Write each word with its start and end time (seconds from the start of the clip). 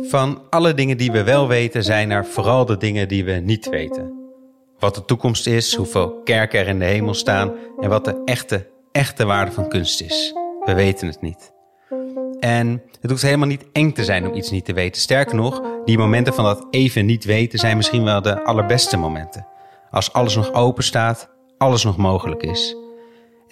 Van 0.00 0.42
alle 0.50 0.74
dingen 0.74 0.96
die 0.96 1.12
we 1.12 1.22
wel 1.22 1.48
weten, 1.48 1.84
zijn 1.84 2.10
er 2.10 2.26
vooral 2.26 2.64
de 2.64 2.76
dingen 2.76 3.08
die 3.08 3.24
we 3.24 3.32
niet 3.32 3.68
weten. 3.68 4.12
Wat 4.78 4.94
de 4.94 5.04
toekomst 5.04 5.46
is, 5.46 5.74
hoeveel 5.74 6.20
kerken 6.24 6.60
er 6.60 6.68
in 6.68 6.78
de 6.78 6.84
hemel 6.84 7.14
staan 7.14 7.52
en 7.80 7.88
wat 7.88 8.04
de 8.04 8.22
echte, 8.24 8.66
echte 8.92 9.24
waarde 9.24 9.52
van 9.52 9.68
kunst 9.68 10.00
is. 10.00 10.34
We 10.64 10.74
weten 10.74 11.06
het 11.06 11.20
niet. 11.20 11.52
En 12.40 12.82
het 13.00 13.10
hoeft 13.10 13.22
helemaal 13.22 13.48
niet 13.48 13.66
eng 13.72 13.92
te 13.92 14.04
zijn 14.04 14.26
om 14.26 14.34
iets 14.34 14.50
niet 14.50 14.64
te 14.64 14.72
weten. 14.72 15.00
Sterker 15.00 15.34
nog, 15.34 15.62
die 15.84 15.98
momenten 15.98 16.34
van 16.34 16.44
dat 16.44 16.66
even 16.70 17.06
niet 17.06 17.24
weten 17.24 17.58
zijn 17.58 17.76
misschien 17.76 18.04
wel 18.04 18.22
de 18.22 18.44
allerbeste 18.44 18.96
momenten. 18.96 19.46
Als 19.90 20.12
alles 20.12 20.36
nog 20.36 20.52
open 20.52 20.84
staat, 20.84 21.30
alles 21.58 21.84
nog 21.84 21.96
mogelijk 21.96 22.42
is. 22.42 22.76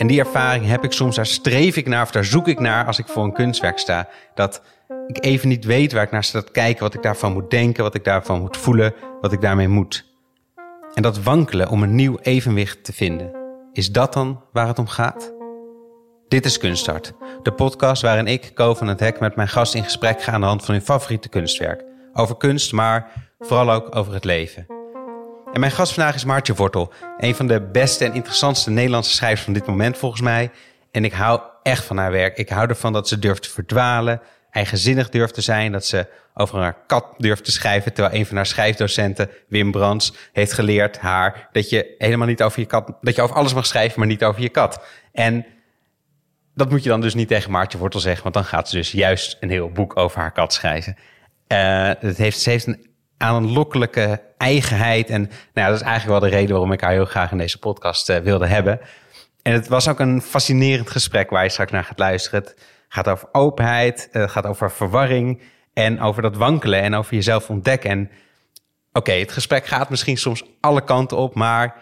En 0.03 0.09
die 0.09 0.21
ervaring 0.21 0.67
heb 0.67 0.85
ik 0.85 0.93
soms, 0.93 1.17
daar 1.17 1.27
streef 1.27 1.77
ik 1.77 1.87
naar 1.87 2.03
of 2.03 2.11
daar 2.11 2.25
zoek 2.25 2.49
ik 2.49 2.61
naar 2.61 2.87
als 2.87 2.99
ik 2.99 3.07
voor 3.07 3.25
een 3.25 3.33
kunstwerk 3.33 3.79
sta. 3.79 4.09
Dat 4.35 4.63
ik 5.07 5.25
even 5.25 5.49
niet 5.49 5.65
weet 5.65 5.93
waar 5.93 6.03
ik 6.03 6.11
naar 6.11 6.25
sta 6.25 6.43
te 6.43 6.53
kijken, 6.53 6.83
wat 6.83 6.95
ik 6.95 7.03
daarvan 7.03 7.33
moet 7.33 7.51
denken, 7.51 7.83
wat 7.83 7.95
ik 7.95 8.05
daarvan 8.05 8.41
moet 8.41 8.57
voelen, 8.57 8.95
wat 9.21 9.33
ik 9.33 9.41
daarmee 9.41 9.69
moet. 9.69 10.05
En 10.95 11.03
dat 11.03 11.23
wankelen 11.23 11.69
om 11.69 11.83
een 11.83 11.95
nieuw 11.95 12.19
evenwicht 12.23 12.85
te 12.85 12.93
vinden, 12.93 13.33
is 13.73 13.93
dat 13.93 14.13
dan 14.13 14.43
waar 14.53 14.67
het 14.67 14.79
om 14.79 14.87
gaat? 14.87 15.33
Dit 16.29 16.45
is 16.45 16.59
Kunststart, 16.59 17.13
de 17.43 17.53
podcast 17.53 18.03
waarin 18.03 18.27
ik, 18.27 18.51
Ko 18.55 18.75
van 18.75 18.89
het 18.89 19.01
Hek, 19.01 19.21
met 19.21 19.37
mijn 19.37 19.49
gast 19.49 19.75
in 19.75 19.85
gesprek 19.85 20.23
ga 20.23 20.33
aan 20.33 20.41
de 20.41 20.47
hand 20.47 20.65
van 20.65 20.75
hun 20.75 20.85
favoriete 20.85 21.29
kunstwerk. 21.29 21.85
Over 22.13 22.37
kunst, 22.37 22.73
maar 22.73 23.13
vooral 23.39 23.73
ook 23.73 23.97
over 23.97 24.15
het 24.15 24.25
leven. 24.25 24.82
En 25.53 25.61
mijn 25.61 25.73
gast 25.73 25.93
vandaag 25.93 26.15
is 26.15 26.25
Maartje 26.25 26.55
Wortel, 26.55 26.93
een 27.19 27.35
van 27.35 27.47
de 27.47 27.61
beste 27.61 28.05
en 28.05 28.15
interessantste 28.15 28.71
Nederlandse 28.71 29.13
schrijvers 29.13 29.43
van 29.43 29.53
dit 29.53 29.67
moment 29.67 29.99
volgens 29.99 30.21
mij. 30.21 30.51
En 30.91 31.05
ik 31.05 31.13
hou 31.13 31.41
echt 31.63 31.85
van 31.85 31.97
haar 31.97 32.11
werk. 32.11 32.37
Ik 32.37 32.49
hou 32.49 32.69
ervan 32.69 32.93
dat 32.93 33.09
ze 33.09 33.19
durft 33.19 33.43
te 33.43 33.51
verdwalen, 33.51 34.21
eigenzinnig 34.51 35.09
durft 35.09 35.35
te 35.35 35.41
zijn, 35.41 35.73
dat 35.73 35.87
ze 35.87 36.07
over 36.35 36.59
haar 36.59 36.77
kat 36.87 37.15
durft 37.19 37.45
te 37.45 37.53
schrijven, 37.53 37.93
terwijl 37.93 38.15
een 38.15 38.27
van 38.27 38.37
haar 38.37 38.47
schrijfdocenten, 38.47 39.31
Wim 39.49 39.71
Brands, 39.71 40.13
heeft 40.33 40.53
geleerd 40.53 40.99
haar 40.99 41.49
dat 41.53 41.71
je 41.71 41.95
helemaal 41.99 42.27
niet 42.27 42.43
over 42.43 42.61
je 42.61 42.67
kat, 42.67 42.93
dat 43.01 43.15
je 43.15 43.23
over 43.23 43.37
alles 43.37 43.55
mag 43.55 43.67
schrijven, 43.67 43.99
maar 43.99 44.09
niet 44.09 44.25
over 44.25 44.43
je 44.43 44.49
kat. 44.49 44.85
En 45.13 45.47
dat 46.55 46.71
moet 46.71 46.83
je 46.83 46.89
dan 46.89 47.01
dus 47.01 47.15
niet 47.15 47.29
tegen 47.29 47.51
Maartje 47.51 47.79
Wortel 47.79 48.01
zeggen, 48.01 48.23
want 48.23 48.35
dan 48.35 48.45
gaat 48.45 48.69
ze 48.69 48.77
dus 48.77 48.93
juist 48.93 49.37
een 49.41 49.51
heel 49.51 49.71
boek 49.71 49.97
over 49.97 50.21
haar 50.21 50.33
kat 50.33 50.53
schrijven. 50.53 50.97
Uh, 51.49 51.91
het 51.99 52.17
heeft, 52.17 52.41
ze 52.41 52.51
heeft 52.51 52.67
een 52.67 52.91
aanlokkelijke 53.23 54.23
eigenheid. 54.37 55.11
En 55.11 55.31
nou 55.55 55.71
dat 55.71 55.81
is 55.81 55.87
eigenlijk 55.87 56.21
wel 56.21 56.31
de 56.31 56.37
reden 56.37 56.51
waarom 56.51 56.73
ik 56.73 56.81
haar 56.81 56.93
heel 56.93 57.05
graag 57.05 57.33
in 57.33 57.39
deze 57.39 57.59
podcast 57.59 58.11
uh, 58.11 58.17
wilde 58.17 58.47
hebben. 58.47 58.81
En 59.43 59.53
het 59.53 59.69
was 59.69 59.89
ook 59.89 60.01
een 60.01 60.23
fascinerend 60.23 60.91
gesprek 60.91 61.31
waar 61.31 61.43
je 61.43 61.51
straks 61.51 61.73
naar 61.73 61.85
gaat 61.85 61.99
luisteren. 61.99 62.41
Het 62.41 62.57
gaat 62.89 63.09
over 63.09 63.29
openheid, 63.33 64.09
het 64.11 64.31
gaat 64.31 64.47
over 64.47 64.71
verwarring 64.71 65.41
en 65.73 66.01
over 66.01 66.23
dat 66.23 66.37
wankelen 66.37 66.83
en 66.83 66.95
over 66.95 67.15
jezelf 67.15 67.51
ontdekken. 67.51 67.91
En 67.91 68.11
oké, 68.93 69.13
het 69.13 69.33
gesprek 69.33 69.67
gaat 69.67 69.91
misschien 69.91 70.19
soms 70.19 70.45
alle 70.61 70.85
kanten 70.85 71.17
op, 71.17 71.35
maar 71.35 71.77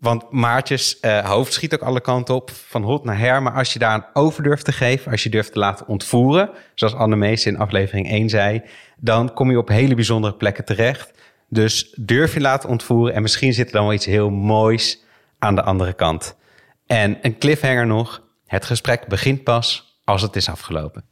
want 0.00 0.30
Maartjes 0.30 0.98
uh, 1.00 1.18
hoofd 1.18 1.52
schiet 1.52 1.74
ook 1.74 1.82
alle 1.82 2.00
kanten 2.00 2.34
op, 2.34 2.50
van 2.50 2.82
hot 2.82 3.04
naar 3.04 3.18
her. 3.18 3.42
Maar 3.42 3.52
als 3.52 3.72
je 3.72 3.78
daar 3.78 3.94
een 3.94 4.04
over 4.12 4.42
durft 4.42 4.64
te 4.64 4.72
geven, 4.72 5.10
als 5.10 5.22
je 5.22 5.30
durft 5.30 5.52
te 5.52 5.58
laten 5.58 5.86
ontvoeren, 5.86 6.50
zoals 6.74 6.94
Anne 6.94 7.16
Mees 7.16 7.46
in 7.46 7.58
aflevering 7.58 8.10
1 8.10 8.28
zei, 8.28 8.62
dan 8.96 9.32
kom 9.32 9.50
je 9.50 9.58
op 9.58 9.68
hele 9.68 9.94
bijzondere 9.94 10.34
plekken 10.34 10.64
terecht. 10.64 11.10
Dus 11.48 11.94
durf 11.96 12.34
je 12.34 12.40
laten 12.40 12.68
ontvoeren 12.68 13.14
en 13.14 13.22
misschien 13.22 13.52
zit 13.52 13.66
er 13.66 13.72
dan 13.72 13.84
wel 13.84 13.92
iets 13.92 14.06
heel 14.06 14.30
moois 14.30 15.04
aan 15.38 15.54
de 15.54 15.62
andere 15.62 15.92
kant. 15.92 16.36
En 16.86 17.18
een 17.22 17.38
cliffhanger 17.38 17.86
nog, 17.86 18.22
het 18.46 18.64
gesprek 18.64 19.06
begint 19.06 19.44
pas 19.44 19.98
als 20.04 20.22
het 20.22 20.36
is 20.36 20.48
afgelopen. 20.48 21.04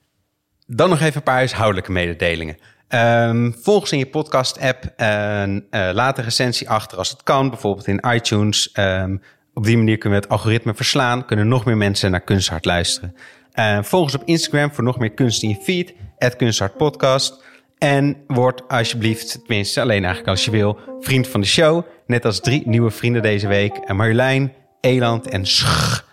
Dan 0.66 0.88
nog 0.88 1.00
even 1.00 1.16
een 1.16 1.22
paar 1.22 1.34
huishoudelijke 1.34 1.92
mededelingen. 1.92 2.58
Um, 2.94 3.54
volg 3.58 3.80
eens 3.80 3.92
in 3.92 3.98
je 3.98 4.06
podcast-app 4.06 4.84
en 4.96 5.66
uh, 5.70 5.90
laat 5.92 6.18
een 6.18 6.24
recensie 6.24 6.70
achter 6.70 6.98
als 6.98 7.10
het 7.10 7.22
kan, 7.22 7.50
bijvoorbeeld 7.50 7.86
in 7.86 8.04
iTunes. 8.14 8.70
Um, 8.78 9.22
op 9.54 9.64
die 9.64 9.76
manier 9.76 9.98
kunnen 9.98 10.18
we 10.18 10.24
het 10.24 10.34
algoritme 10.34 10.74
verslaan, 10.74 11.24
kunnen 11.24 11.48
nog 11.48 11.64
meer 11.64 11.76
mensen 11.76 12.10
naar 12.10 12.20
Kunsthart 12.20 12.64
luisteren. 12.64 13.14
Uh, 13.54 13.82
volg 13.82 14.02
ons 14.02 14.14
op 14.14 14.22
Instagram 14.24 14.72
voor 14.72 14.84
nog 14.84 14.98
meer 14.98 15.10
kunst 15.10 15.42
in 15.42 15.48
je 15.48 15.56
feed, 15.62 15.94
@kunsthartpodcast. 16.36 17.44
En 17.78 18.16
word 18.26 18.68
alsjeblieft, 18.68 19.38
tenminste 19.44 19.80
alleen 19.80 20.04
eigenlijk 20.04 20.28
als 20.28 20.44
je 20.44 20.50
wil, 20.50 20.78
vriend 21.00 21.28
van 21.28 21.40
de 21.40 21.46
show. 21.46 21.84
Net 22.06 22.24
als 22.24 22.40
drie 22.40 22.62
nieuwe 22.64 22.90
vrienden 22.90 23.22
deze 23.22 23.48
week. 23.48 23.92
Marjolein, 23.92 24.52
Eland 24.80 25.28
en 25.28 25.46
Sch. 25.46 26.07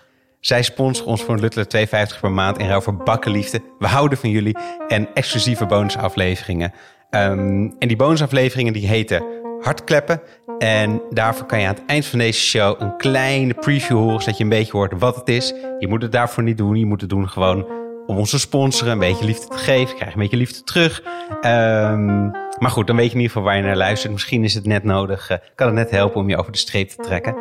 Zij 0.45 0.63
sponsoren 0.63 1.11
ons 1.11 1.23
voor 1.23 1.33
een 1.33 1.39
luttele 1.39 1.87
2,50 2.13 2.19
per 2.21 2.31
maand 2.31 2.57
in 2.57 2.67
ruil 2.67 2.81
voor 2.81 2.95
bakkenliefde. 2.95 3.61
We 3.79 3.87
houden 3.87 4.17
van 4.17 4.29
jullie 4.29 4.57
en 4.87 5.07
exclusieve 5.13 5.65
bonusafleveringen. 5.65 6.73
Um, 7.09 7.75
en 7.79 7.87
die 7.87 7.95
bonusafleveringen 7.95 8.73
die 8.73 8.87
heten 8.87 9.23
Hartkleppen. 9.61 10.21
En 10.57 11.01
daarvoor 11.09 11.45
kan 11.45 11.59
je 11.59 11.67
aan 11.67 11.73
het 11.73 11.85
eind 11.85 12.05
van 12.05 12.19
deze 12.19 12.39
show 12.39 12.81
een 12.81 12.97
kleine 12.97 13.53
preview 13.53 13.97
horen... 13.97 14.19
zodat 14.19 14.37
je 14.37 14.43
een 14.43 14.49
beetje 14.49 14.71
hoort 14.71 14.99
wat 14.99 15.15
het 15.15 15.29
is. 15.29 15.53
Je 15.79 15.87
moet 15.87 16.01
het 16.01 16.11
daarvoor 16.11 16.43
niet 16.43 16.57
doen. 16.57 16.75
Je 16.75 16.85
moet 16.85 17.01
het 17.01 17.09
doen 17.09 17.29
gewoon 17.29 17.67
om 18.05 18.17
ons 18.17 18.29
te 18.29 18.39
sponsoren, 18.39 18.93
een 18.93 18.99
beetje 18.99 19.25
liefde 19.25 19.47
te 19.47 19.57
geven. 19.57 19.87
Je 19.87 19.95
krijgt 19.95 20.13
een 20.13 20.21
beetje 20.21 20.37
liefde 20.37 20.63
terug. 20.63 21.03
Um, 21.41 22.31
maar 22.59 22.71
goed, 22.71 22.87
dan 22.87 22.95
weet 22.95 23.05
je 23.05 23.15
in 23.15 23.21
ieder 23.21 23.31
geval 23.31 23.43
waar 23.43 23.57
je 23.57 23.63
naar 23.63 23.75
luistert. 23.75 24.13
Misschien 24.13 24.43
is 24.43 24.53
het 24.53 24.65
net 24.65 24.83
nodig, 24.83 25.29
uh, 25.29 25.37
kan 25.55 25.67
het 25.67 25.75
net 25.75 25.91
helpen 25.91 26.21
om 26.21 26.29
je 26.29 26.37
over 26.37 26.51
de 26.51 26.57
streep 26.57 26.89
te 26.89 27.01
trekken. 27.01 27.35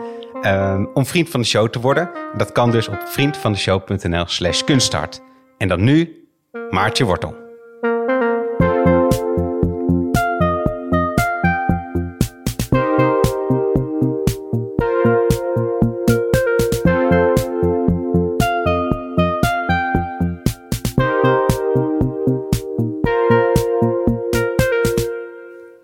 Um, 0.46 0.90
om 0.94 1.06
vriend 1.06 1.28
van 1.28 1.40
de 1.40 1.46
show 1.46 1.68
te 1.68 1.80
worden. 1.80 2.10
Dat 2.36 2.52
kan 2.52 2.70
dus 2.70 2.88
op 2.88 3.02
vriendvandeshow.nl 3.04 4.26
slash 4.26 4.62
kunststart. 4.62 5.20
En 5.58 5.68
dan 5.68 5.84
nu, 5.84 6.28
Maartje 6.70 7.04
Wortel. 7.04 7.34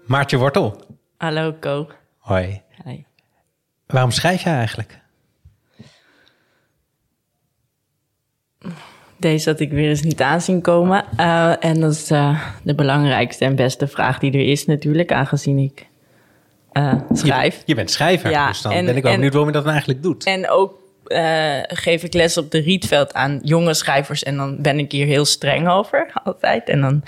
Maartje 0.07 0.37
Wortel. 0.37 0.77
Hallo, 1.17 1.53
Ko. 1.61 1.87
Hoi. 2.19 2.63
Waarom 3.91 4.11
schrijf 4.11 4.43
jij 4.43 4.55
eigenlijk? 4.55 4.99
Deze 9.17 9.51
had 9.51 9.61
ik 9.61 9.71
weer 9.71 9.89
eens 9.89 10.03
niet 10.03 10.23
aanzien 10.23 10.61
komen. 10.61 11.05
Uh, 11.17 11.65
en 11.65 11.81
dat 11.81 11.93
is 11.93 12.11
uh, 12.11 12.41
de 12.63 12.75
belangrijkste 12.75 13.45
en 13.45 13.57
beste 13.57 13.87
vraag 13.87 14.19
die 14.19 14.33
er 14.33 14.51
is 14.51 14.67
natuurlijk, 14.67 15.13
aangezien 15.13 15.59
ik 15.59 15.87
uh, 16.73 16.95
schrijf. 17.13 17.57
Je, 17.57 17.63
je, 17.67 17.75
bent 17.75 17.91
schrijver, 17.91 18.31
ja, 18.31 18.49
dus 18.49 18.63
dan 18.63 18.73
en, 18.73 18.85
ben 18.85 18.97
ik 18.97 19.03
wel 19.03 19.13
benieuwd 19.13 19.33
waarom 19.33 19.49
je 19.49 19.55
dat 19.55 19.65
nou 19.65 19.75
eigenlijk 19.75 20.05
doet. 20.05 20.25
En 20.25 20.49
ook 20.49 20.79
geef 21.69 22.03
ik 22.03 22.15
les 22.15 22.37
op 22.37 22.51
de 22.51 22.59
Rietveld 22.59 23.15
aan 23.15 23.41
jonge 23.43 23.75
schrijvers 23.75 24.23
en 24.23 24.37
dan 24.37 24.63
ben 24.63 24.79
ik 24.79 24.93
hier 24.93 25.07
heel 25.07 25.25
streng 25.25 25.69
over, 25.69 26.11
altijd. 26.25 26.69
En 26.69 26.81
dan 26.81 27.03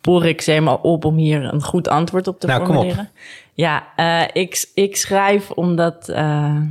boor 0.00 0.26
ik 0.26 0.40
ze 0.40 0.50
helemaal 0.50 0.78
op 0.82 1.04
om 1.04 1.16
hier 1.16 1.44
een 1.44 1.62
goed 1.62 1.88
antwoord 1.88 2.28
op 2.28 2.40
te 2.40 2.46
nou, 2.46 2.64
formuleren. 2.64 2.96
Kom 2.96 3.04
op. 3.04 3.10
Ja, 3.54 3.86
uh, 3.96 4.28
ik, 4.32 4.70
ik 4.74 4.96
schrijf 4.96 5.50
omdat. 5.50 6.08
Uh, 6.08 6.62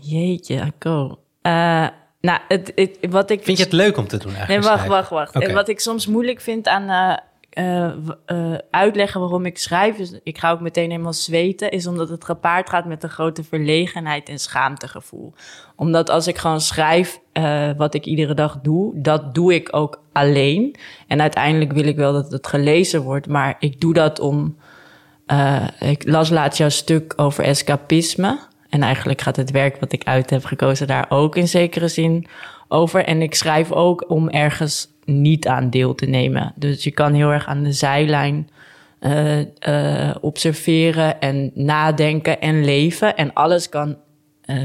jeetje, 0.00 0.72
go. 0.78 1.18
Uh, 1.42 1.86
nou, 2.20 2.40
het, 2.48 2.72
het, 2.74 2.98
wat 3.10 3.30
ik. 3.30 3.44
Vind 3.44 3.58
je 3.58 3.64
het 3.64 3.72
leuk 3.72 3.96
om 3.96 4.08
te 4.08 4.16
doen 4.16 4.34
eigenlijk? 4.34 4.60
Nee, 4.60 4.70
wacht, 4.70 4.86
wacht, 4.86 5.10
wacht. 5.10 5.36
Okay. 5.36 5.52
Wat 5.52 5.68
ik 5.68 5.80
soms 5.80 6.06
moeilijk 6.06 6.40
vind 6.40 6.68
aan 6.68 7.18
uh, 7.58 8.54
uitleggen 8.70 9.20
waarom 9.20 9.46
ik 9.46 9.58
schrijf, 9.58 9.96
dus 9.96 10.18
ik 10.22 10.38
ga 10.38 10.50
ook 10.50 10.60
meteen 10.60 10.90
helemaal 10.90 11.12
zweten, 11.12 11.70
is 11.70 11.86
omdat 11.86 12.08
het 12.08 12.24
gepaard 12.24 12.70
gaat 12.70 12.84
met 12.84 13.02
een 13.02 13.08
grote 13.08 13.44
verlegenheid 13.44 14.28
en 14.28 14.38
schaamtegevoel. 14.38 15.32
Omdat 15.76 16.10
als 16.10 16.26
ik 16.26 16.38
gewoon 16.38 16.60
schrijf 16.60 17.20
uh, 17.32 17.70
wat 17.76 17.94
ik 17.94 18.04
iedere 18.04 18.34
dag 18.34 18.58
doe, 18.62 19.00
dat 19.00 19.34
doe 19.34 19.54
ik 19.54 19.68
ook 19.70 20.02
alleen. 20.12 20.76
En 21.06 21.20
uiteindelijk 21.20 21.72
wil 21.72 21.86
ik 21.86 21.96
wel 21.96 22.12
dat 22.12 22.32
het 22.32 22.46
gelezen 22.46 23.02
wordt, 23.02 23.28
maar 23.28 23.56
ik 23.58 23.80
doe 23.80 23.94
dat 23.94 24.20
om. 24.20 24.56
ik 25.78 26.08
las 26.08 26.30
laatst 26.30 26.58
jouw 26.58 26.68
stuk 26.68 27.12
over 27.16 27.44
escapisme. 27.44 28.38
En 28.68 28.82
eigenlijk 28.82 29.20
gaat 29.20 29.36
het 29.36 29.50
werk 29.50 29.80
wat 29.80 29.92
ik 29.92 30.04
uit 30.04 30.30
heb 30.30 30.44
gekozen 30.44 30.86
daar 30.86 31.06
ook 31.08 31.36
in 31.36 31.48
zekere 31.48 31.88
zin 31.88 32.26
over. 32.68 33.04
En 33.04 33.22
ik 33.22 33.34
schrijf 33.34 33.72
ook 33.72 34.10
om 34.10 34.28
ergens 34.28 34.88
niet 35.04 35.46
aan 35.48 35.70
deel 35.70 35.94
te 35.94 36.06
nemen. 36.06 36.52
Dus 36.56 36.84
je 36.84 36.90
kan 36.90 37.14
heel 37.14 37.30
erg 37.30 37.46
aan 37.46 37.62
de 37.62 37.72
zijlijn 37.72 38.50
uh, 39.00 39.38
uh, 39.68 40.14
observeren 40.20 41.20
en 41.20 41.50
nadenken 41.54 42.40
en 42.40 42.64
leven. 42.64 43.16
En 43.16 43.32
alles 43.32 43.68
kan. 43.68 43.96
Uh, 44.46 44.62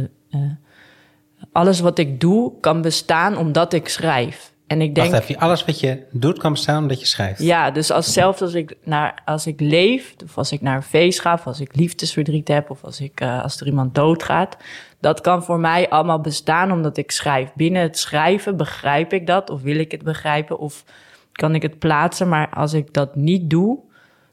alles 1.51 1.79
wat 1.79 1.97
ik 1.97 2.19
doe 2.19 2.53
kan 2.59 2.81
bestaan 2.81 3.37
omdat 3.37 3.73
ik 3.73 3.87
schrijf. 3.87 4.52
En 4.73 4.81
ik 4.81 4.95
denk. 4.95 5.11
Wacht 5.11 5.23
even, 5.23 5.41
alles 5.41 5.65
wat 5.65 5.79
je 5.79 6.03
doet 6.11 6.37
kan 6.37 6.51
bestaan 6.51 6.81
omdat 6.81 6.99
je 6.99 7.05
schrijft. 7.05 7.41
Ja, 7.41 7.71
dus 7.71 7.91
als 7.91 8.13
zelfs 8.13 8.41
als 8.41 8.53
ik 8.53 8.77
naar 8.83 9.21
als 9.25 9.47
ik 9.47 9.59
leef, 9.59 10.15
of 10.23 10.37
als 10.37 10.51
ik 10.51 10.61
naar 10.61 10.75
een 10.75 10.83
feest 10.83 11.19
ga, 11.21 11.33
of 11.33 11.47
als 11.47 11.59
ik 11.59 11.75
liefdesverdriet 11.75 12.47
heb, 12.47 12.69
of 12.69 12.83
als 12.83 13.01
ik 13.01 13.21
als 13.21 13.59
er 13.59 13.67
iemand 13.67 13.95
doodgaat, 13.95 14.57
dat 14.99 15.21
kan 15.21 15.43
voor 15.43 15.59
mij 15.59 15.89
allemaal 15.89 16.19
bestaan 16.19 16.71
omdat 16.71 16.97
ik 16.97 17.11
schrijf. 17.11 17.51
Binnen 17.55 17.81
het 17.81 17.97
schrijven 17.97 18.57
begrijp 18.57 19.13
ik 19.13 19.27
dat, 19.27 19.49
of 19.49 19.61
wil 19.61 19.79
ik 19.79 19.91
het 19.91 20.03
begrijpen, 20.03 20.59
of 20.59 20.83
kan 21.31 21.55
ik 21.55 21.61
het 21.61 21.79
plaatsen. 21.79 22.29
Maar 22.29 22.49
als 22.49 22.73
ik 22.73 22.93
dat 22.93 23.15
niet 23.15 23.49
doe, 23.49 23.79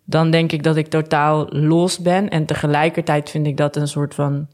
dan 0.04 0.30
denk 0.30 0.52
ik 0.52 0.62
dat 0.62 0.76
ik 0.76 0.86
totaal 0.86 1.46
los 1.48 1.98
ben. 1.98 2.28
En 2.28 2.46
tegelijkertijd 2.46 3.30
vind 3.30 3.46
ik 3.46 3.56
dat 3.56 3.76
een 3.76 3.88
soort 3.88 4.14
van 4.14 4.48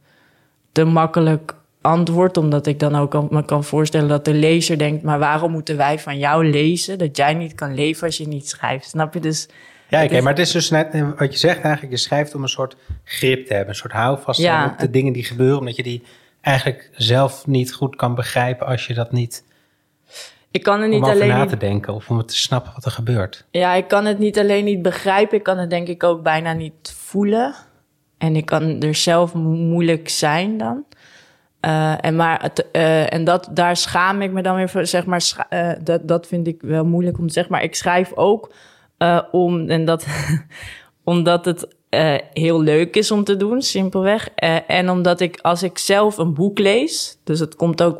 te 0.73 0.85
makkelijk 0.85 1.55
antwoord. 1.81 2.37
Omdat 2.37 2.67
ik 2.67 2.79
dan 2.79 2.95
ook 2.95 3.31
me 3.31 3.45
kan 3.45 3.65
voorstellen 3.65 4.09
dat 4.09 4.25
de 4.25 4.35
lezer 4.35 4.79
denkt... 4.79 5.03
maar 5.03 5.19
waarom 5.19 5.51
moeten 5.53 5.77
wij 5.77 5.99
van 5.99 6.19
jou 6.19 6.51
lezen 6.51 6.99
dat 6.99 7.17
jij 7.17 7.35
niet 7.35 7.55
kan 7.55 7.75
leven 7.75 8.07
als 8.07 8.17
je 8.17 8.29
niet 8.29 8.49
schrijft? 8.49 8.89
Snap 8.89 9.15
je? 9.15 9.21
Dus... 9.21 9.49
Ja, 9.89 10.05
oké, 10.05 10.21
maar 10.21 10.33
het 10.33 10.47
is 10.47 10.51
dus 10.51 10.71
net 10.71 10.93
eh, 10.93 11.09
wat 11.17 11.33
je 11.33 11.39
zegt 11.39 11.61
eigenlijk. 11.61 11.95
Je 11.95 12.01
schrijft 12.01 12.35
om 12.35 12.43
een 12.43 12.49
soort 12.49 12.77
grip 13.05 13.47
te 13.47 13.53
hebben, 13.53 13.69
een 13.69 13.81
soort 13.81 13.93
houvast 13.93 14.43
hebben 14.43 14.71
op 14.73 14.79
de 14.79 14.91
dingen 14.91 15.13
die 15.13 15.25
gebeuren, 15.25 15.59
omdat 15.59 15.77
je 15.77 15.83
die 15.83 16.03
eigenlijk 16.41 16.91
zelf 16.93 17.47
niet 17.47 17.73
goed 17.73 17.97
kan 17.97 18.15
begrijpen 18.15 18.67
als 18.67 18.87
je 18.87 18.95
dat 18.95 19.13
niet. 19.13 19.45
Ik 20.51 20.63
kan 20.63 20.81
het 20.81 20.91
niet 20.91 21.03
om 21.03 21.11
alleen 21.11 21.29
na 21.29 21.47
te 21.47 21.57
denken 21.57 21.95
of 21.95 22.11
om 22.11 22.27
te 22.27 22.37
snappen 22.37 22.73
wat 22.75 22.85
er 22.85 22.91
gebeurt. 22.91 23.45
Ja, 23.51 23.75
ik 23.75 23.89
kan 23.89 24.05
het 24.05 24.19
niet 24.19 24.39
alleen 24.39 24.65
niet 24.65 24.83
begrijpen, 24.83 25.37
ik 25.37 25.43
kan 25.43 25.59
het 25.59 25.71
denk 25.71 25.89
ik 25.89 26.03
ook 26.03 26.23
bijna 26.23 26.53
niet 26.53 26.95
voelen. 26.97 27.55
En 28.19 28.37
ik 28.37 28.45
kan 28.45 28.81
er 28.83 28.95
zelf 28.95 29.35
moeilijk 29.35 30.09
zijn 30.09 30.59
dan. 30.59 30.85
Uh, 31.67 32.05
en, 32.05 32.17
maar 32.17 32.43
het, 32.43 32.67
uh, 32.73 33.13
en 33.13 33.25
dat, 33.25 33.49
daar 33.51 33.77
schaam 33.77 34.23
ik 34.23 34.33
me 34.33 34.43
dan 34.43 34.57
weer 34.57 34.69
voor, 34.69 34.87
zeg 34.87 35.07
maar, 35.07 35.47
uh, 35.51 35.73
dat, 35.81 36.09
dat 36.09 36.27
vind 36.27 36.47
ik 36.47 36.63
wel 36.63 36.85
moeilijk 36.85 37.19
om 37.19 37.27
te 37.27 37.33
zeggen. 37.33 37.53
Maar 37.53 37.63
ik 37.63 37.75
schrijf 37.75 38.13
ook 38.15 38.53
om, 39.31 39.69
en 39.69 39.85
dat, 39.85 40.07
omdat 41.05 41.45
het 41.45 41.75
heel 42.33 42.63
leuk 42.63 42.97
is 42.97 43.11
om 43.11 43.25
te 43.25 43.37
doen, 43.37 43.63
simpelweg. 43.63 44.29
En 44.67 44.91
omdat 44.91 45.21
ik, 45.21 45.39
als 45.43 45.63
ik 45.63 45.79
zelf 45.79 46.19
een 46.19 46.35
boek 46.35 46.59
lees, 46.59 47.19
dus 47.25 47.41
het 47.41 47.57
komt 47.57 47.83
ook 47.83 47.97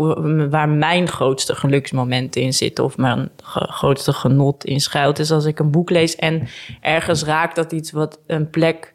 waar 0.51 0.69
mijn 0.69 1.09
grootste 1.09 1.55
geluksmomenten 1.55 2.43
in 2.43 2.55
zitten, 2.55 2.85
of 2.85 2.97
mijn 2.97 3.31
grootste 3.53 4.13
genot 4.13 4.65
in 4.65 4.81
schuilt, 4.81 5.19
is 5.19 5.31
als 5.31 5.45
ik 5.45 5.59
een 5.59 5.71
boek 5.71 5.91
lees 5.91 6.17
en 6.17 6.49
ergens 6.81 7.25
raakt 7.25 7.57
dat 7.57 7.73
iets 7.73 7.91
wat 7.91 8.19
een 8.27 8.51
plek 8.51 8.95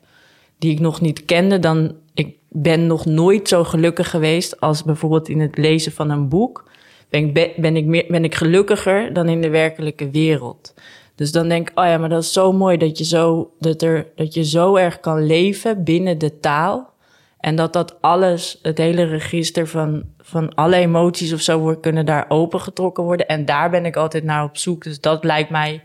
die 0.57 0.71
ik 0.71 0.79
nog 0.79 1.01
niet 1.01 1.25
kende, 1.25 1.59
dan 1.59 1.95
ik 2.13 2.35
ben 2.53 2.87
nog 2.87 3.05
nooit 3.05 3.47
zo 3.47 3.63
gelukkig 3.63 4.09
geweest 4.09 4.59
als 4.59 4.83
bijvoorbeeld 4.83 5.29
in 5.29 5.39
het 5.39 5.57
lezen 5.57 5.91
van 5.91 6.09
een 6.09 6.29
boek. 6.29 6.69
Ben 7.09 7.35
ik, 7.35 7.55
ben 7.57 7.75
ik, 7.75 7.85
meer, 7.85 8.05
ben 8.07 8.23
ik 8.23 8.35
gelukkiger 8.35 9.13
dan 9.13 9.29
in 9.29 9.41
de 9.41 9.49
werkelijke 9.49 10.09
wereld. 10.09 10.73
Dus 11.15 11.31
dan 11.31 11.47
denk 11.47 11.69
ik, 11.69 11.79
oh 11.79 11.85
ja, 11.85 11.97
maar 11.97 12.09
dat 12.09 12.23
is 12.23 12.33
zo 12.33 12.51
mooi 12.51 12.77
dat 12.77 12.97
je 12.97 13.03
zo, 13.03 13.51
dat 13.59 13.81
er, 13.81 14.07
dat 14.15 14.33
je 14.33 14.45
zo 14.45 14.75
erg 14.75 14.99
kan 14.99 15.25
leven 15.25 15.83
binnen 15.83 16.17
de 16.17 16.39
taal. 16.39 16.93
En 17.39 17.55
dat 17.55 17.73
dat 17.73 18.01
alles, 18.01 18.59
het 18.61 18.77
hele 18.77 19.03
register 19.03 19.67
van, 19.67 20.03
van 20.17 20.55
alle 20.55 20.75
emoties 20.75 21.33
of 21.33 21.41
zo, 21.41 21.75
kunnen 21.75 22.05
daar 22.05 22.25
opengetrokken 22.27 23.03
worden. 23.03 23.27
En 23.27 23.45
daar 23.45 23.69
ben 23.69 23.85
ik 23.85 23.95
altijd 23.95 24.23
naar 24.23 24.43
op 24.43 24.57
zoek. 24.57 24.83
Dus 24.83 25.01
dat 25.01 25.23
lijkt 25.23 25.49
mij 25.49 25.83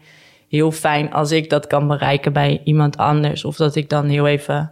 heel 0.48 0.70
fijn 0.70 1.12
als 1.12 1.30
ik 1.30 1.50
dat 1.50 1.66
kan 1.66 1.88
bereiken 1.88 2.32
bij 2.32 2.60
iemand 2.64 2.96
anders. 2.96 3.44
Of 3.44 3.56
dat 3.56 3.74
ik 3.74 3.88
dan 3.88 4.06
heel 4.06 4.26
even. 4.26 4.70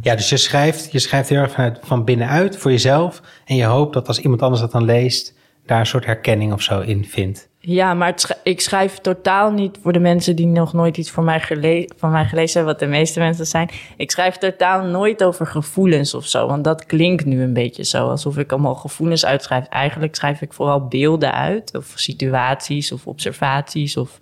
Ja, 0.00 0.14
dus 0.14 0.28
je 0.28 0.36
schrijft, 0.36 0.92
je 0.92 0.98
schrijft 0.98 1.28
heel 1.28 1.38
erg 1.38 1.52
van, 1.52 1.76
van 1.82 2.04
binnenuit 2.04 2.56
voor 2.56 2.70
jezelf. 2.70 3.22
En 3.44 3.56
je 3.56 3.64
hoopt 3.64 3.94
dat 3.94 4.08
als 4.08 4.20
iemand 4.20 4.42
anders 4.42 4.60
dat 4.60 4.72
dan 4.72 4.84
leest, 4.84 5.34
daar 5.66 5.80
een 5.80 5.86
soort 5.86 6.04
herkenning 6.04 6.52
of 6.52 6.62
zo 6.62 6.80
in 6.80 7.04
vindt. 7.04 7.50
Ja, 7.64 7.94
maar 7.94 8.14
ik 8.42 8.60
schrijf 8.60 8.98
totaal 8.98 9.50
niet 9.50 9.78
voor 9.82 9.92
de 9.92 9.98
mensen 9.98 10.36
die 10.36 10.46
nog 10.46 10.72
nooit 10.72 10.96
iets 10.96 11.10
van 11.10 11.24
mij, 11.24 11.88
van 11.96 12.10
mij 12.10 12.24
gelezen 12.24 12.56
hebben, 12.56 12.72
wat 12.72 12.78
de 12.78 12.96
meeste 12.96 13.18
mensen 13.18 13.46
zijn. 13.46 13.70
Ik 13.96 14.10
schrijf 14.10 14.36
totaal 14.36 14.84
nooit 14.84 15.24
over 15.24 15.46
gevoelens 15.46 16.14
of 16.14 16.26
zo, 16.26 16.46
want 16.46 16.64
dat 16.64 16.86
klinkt 16.86 17.24
nu 17.24 17.42
een 17.42 17.52
beetje 17.52 17.84
zo, 17.84 18.08
alsof 18.08 18.38
ik 18.38 18.52
allemaal 18.52 18.74
gevoelens 18.74 19.24
uitschrijf. 19.24 19.66
Eigenlijk 19.66 20.14
schrijf 20.14 20.40
ik 20.40 20.52
vooral 20.52 20.86
beelden 20.86 21.32
uit, 21.32 21.76
of 21.76 21.92
situaties 21.94 22.92
of 22.92 23.06
observaties. 23.06 23.96
Of 23.96 24.18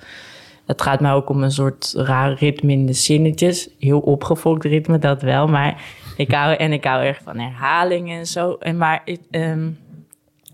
het 0.71 0.83
gaat 0.83 1.01
mij 1.01 1.13
ook 1.13 1.29
om 1.29 1.43
een 1.43 1.51
soort 1.51 1.93
raar 1.97 2.33
ritme 2.33 2.73
in 2.73 2.87
de 2.87 2.93
zinnetjes. 2.93 3.69
Heel 3.79 4.01
opgefokt 4.01 4.65
ritme, 4.65 4.99
dat 4.99 5.23
wel, 5.23 5.47
maar 5.47 5.83
ik 6.17 6.33
hou, 6.33 6.55
en 6.55 6.73
ik 6.73 6.85
hou 6.85 7.05
erg 7.05 7.21
van 7.23 7.39
herhalingen 7.39 8.19
en 8.19 8.27
zo. 8.27 8.57
En 8.61 8.77
maar 8.77 9.03
um, 9.31 9.79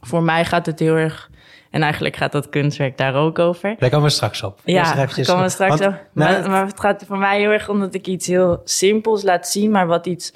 voor 0.01 0.23
mij 0.23 0.45
gaat 0.45 0.67
het 0.67 0.79
heel 0.79 0.95
erg 0.95 1.31
en 1.71 1.83
eigenlijk 1.83 2.17
gaat 2.17 2.33
dat 2.33 2.49
kunstwerk 2.49 2.99
daar 2.99 3.15
ook 3.15 3.39
over. 3.39 3.75
Daar 3.79 3.91
komen 3.91 4.07
we 4.07 4.13
straks 4.13 4.43
op. 4.43 4.61
Ja, 4.65 4.95
daar 4.95 5.25
komen 5.27 5.43
we 5.43 5.49
straks 5.49 5.81
op. 5.81 5.95
Maar, 6.13 6.51
maar, 6.51 6.67
het 6.67 6.81
gaat 6.81 7.05
voor 7.07 7.19
mij 7.19 7.39
heel 7.39 7.51
erg 7.51 7.69
om 7.69 7.81
dat 7.81 7.95
ik 7.95 8.07
iets 8.07 8.27
heel 8.27 8.61
simpels 8.65 9.23
laat 9.23 9.49
zien, 9.49 9.71
maar 9.71 9.87
wat 9.87 10.07
iets 10.07 10.33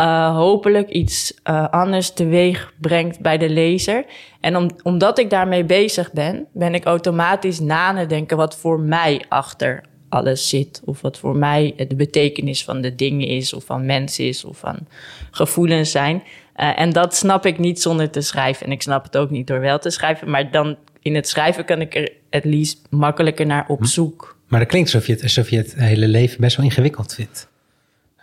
uh, 0.00 0.36
hopelijk 0.36 0.88
iets 0.88 1.34
uh, 1.44 1.68
anders 1.68 2.10
teweeg 2.10 2.72
brengt 2.80 3.20
bij 3.20 3.38
de 3.38 3.48
lezer. 3.48 4.04
En 4.40 4.56
om, 4.56 4.70
omdat 4.82 5.18
ik 5.18 5.30
daarmee 5.30 5.64
bezig 5.64 6.12
ben, 6.12 6.46
ben 6.52 6.74
ik 6.74 6.84
automatisch 6.84 7.60
na 7.60 7.94
te 7.94 8.06
denken 8.06 8.36
wat 8.36 8.56
voor 8.56 8.80
mij 8.80 9.24
achter 9.28 9.82
alles 10.08 10.48
zit. 10.48 10.82
Of 10.84 11.00
wat 11.00 11.18
voor 11.18 11.36
mij 11.36 11.74
de 11.88 11.96
betekenis 11.96 12.64
van 12.64 12.80
de 12.80 12.94
dingen 12.94 13.26
is, 13.26 13.52
of 13.52 13.64
van 13.64 13.86
mensen 13.86 14.24
is, 14.24 14.44
of 14.44 14.58
van 14.58 14.78
gevoelens 15.30 15.90
zijn. 15.90 16.22
Uh, 16.56 16.80
en 16.80 16.90
dat 16.90 17.14
snap 17.14 17.46
ik 17.46 17.58
niet 17.58 17.80
zonder 17.80 18.10
te 18.10 18.20
schrijven. 18.20 18.66
En 18.66 18.72
ik 18.72 18.82
snap 18.82 19.04
het 19.04 19.16
ook 19.16 19.30
niet 19.30 19.46
door 19.46 19.60
wel 19.60 19.78
te 19.78 19.90
schrijven. 19.90 20.30
Maar 20.30 20.50
dan 20.50 20.76
in 21.02 21.14
het 21.14 21.28
schrijven 21.28 21.64
kan 21.64 21.80
ik 21.80 21.94
er 21.94 22.12
het 22.30 22.44
liefst 22.44 22.86
makkelijker 22.90 23.46
naar 23.46 23.64
op 23.68 23.78
hm. 23.78 23.84
zoek. 23.84 24.36
Maar 24.48 24.60
dat 24.60 24.68
klinkt 24.68 24.94
alsof 24.94 25.06
je 25.06 25.12
het, 25.12 25.22
alsof 25.22 25.50
je 25.50 25.56
het 25.56 25.74
hele 25.74 26.08
leven 26.08 26.40
best 26.40 26.56
wel 26.56 26.64
ingewikkeld 26.64 27.14
vindt. 27.14 27.48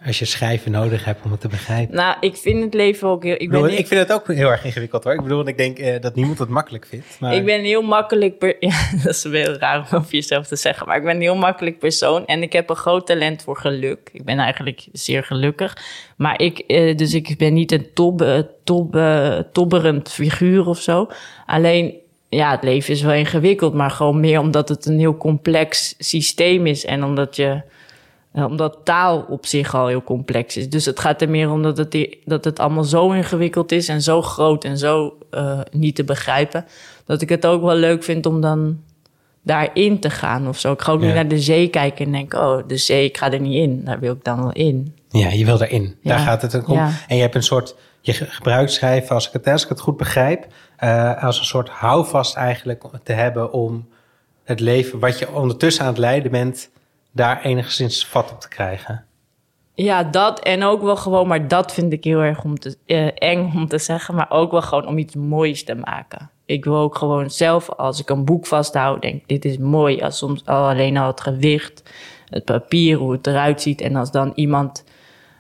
Als 0.06 0.20
je 0.20 0.26
schrijven 0.26 0.72
nodig 0.72 1.06
hebt 1.06 1.26
om 1.26 1.32
het 1.32 1.42
te 1.42 1.48
begrijpen. 1.48 1.96
Nou, 1.96 2.18
ik 2.20 2.36
vind 2.36 2.64
het 2.64 2.74
leven 2.74 3.08
ook 3.08 3.24
heel... 3.24 3.36
Ik, 3.38 3.50
ben 3.50 3.78
ik 3.78 3.88
vind 3.88 4.00
het 4.00 4.12
ook 4.12 4.28
heel 4.28 4.50
erg 4.50 4.66
ingewikkeld 4.66 5.04
hoor. 5.04 5.14
Ik 5.14 5.22
bedoel, 5.22 5.48
ik 5.48 5.58
denk 5.58 5.80
uh, 5.80 6.02
dat 6.02 6.16
niemand 6.16 6.40
het 6.40 6.50
makkelijk 6.50 6.86
vindt. 6.86 7.18
Maar... 7.20 7.36
Ik 7.36 7.46
ben 7.46 7.62
heel 7.62 7.82
makkelijk... 7.82 8.38
Per... 8.38 8.56
Ja, 8.70 8.90
dat 9.04 9.14
is 9.14 9.24
wel 9.24 9.54
raar 9.54 9.80
om 9.80 9.98
over 9.98 10.12
jezelf 10.12 10.48
te 10.48 10.56
zeggen. 10.56 10.88
Maar 10.88 10.98
ik 10.98 11.04
ben 11.04 11.16
een 11.16 11.22
heel 11.22 11.36
makkelijk 11.36 11.80
persoon. 11.80 12.26
En 12.26 12.42
ik 12.42 12.54
heb 12.54 12.70
een 12.70 12.76
groot 12.76 13.06
talent 13.06 13.44
voor 13.44 13.58
geluk. 13.58 14.10
Ik 14.12 14.26
ben 14.26 14.40
eigenlijk 14.40 14.88
zeer 14.92 15.24
gelukkig. 15.24 15.78
Maar 16.18 16.42
ik... 16.42 16.64
Uh, 16.68 16.98
dus 16.98 17.14
ik 17.14 17.38
ben 17.38 17.54
niet 17.54 17.72
een 17.72 17.88
top, 17.94 18.46
top, 18.64 19.02
tobberend 19.52 20.12
figuur 20.12 20.68
of 20.68 20.82
zo. 20.82 21.08
Alleen 21.46 22.02
ja, 22.30 22.52
het 22.52 22.64
leven 22.64 22.94
is 22.94 23.02
wel 23.02 23.14
ingewikkeld, 23.14 23.74
maar 23.74 23.92
gewoon 23.92 24.20
meer 24.20 24.40
omdat 24.40 24.70
het 24.70 24.86
een 24.86 25.00
heel 25.00 25.18
complex 25.18 25.96
systeem 25.98 26.66
is 26.66 26.86
en 26.86 27.04
omdat 27.04 27.36
je 27.36 27.62
omdat 28.34 28.78
taal 28.84 29.26
op 29.30 29.46
zich 29.46 29.76
al 29.76 29.88
heel 29.88 30.04
complex 30.04 30.58
is. 30.58 30.70
Dus 30.70 30.86
het 30.86 31.00
gaat 31.00 31.22
er 31.22 31.30
meer 31.30 31.52
om 31.52 31.64
dat 31.64 31.78
het, 31.78 31.92
die, 31.92 32.22
dat 32.26 32.46
het 32.46 32.60
allemaal 32.60 32.84
zo 32.84 33.12
ingewikkeld 33.12 33.72
is 33.72 33.88
en 33.88 34.02
zo 34.02 34.22
groot 34.22 34.64
en 34.64 34.78
zo 34.78 35.18
uh, 35.32 35.60
niet 35.72 35.96
te 35.96 36.04
begrijpen. 36.04 36.66
Dat 37.06 37.22
ik 37.22 37.30
het 37.30 37.46
ook 37.46 37.62
wel 37.62 37.76
leuk 37.76 38.04
vind 38.04 38.26
om 38.26 38.42
dan 38.42 38.80
daarin 39.42 40.00
te 40.00 40.10
gaan 40.10 40.48
of 40.48 40.60
zo. 40.60 40.72
Ik 40.72 40.82
ga 40.82 40.92
ook 40.92 41.02
ja. 41.02 41.08
nu 41.08 41.14
naar 41.14 41.28
de 41.28 41.40
zee 41.40 41.68
kijken 41.68 42.06
en 42.06 42.12
denk, 42.12 42.34
oh, 42.34 42.58
de 42.68 42.78
zee, 42.78 43.06
ik 43.06 43.18
ga 43.18 43.32
er 43.32 43.40
niet 43.40 43.56
in. 43.56 43.84
Daar 43.86 44.00
wil 44.00 44.14
ik 44.14 44.24
dan 44.24 44.44
wel 44.44 44.52
in. 44.52 44.96
Ja, 45.10 45.30
je 45.30 45.46
wil 45.46 45.62
erin. 45.62 45.96
Ja. 46.02 46.16
Daar 46.16 46.26
gaat 46.26 46.42
het 46.42 46.66
om. 46.66 46.76
Ja. 46.76 46.92
En 47.08 47.16
je 47.16 47.22
hebt 47.22 47.36
een 47.36 47.44
soort, 47.44 47.76
je 48.02 48.14
gebruikt 48.14 48.72
schrijven, 48.72 49.16
als 49.16 49.28
ik 49.28 49.34
het, 49.34 49.48
als 49.48 49.64
ik 49.64 49.70
het 49.70 49.80
goed 49.80 49.98
begrijp, 49.98 50.48
uh, 50.84 51.24
als 51.24 51.40
een 51.40 51.46
soort 51.46 51.70
houvast 51.70 52.36
eigenlijk 52.36 52.84
te 53.04 53.14
hebben 53.14 53.52
om 53.52 53.88
het 54.44 54.60
leven 54.60 55.00
wat 55.00 55.20
je 55.20 55.32
ondertussen 55.34 55.84
aan 55.84 55.90
het 55.90 55.98
leiden 55.98 56.32
bent 56.32 56.70
daar 57.14 57.42
enigszins 57.42 58.06
vat 58.06 58.32
op 58.32 58.40
te 58.40 58.48
krijgen. 58.48 59.06
Ja, 59.76 60.04
dat 60.04 60.40
en 60.40 60.64
ook 60.64 60.82
wel 60.82 60.96
gewoon, 60.96 61.28
maar 61.28 61.48
dat 61.48 61.74
vind 61.74 61.94
ik 61.94 62.04
heel 62.04 62.20
erg 62.20 62.44
om 62.44 62.60
te, 62.60 62.78
uh, 62.86 63.10
eng 63.16 63.52
om 63.56 63.68
te 63.68 63.78
zeggen, 63.78 64.16
maar 64.16 64.30
ook 64.30 64.52
wel 64.52 64.62
gewoon 64.62 64.88
om 64.88 64.98
iets 64.98 65.16
moois 65.16 65.64
te 65.64 65.76
maken. 65.76 66.30
Ik 66.46 66.64
wil 66.64 66.76
ook 66.76 66.98
gewoon 66.98 67.30
zelf, 67.30 67.70
als 67.70 68.00
ik 68.00 68.10
een 68.10 68.26
boek 68.26 68.46
vasthoud, 68.46 69.02
denk 69.02 69.28
dit 69.28 69.46
is 69.46 69.58
mooi. 69.58 70.02
Als 70.02 70.18
soms 70.18 70.46
al 70.46 70.70
alleen 70.70 70.98
al 70.98 71.08
het 71.08 71.22
gewicht, 71.22 71.84
het 72.30 72.46
papier, 72.46 72.98
hoe 72.98 73.12
het 73.12 73.28
eruit 73.28 73.62
ziet. 73.62 73.82
En 73.82 73.96
als 73.96 74.12
dan 74.12 74.32
iemand 74.36 74.84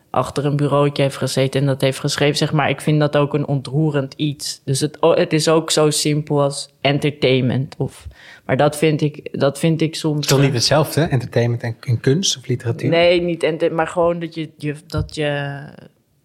achter 0.10 0.46
een 0.46 0.56
bureautje 0.56 1.04
heeft 1.04 1.18
gezeten 1.18 1.62
en 1.62 1.68
dat 1.68 1.82
heeft 1.82 2.00
geschreven, 2.00 2.38
zeg 2.38 2.52
maar, 2.52 2.70
ik 2.70 2.82
vind 2.82 3.00
dat 3.00 3.18
ook 3.18 3.34
een 3.34 3.48
ontroerend 3.48 4.14
iets. 4.14 4.62
Dus 4.66 4.80
het, 4.80 4.98
het 5.00 5.34
is 5.34 5.48
ook 5.48 5.72
zo 5.72 5.90
simpel 5.90 6.42
als 6.42 6.74
entertainment. 6.82 7.76
Of, 7.78 8.08
maar 8.46 8.58
dat 8.58 8.78
vind 8.78 9.02
ik, 9.02 9.40
dat 9.40 9.60
vind 9.60 9.82
ik 9.82 9.96
soms. 9.96 10.16
Het 10.16 10.26
is 10.26 10.32
toch 10.32 10.42
niet 10.42 10.54
hetzelfde, 10.54 11.02
entertainment 11.02 11.64
en, 11.64 11.76
en, 11.80 12.00
kunst 12.00 12.38
of 12.38 12.48
literatuur? 12.48 12.90
Nee, 12.90 13.22
niet 13.22 13.44
enter, 13.44 13.74
maar 13.74 13.88
gewoon 13.88 14.20
dat 14.20 14.36
je, 14.36 14.50
je 14.58 14.76
dat 14.88 15.16
je 15.16 15.62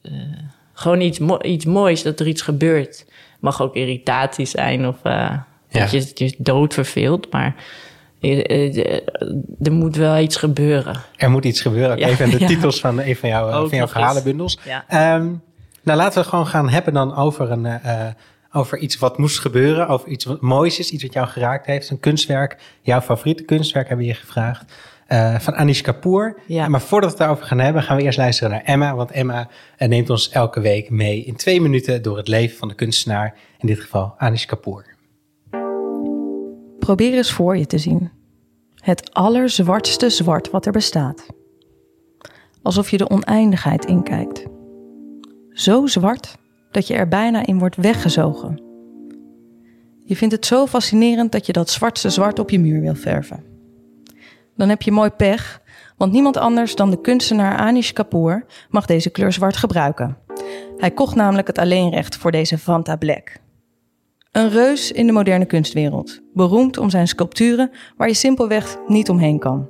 uh, 0.02 0.12
gewoon 0.72 1.00
iets, 1.00 1.18
mo 1.18 1.38
iets 1.40 1.64
moois, 1.64 2.02
dat 2.02 2.20
er 2.20 2.26
iets 2.26 2.42
gebeurt. 2.42 3.06
Mag 3.40 3.62
ook 3.62 3.74
irritatie 3.74 4.46
zijn 4.46 4.86
of 4.86 4.96
uh, 5.04 5.12
ja. 5.68 5.80
dat 5.80 5.90
je 5.90 6.12
je 6.14 6.34
dood 6.38 6.74
verveelt, 6.74 7.32
maar 7.32 7.54
er 9.62 9.72
moet 9.72 9.96
wel 9.96 10.18
iets 10.18 10.36
gebeuren. 10.36 11.00
Er 11.16 11.30
moet 11.30 11.44
iets 11.44 11.60
gebeuren. 11.60 11.98
Ja, 11.98 12.08
Even 12.08 12.30
de 12.30 12.44
titels 12.54 12.80
van 12.80 13.00
een 13.00 13.16
van, 13.16 13.28
jou, 13.28 13.68
van 13.68 13.78
jouw 13.78 13.88
verhalenbundels. 13.88 14.58
Um, 14.92 15.42
nou, 15.82 15.98
laten 15.98 16.22
we 16.22 16.28
gewoon 16.28 16.46
gaan 16.46 16.68
hebben 16.68 16.94
dan 16.94 17.16
over, 17.16 17.50
een, 17.50 17.64
uh, 17.64 18.06
over 18.52 18.78
iets 18.78 18.98
wat 18.98 19.18
moest 19.18 19.38
gebeuren. 19.38 19.88
Over 19.88 20.08
iets 20.08 20.24
wat 20.24 20.40
moois 20.40 20.78
is, 20.78 20.90
iets 20.90 21.02
wat 21.02 21.12
jou 21.12 21.26
geraakt 21.26 21.66
heeft. 21.66 21.90
Een 21.90 22.00
kunstwerk, 22.00 22.56
jouw 22.80 23.00
favoriete 23.00 23.42
kunstwerk 23.42 23.88
hebben 23.88 24.06
we 24.06 24.12
je 24.12 24.18
gevraagd. 24.18 24.72
Uh, 25.08 25.38
van 25.38 25.54
Anish 25.54 25.80
Kapoor. 25.80 26.40
Ja. 26.46 26.68
Maar 26.68 26.80
voordat 26.80 27.10
we 27.10 27.16
het 27.16 27.24
daarover 27.24 27.46
gaan 27.46 27.58
hebben, 27.58 27.82
gaan 27.82 27.96
we 27.96 28.02
eerst 28.02 28.18
luisteren 28.18 28.50
naar 28.50 28.62
Emma. 28.64 28.94
Want 28.94 29.10
Emma 29.10 29.48
uh, 29.78 29.88
neemt 29.88 30.10
ons 30.10 30.30
elke 30.30 30.60
week 30.60 30.90
mee 30.90 31.24
in 31.24 31.36
twee 31.36 31.60
minuten 31.60 32.02
door 32.02 32.16
het 32.16 32.28
leven 32.28 32.58
van 32.58 32.68
de 32.68 32.74
kunstenaar. 32.74 33.34
In 33.58 33.66
dit 33.66 33.80
geval 33.80 34.14
Anish 34.18 34.44
Kapoor. 34.44 34.84
Probeer 36.78 37.14
eens 37.14 37.32
voor 37.32 37.56
je 37.56 37.66
te 37.66 37.78
zien. 37.78 38.10
Het 38.74 39.14
allerzwartste 39.14 40.10
zwart 40.10 40.50
wat 40.50 40.66
er 40.66 40.72
bestaat. 40.72 41.26
Alsof 42.62 42.90
je 42.90 42.96
de 42.96 43.10
oneindigheid 43.10 43.84
inkijkt. 43.84 44.44
Zo 45.52 45.86
zwart 45.86 46.36
dat 46.70 46.86
je 46.86 46.94
er 46.94 47.08
bijna 47.08 47.46
in 47.46 47.58
wordt 47.58 47.76
weggezogen. 47.76 48.62
Je 50.04 50.16
vindt 50.16 50.34
het 50.34 50.46
zo 50.46 50.66
fascinerend 50.66 51.32
dat 51.32 51.46
je 51.46 51.52
dat 51.52 51.70
zwartste 51.70 52.10
zwart 52.10 52.38
op 52.38 52.50
je 52.50 52.58
muur 52.58 52.80
wil 52.80 52.94
verven. 52.94 53.44
Dan 54.56 54.68
heb 54.68 54.82
je 54.82 54.92
mooi 54.92 55.10
pech, 55.10 55.62
want 55.96 56.12
niemand 56.12 56.36
anders 56.36 56.74
dan 56.74 56.90
de 56.90 57.00
kunstenaar 57.00 57.56
Anish 57.56 57.92
Kapoor 57.92 58.46
mag 58.70 58.86
deze 58.86 59.10
kleur 59.10 59.32
zwart 59.32 59.56
gebruiken. 59.56 60.16
Hij 60.76 60.90
kocht 60.90 61.14
namelijk 61.14 61.46
het 61.46 61.58
alleenrecht 61.58 62.16
voor 62.16 62.30
deze 62.30 62.58
Vanta 62.58 62.96
Black. 62.96 63.36
Een 64.32 64.50
reus 64.50 64.92
in 64.92 65.06
de 65.06 65.12
moderne 65.12 65.44
kunstwereld, 65.44 66.20
beroemd 66.34 66.78
om 66.78 66.90
zijn 66.90 67.08
sculpturen 67.08 67.70
waar 67.96 68.08
je 68.08 68.14
simpelweg 68.14 68.76
niet 68.86 69.08
omheen 69.08 69.38
kan. 69.38 69.68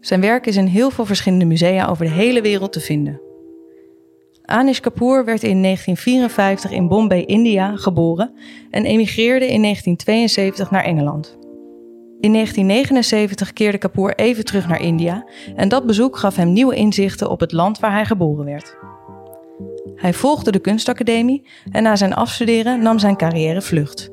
Zijn 0.00 0.20
werk 0.20 0.46
is 0.46 0.56
in 0.56 0.66
heel 0.66 0.90
veel 0.90 1.06
verschillende 1.06 1.44
musea 1.44 1.86
over 1.86 2.04
de 2.04 2.10
hele 2.10 2.40
wereld 2.40 2.72
te 2.72 2.80
vinden. 2.80 3.20
Anish 4.48 4.80
Kapoor 4.80 5.24
werd 5.24 5.42
in 5.42 5.62
1954 5.62 6.70
in 6.70 6.88
Bombay, 6.88 7.20
India 7.20 7.76
geboren 7.76 8.32
en 8.70 8.84
emigreerde 8.84 9.46
in 9.46 9.62
1972 9.62 10.70
naar 10.70 10.84
Engeland. 10.84 11.38
In 12.20 12.32
1979 12.32 13.52
keerde 13.52 13.78
Kapoor 13.78 14.10
even 14.10 14.44
terug 14.44 14.68
naar 14.68 14.80
India 14.80 15.26
en 15.56 15.68
dat 15.68 15.86
bezoek 15.86 16.16
gaf 16.16 16.36
hem 16.36 16.52
nieuwe 16.52 16.74
inzichten 16.74 17.30
op 17.30 17.40
het 17.40 17.52
land 17.52 17.78
waar 17.78 17.92
hij 17.92 18.04
geboren 18.04 18.44
werd. 18.44 18.76
Hij 19.94 20.12
volgde 20.12 20.50
de 20.50 20.58
kunstacademie 20.58 21.46
en 21.70 21.82
na 21.82 21.96
zijn 21.96 22.14
afstuderen 22.14 22.82
nam 22.82 22.98
zijn 22.98 23.16
carrière 23.16 23.62
vlucht. 23.62 24.10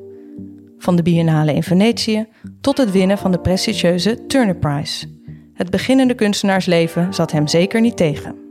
Van 0.78 0.96
de 0.96 1.02
biennale 1.02 1.54
in 1.54 1.62
Venetië 1.62 2.26
tot 2.60 2.78
het 2.78 2.90
winnen 2.90 3.18
van 3.18 3.30
de 3.30 3.40
prestigieuze 3.40 4.26
Turner 4.26 4.56
Prize. 4.56 5.06
Het 5.54 5.70
beginnende 5.70 6.14
kunstenaarsleven 6.14 7.14
zat 7.14 7.32
hem 7.32 7.46
zeker 7.46 7.80
niet 7.80 7.96
tegen. 7.96 8.45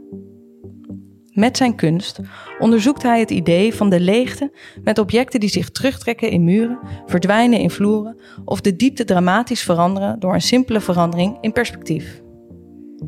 Met 1.35 1.57
zijn 1.57 1.75
kunst 1.75 2.19
onderzoekt 2.59 3.03
hij 3.03 3.19
het 3.19 3.31
idee 3.31 3.73
van 3.73 3.89
de 3.89 3.99
leegte 3.99 4.51
met 4.83 4.99
objecten 4.99 5.39
die 5.39 5.49
zich 5.49 5.69
terugtrekken 5.69 6.29
in 6.29 6.43
muren, 6.43 6.79
verdwijnen 7.05 7.59
in 7.59 7.69
vloeren 7.69 8.19
of 8.45 8.61
de 8.61 8.75
diepte 8.75 9.03
dramatisch 9.03 9.61
veranderen 9.61 10.19
door 10.19 10.33
een 10.33 10.41
simpele 10.41 10.81
verandering 10.81 11.37
in 11.41 11.51
perspectief. 11.51 12.21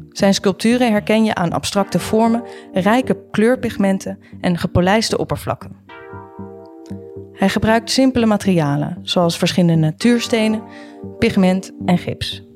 Zijn 0.09 0.33
sculpturen 0.33 0.91
herken 0.91 1.23
je 1.23 1.35
aan 1.35 1.51
abstracte 1.51 1.99
vormen, 1.99 2.43
rijke 2.73 3.23
kleurpigmenten 3.31 4.19
en 4.41 4.57
gepolijste 4.57 5.17
oppervlakken. 5.17 5.75
Hij 7.33 7.49
gebruikt 7.49 7.91
simpele 7.91 8.25
materialen, 8.25 8.99
zoals 9.01 9.37
verschillende 9.37 9.75
natuurstenen, 9.75 10.63
pigment 11.17 11.71
en 11.85 11.97
gips. 11.97 12.46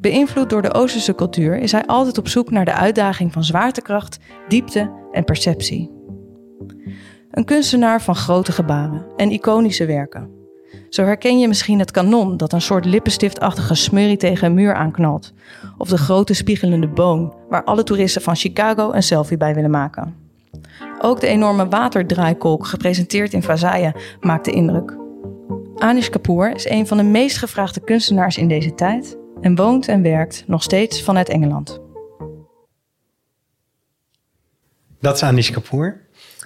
Beïnvloed 0.00 0.50
door 0.50 0.62
de 0.62 0.74
Oosterse 0.74 1.14
cultuur 1.14 1.58
is 1.58 1.72
hij 1.72 1.86
altijd 1.86 2.18
op 2.18 2.28
zoek 2.28 2.50
naar 2.50 2.64
de 2.64 2.72
uitdaging 2.72 3.32
van 3.32 3.44
zwaartekracht, 3.44 4.18
diepte 4.48 4.90
en 5.12 5.24
perceptie. 5.24 5.90
Een 7.30 7.44
kunstenaar 7.44 8.02
van 8.02 8.14
grote 8.14 8.52
gebaren 8.52 9.06
en 9.16 9.30
iconische 9.30 9.86
werken. 9.86 10.30
Zo 10.88 11.04
herken 11.04 11.38
je 11.38 11.48
misschien 11.48 11.78
het 11.78 11.90
kanon 11.90 12.36
dat 12.36 12.52
een 12.52 12.60
soort 12.60 12.84
lippenstiftachtige 12.84 13.74
smurrie 13.74 14.16
tegen 14.16 14.46
een 14.46 14.54
muur 14.54 14.74
aanknalt. 14.74 15.32
Of 15.78 15.88
de 15.88 15.98
grote 15.98 16.34
spiegelende 16.34 16.88
boom 16.88 17.34
waar 17.48 17.64
alle 17.64 17.82
toeristen 17.82 18.22
van 18.22 18.36
Chicago 18.36 18.92
een 18.92 19.02
selfie 19.02 19.36
bij 19.36 19.54
willen 19.54 19.70
maken. 19.70 20.14
Ook 21.00 21.20
de 21.20 21.26
enorme 21.26 21.68
waterdraaikolk 21.68 22.66
gepresenteerd 22.66 23.32
in 23.32 23.42
Vazaille 23.42 23.94
maakte 24.20 24.50
indruk. 24.50 24.96
Anish 25.76 26.08
Kapoor 26.08 26.48
is 26.48 26.68
een 26.68 26.86
van 26.86 26.96
de 26.96 27.02
meest 27.02 27.38
gevraagde 27.38 27.80
kunstenaars 27.80 28.38
in 28.38 28.48
deze 28.48 28.74
tijd 28.74 29.18
en 29.40 29.54
woont 29.54 29.88
en 29.88 30.02
werkt 30.02 30.44
nog 30.46 30.62
steeds 30.62 31.02
vanuit 31.02 31.28
Engeland. 31.28 31.80
Dat 35.00 35.14
is 35.14 35.22
Anish 35.22 35.50
Kapoor. 35.50 36.00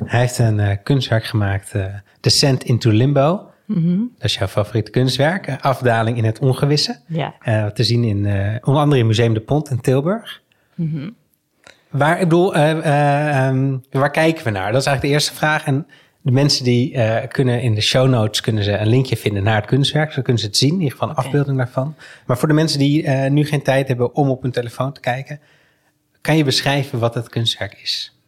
Hij 0.05 0.21
heeft 0.21 0.39
een 0.39 0.59
uh, 0.59 0.71
kunstwerk 0.83 1.25
gemaakt, 1.25 1.75
uh, 1.75 1.87
Descent 2.21 2.65
into 2.65 2.91
Limbo. 2.91 3.49
Mm 3.67 4.13
Dat 4.15 4.25
is 4.25 4.35
jouw 4.35 4.47
favoriete 4.47 4.91
kunstwerk. 4.91 5.49
Uh, 5.49 5.55
afdaling 5.61 6.17
in 6.17 6.25
het 6.25 6.39
ongewisse. 6.39 7.01
Ja. 7.07 7.35
te 7.71 7.85
zien 7.85 8.05
in 8.05 8.19
onder 8.63 8.83
andere 8.83 9.01
in 9.01 9.07
Museum 9.07 9.35
de 9.35 9.41
Pont 9.41 9.71
in 9.71 9.81
Tilburg. 9.81 10.43
Mm 10.75 10.91
-hmm. 10.91 11.15
Waar, 11.91 12.15
ik 12.21 12.29
bedoel, 12.29 12.57
um, 12.57 13.83
waar 13.91 14.11
kijken 14.11 14.45
we 14.45 14.51
naar? 14.51 14.73
Dat 14.73 14.81
is 14.81 14.87
eigenlijk 14.87 15.01
de 15.01 15.09
eerste 15.09 15.35
vraag. 15.35 15.65
En 15.65 15.87
de 16.25 16.33
mensen 16.33 16.65
die 16.65 16.93
uh, 16.93 17.17
kunnen 17.29 17.63
in 17.63 17.75
de 17.75 17.81
show 17.81 18.09
notes 18.09 18.41
kunnen 18.41 18.65
ze 18.65 18.77
een 18.77 18.87
linkje 18.87 19.17
vinden 19.17 19.43
naar 19.43 19.57
het 19.57 19.65
kunstwerk. 19.65 20.13
Zo 20.13 20.23
kunnen 20.23 20.43
ze 20.43 20.47
het 20.47 20.57
zien, 20.57 20.73
in 20.73 20.81
ieder 20.81 20.93
geval 20.93 21.09
een 21.09 21.15
afbeelding 21.15 21.57
daarvan. 21.57 21.95
Maar 22.27 22.39
voor 22.39 22.49
de 22.49 22.55
mensen 22.55 22.79
die 22.79 23.03
uh, 23.03 23.27
nu 23.27 23.47
geen 23.47 23.63
tijd 23.63 23.89
hebben 23.89 24.15
om 24.15 24.31
op 24.31 24.43
hun 24.43 24.51
telefoon 24.51 24.93
te 24.93 25.01
kijken, 25.01 25.41
kan 26.21 26.37
je 26.37 26.45
beschrijven 26.45 26.99
wat 26.99 27.15
het 27.15 27.29
kunstwerk 27.29 27.79
is? 27.83 28.19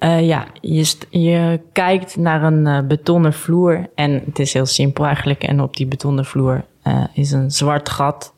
Uh, 0.00 0.26
ja, 0.26 0.46
je, 0.60 0.96
je, 1.10 1.60
kijkt 1.72 2.16
naar 2.16 2.42
een 2.42 2.88
betonnen 2.88 3.32
vloer 3.32 3.90
en 3.94 4.22
het 4.24 4.38
is 4.38 4.52
heel 4.52 4.66
simpel 4.66 5.04
eigenlijk. 5.04 5.42
En 5.42 5.60
op 5.60 5.76
die 5.76 5.86
betonnen 5.86 6.24
vloer 6.24 6.64
is 7.12 7.30
een 7.30 7.50
zwart 7.50 7.88
gat 7.88 8.33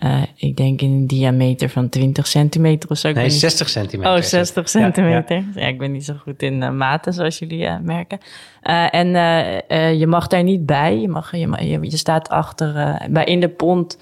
uh, 0.00 0.22
ik 0.36 0.56
denk 0.56 0.80
in 0.80 0.90
een 0.90 1.06
diameter 1.06 1.68
van 1.68 1.88
20 1.88 2.26
centimeter 2.26 2.90
of 2.90 2.98
zo. 2.98 3.12
Nee, 3.12 3.30
60 3.30 3.68
centimeter. 3.68 4.12
Oh, 4.12 4.20
60 4.20 4.68
centimeter. 4.68 5.36
Ja, 5.36 5.44
ja. 5.54 5.66
ik 5.66 5.78
ben 5.78 5.92
niet 5.92 6.04
zo 6.04 6.14
goed 6.22 6.42
in 6.42 6.62
uh, 6.62 6.70
maten, 6.70 7.12
zoals 7.12 7.38
jullie 7.38 7.62
uh, 7.62 7.74
merken. 7.82 8.18
en 8.90 9.08
je 9.98 10.06
mag 10.06 10.26
daar 10.26 10.42
niet 10.42 10.66
bij. 10.66 11.00
Je, 11.00 11.08
mag, 11.08 11.30
je, 11.30 11.48
je, 11.60 11.78
je 11.82 11.96
staat 11.96 12.28
achter. 12.28 12.98
bij 13.10 13.24
in 13.24 13.40
de 13.40 13.48
pont 13.48 13.98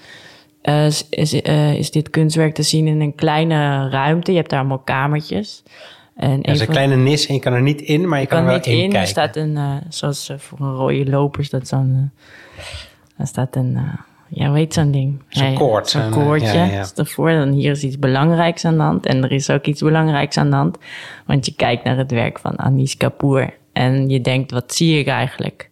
is, 0.61 1.09
is, 1.09 1.91
dit 1.91 2.09
kunstwerk 2.09 2.53
te 2.53 2.63
zien 2.63 2.87
in 2.87 3.01
een 3.01 3.15
kleine 3.15 3.89
ruimte. 3.89 4.31
Je 4.31 4.37
hebt 4.37 4.49
daar 4.49 4.59
allemaal 4.59 4.79
kamertjes. 4.79 5.63
En 6.15 6.41
er 6.41 6.53
is 6.53 6.59
een 6.59 6.67
kleine 6.67 6.95
nis 6.95 7.27
en 7.27 7.33
je 7.33 7.39
kan 7.39 7.53
er 7.53 7.61
niet 7.61 7.81
in, 7.81 8.07
maar 8.07 8.19
je, 8.19 8.25
kan, 8.25 8.39
er 8.39 8.45
wel 8.45 8.55
niet 8.55 8.65
in. 8.65 8.79
Kijken. 8.79 8.99
Er 8.99 9.07
staat 9.07 9.35
een, 9.35 9.57
zoals 9.89 10.31
voor 10.37 10.59
een 10.59 10.73
rode 10.73 11.09
loper, 11.09 11.47
dat 11.49 11.67
zo'n. 11.67 12.11
er 13.17 13.27
staat 13.27 13.55
een 13.55 13.77
ja, 14.27 14.51
weet 14.51 14.73
zo'n 14.73 14.91
ding? 14.91 15.23
Zo'n 15.29 15.53
koord. 15.53 15.89
Zo'n 15.89 16.09
koordje. 16.09 16.57
Ja, 16.57 16.65
ja. 16.65 16.85
Ervoor, 16.95 17.31
dan 17.31 17.51
hier 17.51 17.71
is 17.71 17.83
iets 17.83 17.99
belangrijks 17.99 18.65
aan 18.65 18.75
de 18.75 18.81
hand. 18.81 19.05
En 19.05 19.23
er 19.23 19.31
is 19.31 19.49
ook 19.49 19.65
iets 19.65 19.81
belangrijks 19.81 20.37
aan 20.37 20.49
de 20.49 20.55
hand. 20.55 20.77
Want 21.25 21.45
je 21.45 21.53
kijkt 21.55 21.83
naar 21.83 21.97
het 21.97 22.11
werk 22.11 22.39
van 22.39 22.55
Anis 22.55 22.97
Kapoor. 22.97 23.53
En 23.73 24.09
je 24.09 24.21
denkt, 24.21 24.51
wat 24.51 24.73
zie 24.73 24.99
ik 24.99 25.07
eigenlijk? 25.07 25.69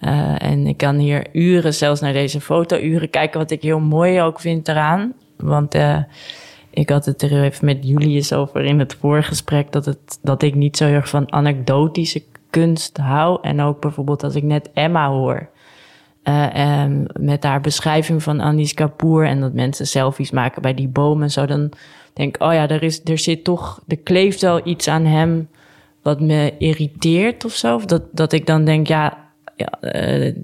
Uh, 0.00 0.42
en 0.42 0.66
ik 0.66 0.76
kan 0.76 0.96
hier 0.96 1.26
uren, 1.32 1.74
zelfs 1.74 2.00
naar 2.00 2.12
deze 2.12 2.40
foto, 2.40 2.76
uren 2.76 3.10
kijken. 3.10 3.38
Wat 3.38 3.50
ik 3.50 3.62
heel 3.62 3.80
mooi 3.80 4.20
ook 4.20 4.40
vind 4.40 4.68
eraan. 4.68 5.12
Want 5.36 5.74
uh, 5.74 5.98
ik 6.70 6.88
had 6.88 7.04
het 7.04 7.22
er 7.22 7.42
even 7.42 7.64
met 7.64 7.78
Julius 7.86 8.32
over 8.32 8.64
in 8.64 8.78
het 8.78 8.96
voorgesprek. 9.00 9.72
Dat, 9.72 9.84
het, 9.84 10.18
dat 10.22 10.42
ik 10.42 10.54
niet 10.54 10.76
zo 10.76 10.84
erg 10.84 11.08
van 11.08 11.32
anekdotische 11.32 12.22
kunst 12.50 12.96
hou. 12.96 13.38
En 13.42 13.60
ook 13.60 13.80
bijvoorbeeld 13.80 14.22
als 14.22 14.34
ik 14.34 14.42
net 14.42 14.70
Emma 14.72 15.08
hoor 15.08 15.50
uh, 16.24 16.84
met 17.12 17.42
haar 17.42 17.60
beschrijving 17.60 18.22
van 18.22 18.40
Anis 18.40 18.74
Kapoor 18.74 19.24
en 19.24 19.40
dat 19.40 19.52
mensen 19.52 19.86
selfies 19.86 20.30
maken 20.30 20.62
bij 20.62 20.74
die 20.74 20.88
bomen 20.88 21.22
en 21.22 21.30
zo, 21.30 21.46
dan 21.46 21.72
denk 22.12 22.34
ik, 22.34 22.42
oh 22.42 22.52
ja, 22.52 22.68
er, 22.68 22.82
is, 22.82 23.00
er 23.04 23.18
zit 23.18 23.44
toch, 23.44 23.80
er 23.88 23.98
kleeft 23.98 24.40
wel 24.40 24.60
iets 24.66 24.88
aan 24.88 25.04
hem 25.04 25.48
wat 26.02 26.20
me 26.20 26.54
irriteert 26.58 27.44
of 27.44 27.52
zo. 27.52 27.80
Dat, 27.86 28.02
dat 28.12 28.32
ik 28.32 28.46
dan 28.46 28.64
denk, 28.64 28.86
ja, 28.86 29.18
ja 29.56 29.78
uh, 29.80 30.34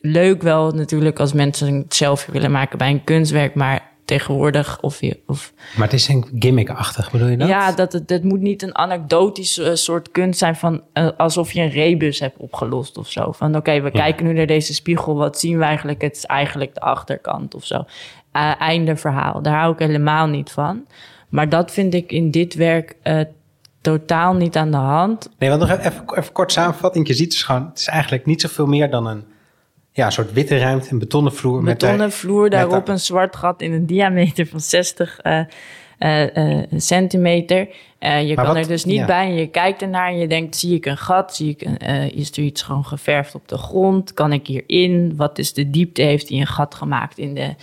leuk 0.00 0.42
wel 0.42 0.70
natuurlijk 0.70 1.20
als 1.20 1.32
mensen 1.32 1.68
een 1.68 1.84
selfie 1.88 2.32
willen 2.32 2.50
maken 2.50 2.78
bij 2.78 2.90
een 2.90 3.04
kunstwerk, 3.04 3.54
maar 3.54 3.85
tegenwoordig. 4.06 4.80
Of, 4.80 5.00
of, 5.26 5.52
maar 5.76 5.84
het 5.84 5.92
is 5.92 6.08
een 6.08 6.26
gimmickachtig, 6.38 7.10
bedoel 7.10 7.28
je 7.28 7.36
dat? 7.36 7.48
Ja, 7.48 7.72
dat, 7.72 7.92
het, 7.92 8.10
het 8.10 8.24
moet 8.24 8.40
niet 8.40 8.62
een 8.62 8.76
anekdotisch 8.76 9.58
uh, 9.58 9.74
soort 9.74 10.10
kunst 10.10 10.38
zijn 10.38 10.56
van 10.56 10.82
uh, 10.94 11.08
alsof 11.16 11.52
je 11.52 11.60
een 11.60 11.70
rebus 11.70 12.20
hebt 12.20 12.36
opgelost 12.38 12.98
of 12.98 13.10
zo. 13.10 13.32
Van 13.32 13.48
oké, 13.48 13.58
okay, 13.58 13.82
we 13.82 13.90
ja. 13.92 14.00
kijken 14.00 14.26
nu 14.26 14.32
naar 14.32 14.46
deze 14.46 14.74
spiegel, 14.74 15.16
wat 15.16 15.38
zien 15.38 15.58
we 15.58 15.64
eigenlijk? 15.64 16.02
Het 16.02 16.16
is 16.16 16.24
eigenlijk 16.24 16.74
de 16.74 16.80
achterkant 16.80 17.54
of 17.54 17.64
zo. 17.64 17.84
Uh, 18.32 18.60
einde 18.60 18.96
verhaal, 18.96 19.42
daar 19.42 19.58
hou 19.58 19.72
ik 19.72 19.78
helemaal 19.78 20.26
niet 20.26 20.50
van. 20.50 20.86
Maar 21.28 21.48
dat 21.48 21.70
vind 21.70 21.94
ik 21.94 22.12
in 22.12 22.30
dit 22.30 22.54
werk 22.54 22.96
totaal 23.80 24.34
niet 24.34 24.56
aan 24.56 24.70
de 24.70 24.76
hand. 24.76 25.30
Nee, 25.38 25.48
want 25.48 25.60
nog 25.60 25.70
even, 25.70 26.04
even 26.14 26.32
kort 26.32 26.52
samenvatting. 26.52 27.06
Je 27.06 27.14
ziet 27.14 27.30
dus 27.30 27.42
gewoon, 27.42 27.66
het 27.66 27.78
is 27.78 27.86
eigenlijk 27.86 28.26
niet 28.26 28.40
zoveel 28.40 28.66
meer 28.66 28.90
dan 28.90 29.06
een 29.06 29.24
ja, 29.96 30.06
een 30.06 30.12
soort 30.12 30.32
witte 30.32 30.58
ruimte, 30.58 30.92
een 30.92 30.98
betonnen 30.98 31.34
vloer. 31.34 31.62
Betonnen 31.62 31.98
met 31.98 32.14
vloer, 32.14 32.50
daarop 32.50 32.88
een 32.88 33.00
zwart 33.00 33.36
gat 33.36 33.62
in 33.62 33.72
een 33.72 33.86
diameter 33.86 34.46
van 34.46 34.60
60 34.60 35.18
uh, 35.22 35.40
uh, 35.98 36.62
centimeter. 36.76 37.68
Uh, 38.00 38.28
je 38.28 38.34
kan 38.34 38.46
wat, 38.46 38.56
er 38.56 38.68
dus 38.68 38.84
niet 38.84 38.96
ja. 38.96 39.06
bij 39.06 39.26
en 39.26 39.34
je 39.34 39.46
kijkt 39.46 39.82
ernaar 39.82 40.08
en 40.08 40.18
je 40.18 40.28
denkt, 40.28 40.56
zie 40.56 40.74
ik 40.74 40.86
een 40.86 40.96
gat? 40.96 41.34
Zie 41.34 41.50
ik 41.50 41.62
een, 41.62 41.78
uh, 41.88 42.10
is 42.10 42.30
er 42.30 42.42
iets 42.42 42.62
gewoon 42.62 42.84
geverfd 42.84 43.34
op 43.34 43.48
de 43.48 43.58
grond? 43.58 44.14
Kan 44.14 44.32
ik 44.32 44.46
hierin? 44.46 45.16
Wat 45.16 45.38
is 45.38 45.52
de 45.52 45.70
diepte? 45.70 46.02
Heeft 46.02 46.28
hij 46.28 46.38
een 46.38 46.46
gat 46.46 46.74
gemaakt 46.74 47.18
in 47.18 47.34
de... 47.34 47.54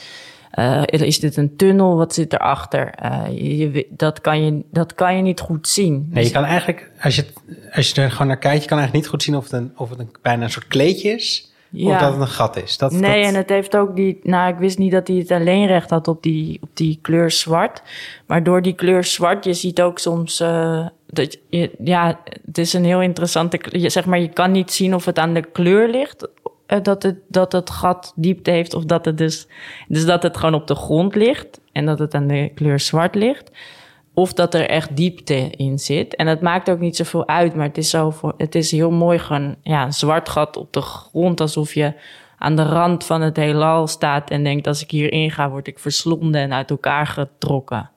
Uh, 0.60 0.82
is 0.88 1.20
dit 1.20 1.38
een 1.38 1.56
tunnel? 1.56 1.96
Wat 1.98 2.14
zit 2.14 2.34
erachter? 2.34 2.94
Uh, 3.04 3.24
je, 3.32 3.88
dat, 3.90 4.22
kan 4.22 4.46
je, 4.46 4.64
dat 4.72 4.94
kan 4.94 5.16
je 5.16 5.22
niet 5.22 5.40
goed 5.40 5.68
zien. 5.68 6.08
Nee, 6.12 6.24
je 6.24 6.32
kan 6.32 6.44
eigenlijk, 6.44 6.92
als 7.02 7.16
je, 7.16 7.26
als 7.72 7.90
je 7.90 8.02
er 8.02 8.12
gewoon 8.12 8.28
naar 8.28 8.38
kijkt, 8.38 8.62
je 8.62 8.70
kan 8.70 8.78
eigenlijk 8.78 9.06
niet 9.06 9.14
goed 9.14 9.24
zien 9.24 9.36
of 9.36 9.44
het, 9.44 9.54
een, 9.54 9.72
of 9.76 9.90
het 9.90 10.00
een, 10.00 10.10
bijna 10.22 10.44
een 10.44 10.52
soort 10.52 10.68
kleedje 10.68 11.10
is 11.10 11.53
Of 11.74 12.00
dat 12.00 12.12
het 12.12 12.22
een 12.22 12.28
gat 12.28 12.64
is? 12.64 12.78
Dat, 12.78 12.92
nee, 12.92 13.24
en 13.24 13.36
het 13.36 13.50
heeft 13.50 13.76
ook 13.76 13.96
die... 13.96 14.20
Nou, 14.24 14.54
ik 14.54 14.60
wist 14.60 14.78
niet 14.78 14.92
dat 14.92 15.08
hij 15.08 15.18
het 15.18 15.32
alleen 15.32 15.68
recht 15.68 15.90
had 15.90 16.08
op 16.08 16.24
die, 16.24 16.60
op 16.62 16.70
die 16.74 17.00
kleur 17.02 17.32
zwart. 17.32 17.82
Maar 18.26 18.44
door 18.44 18.62
die 18.62 18.74
kleur 18.74 19.04
zwart, 19.04 19.46
je 19.46 19.54
ziet 19.54 19.82
ook 19.82 20.00
soms... 20.00 20.42
Uh, 20.42 20.88
dat 21.08 21.38
je, 21.50 21.72
ja, 21.84 22.20
het 22.46 22.58
is 22.58 22.74
een 22.74 22.86
heel 22.86 23.02
interessante... 23.02 23.60
Je, 23.70 23.90
zeg 23.90 24.06
maar, 24.06 24.20
je 24.20 24.30
kan 24.30 24.52
niet 24.52 24.72
zien 24.72 24.96
of 24.96 25.06
het 25.06 25.20
aan 25.20 25.34
de 25.34 25.46
kleur 25.52 25.90
ligt... 25.90 26.28
Uh, 26.68 26.78
dat, 26.82 27.04
het, 27.04 27.18
dat 27.28 27.52
het 27.52 27.70
gat 27.70 28.14
diepte 28.16 28.52
heeft 28.52 28.74
of 28.74 28.84
dat 28.84 29.06
het 29.06 29.18
dus... 29.18 29.48
Dus 29.88 30.06
dat 30.06 30.24
het 30.24 30.38
gewoon 30.38 30.56
op 30.56 30.68
de 30.68 30.76
grond 30.76 31.16
ligt 31.16 31.60
en 31.72 31.86
dat 31.86 32.00
het 32.00 32.14
aan 32.14 32.28
de 32.28 32.52
kleur 32.56 32.80
zwart 32.80 33.16
ligt 33.16 33.52
of 34.14 34.34
dat 34.34 34.54
er 34.54 34.70
echt 34.70 34.96
diepte 34.96 35.50
in 35.50 35.80
zit. 35.80 36.16
En 36.16 36.28
het 36.28 36.42
maakt 36.42 36.70
ook 36.70 36.80
niet 36.80 36.96
zoveel 36.96 37.28
uit, 37.28 37.56
maar 37.56 37.68
het 37.68 37.78
is, 37.78 37.90
zo 37.90 38.10
voor, 38.10 38.34
het 38.38 38.56
is 38.56 38.72
heel 38.72 38.92
mooi 38.92 39.20
gewoon 39.20 39.56
ja, 39.62 39.84
een 39.84 39.94
zwart 39.94 40.30
gat 40.30 40.58
op 40.58 40.74
de 40.74 40.82
grond, 40.82 41.42
alsof 41.42 41.74
je 41.74 41.94
aan 42.38 42.56
de 42.56 42.64
rand 42.64 43.06
van 43.06 43.22
het 43.22 43.38
heelal 43.38 43.88
staat 43.88 44.30
en 44.30 44.44
denkt: 44.44 44.68
als 44.68 44.84
ik 44.84 44.92
hierin 44.92 45.32
ga, 45.32 45.50
word 45.50 45.68
ik 45.68 45.80
verslonden 45.80 46.42
en 46.42 46.54
uit 46.54 46.70
elkaar 46.70 47.08
getrokken. 47.08 47.90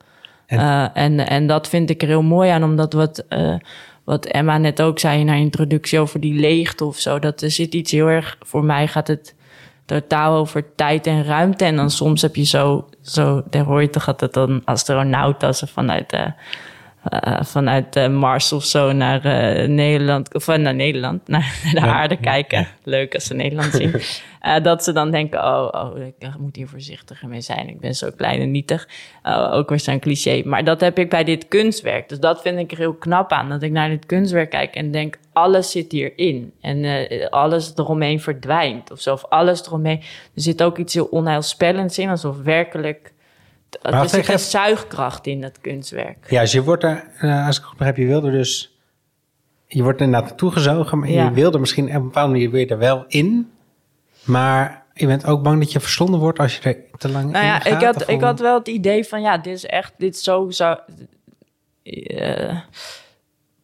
En, 0.45 0.59
uh, 0.59 0.87
en, 0.93 1.27
en 1.27 1.47
dat 1.47 1.69
vind 1.69 1.89
ik 1.89 2.01
er 2.01 2.07
heel 2.07 2.21
mooi 2.21 2.49
aan, 2.49 2.63
omdat 2.63 2.93
wat, 2.93 3.25
uh, 3.29 3.55
wat 4.03 4.25
Emma 4.25 4.57
net 4.57 4.81
ook 4.81 4.99
zei 4.99 5.19
in 5.19 5.27
haar 5.27 5.37
introductie 5.37 5.99
over 5.99 6.19
die 6.19 6.39
leegte 6.39 6.85
of 6.85 6.97
zo, 6.97 7.19
dat 7.19 7.41
er 7.41 7.51
zit 7.51 7.73
iets 7.73 7.91
heel 7.91 8.07
erg, 8.07 8.37
voor 8.39 8.63
mij 8.63 8.87
gaat 8.87 9.07
het 9.07 9.35
totaal 9.87 10.35
over 10.35 10.75
tijd 10.75 11.07
en 11.07 11.23
ruimte. 11.23 11.65
En 11.65 11.75
dan 11.75 11.89
soms 11.89 12.21
heb 12.21 12.35
je 12.35 12.43
zo, 12.43 12.89
zo 13.01 13.43
daar 13.49 13.63
hoor 13.63 13.81
je 13.81 13.89
toch 13.89 14.05
het 14.05 14.33
dan 14.33 14.61
astronaut 14.65 15.43
als 15.43 15.57
ze 15.57 15.67
vanuit, 15.67 16.13
uh, 16.13 16.25
uh, 17.09 17.41
vanuit 17.41 17.95
uh, 17.95 18.07
Mars 18.07 18.53
of 18.53 18.63
zo 18.63 18.91
naar 18.91 19.21
Nederland, 19.69 20.33
of 20.33 20.47
naar 20.47 20.75
Nederland, 20.75 21.27
naar, 21.27 21.59
naar 21.73 21.83
de 21.83 21.91
aarde 21.91 22.17
kijken. 22.17 22.67
Leuk 22.83 23.13
als 23.13 23.25
ze 23.25 23.33
Nederland 23.33 23.73
zien. 23.73 23.93
dat 24.63 24.83
ze 24.83 24.91
dan 24.91 25.11
denken, 25.11 25.43
oh, 25.43 25.67
oh, 25.71 25.97
ik 25.99 26.29
moet 26.37 26.55
hier 26.55 26.67
voorzichtiger 26.67 27.27
mee 27.27 27.41
zijn. 27.41 27.69
Ik 27.69 27.79
ben 27.79 27.95
zo 27.95 28.09
klein 28.15 28.41
en 28.41 28.51
nietig. 28.51 28.87
ook 29.51 29.69
weer 29.69 29.79
zo'n 29.79 29.99
cliché. 29.99 30.41
Maar 30.45 30.63
dat 30.63 30.81
heb 30.81 30.99
ik 30.99 31.09
bij 31.09 31.23
dit 31.23 31.47
kunstwerk. 31.47 32.09
Dus 32.09 32.19
dat 32.19 32.41
vind 32.41 32.59
ik 32.59 32.71
er 32.71 32.77
heel 32.77 32.93
knap 32.93 33.31
aan. 33.31 33.49
Dat 33.49 33.61
ik 33.61 33.71
naar 33.71 33.89
dit 33.89 34.05
kunstwerk 34.05 34.49
kijk 34.49 34.75
en 34.75 34.91
denk, 34.91 35.17
alles 35.33 35.71
zit 35.71 35.91
hierin. 35.91 36.53
En 36.61 37.29
alles 37.29 37.73
eromheen 37.75 38.21
verdwijnt. 38.21 38.91
Of 38.91 38.99
zo, 38.99 39.13
of 39.13 39.25
alles 39.25 39.65
eromheen. 39.65 39.99
Er 40.35 40.41
zit 40.41 40.63
ook 40.63 40.77
iets 40.77 40.93
heel 40.93 41.05
onheilspellends 41.05 41.97
in. 41.97 42.09
Alsof 42.09 42.41
werkelijk... 42.41 43.15
Maar 43.81 44.01
er 44.01 44.09
zit 44.09 44.29
een 44.29 44.39
zuigkracht 44.39 45.27
in 45.27 45.41
dat 45.41 45.61
kunstwerk. 45.61 46.29
Ja, 46.29 46.41
dus 46.41 46.51
je 46.51 46.63
wordt 46.63 46.83
er, 46.83 47.03
uh, 47.21 47.45
als 47.45 47.57
ik 47.57 47.63
goed 47.63 47.77
begrijp, 47.77 47.97
je 47.97 48.05
wilde 48.05 48.31
dus... 48.31 48.77
Je 49.67 49.83
wordt 49.83 50.01
er 50.01 50.07
naartoe 50.07 50.51
gezogen, 50.51 50.99
maar 50.99 51.09
ja. 51.09 51.23
je 51.23 51.31
wilde 51.31 51.59
misschien 51.59 51.87
op 51.87 51.93
een 51.93 52.03
bepaalde 52.03 52.31
manier 52.31 52.51
weer 52.51 52.71
er 52.71 52.77
wel 52.77 53.05
in. 53.07 53.51
Maar 54.23 54.85
je 54.93 55.05
bent 55.05 55.25
ook 55.25 55.43
bang 55.43 55.59
dat 55.59 55.71
je 55.71 55.79
verslonden 55.79 56.19
wordt 56.19 56.39
als 56.39 56.57
je 56.57 56.61
er 56.61 56.77
te 56.97 57.09
lang 57.09 57.31
nou 57.31 57.45
in 57.45 57.51
ja, 57.51 57.59
gaat? 57.59 57.73
Ik 57.73 57.81
had, 57.81 58.09
ik 58.09 58.21
had 58.21 58.39
wel 58.39 58.57
het 58.57 58.67
idee 58.67 59.03
van, 59.03 59.21
ja, 59.21 59.37
dit 59.37 59.53
is 59.53 59.65
echt, 59.65 59.93
dit 59.97 60.15
is 60.15 60.23
zo... 60.23 60.49
zo 60.49 60.75
uh, 61.83 62.59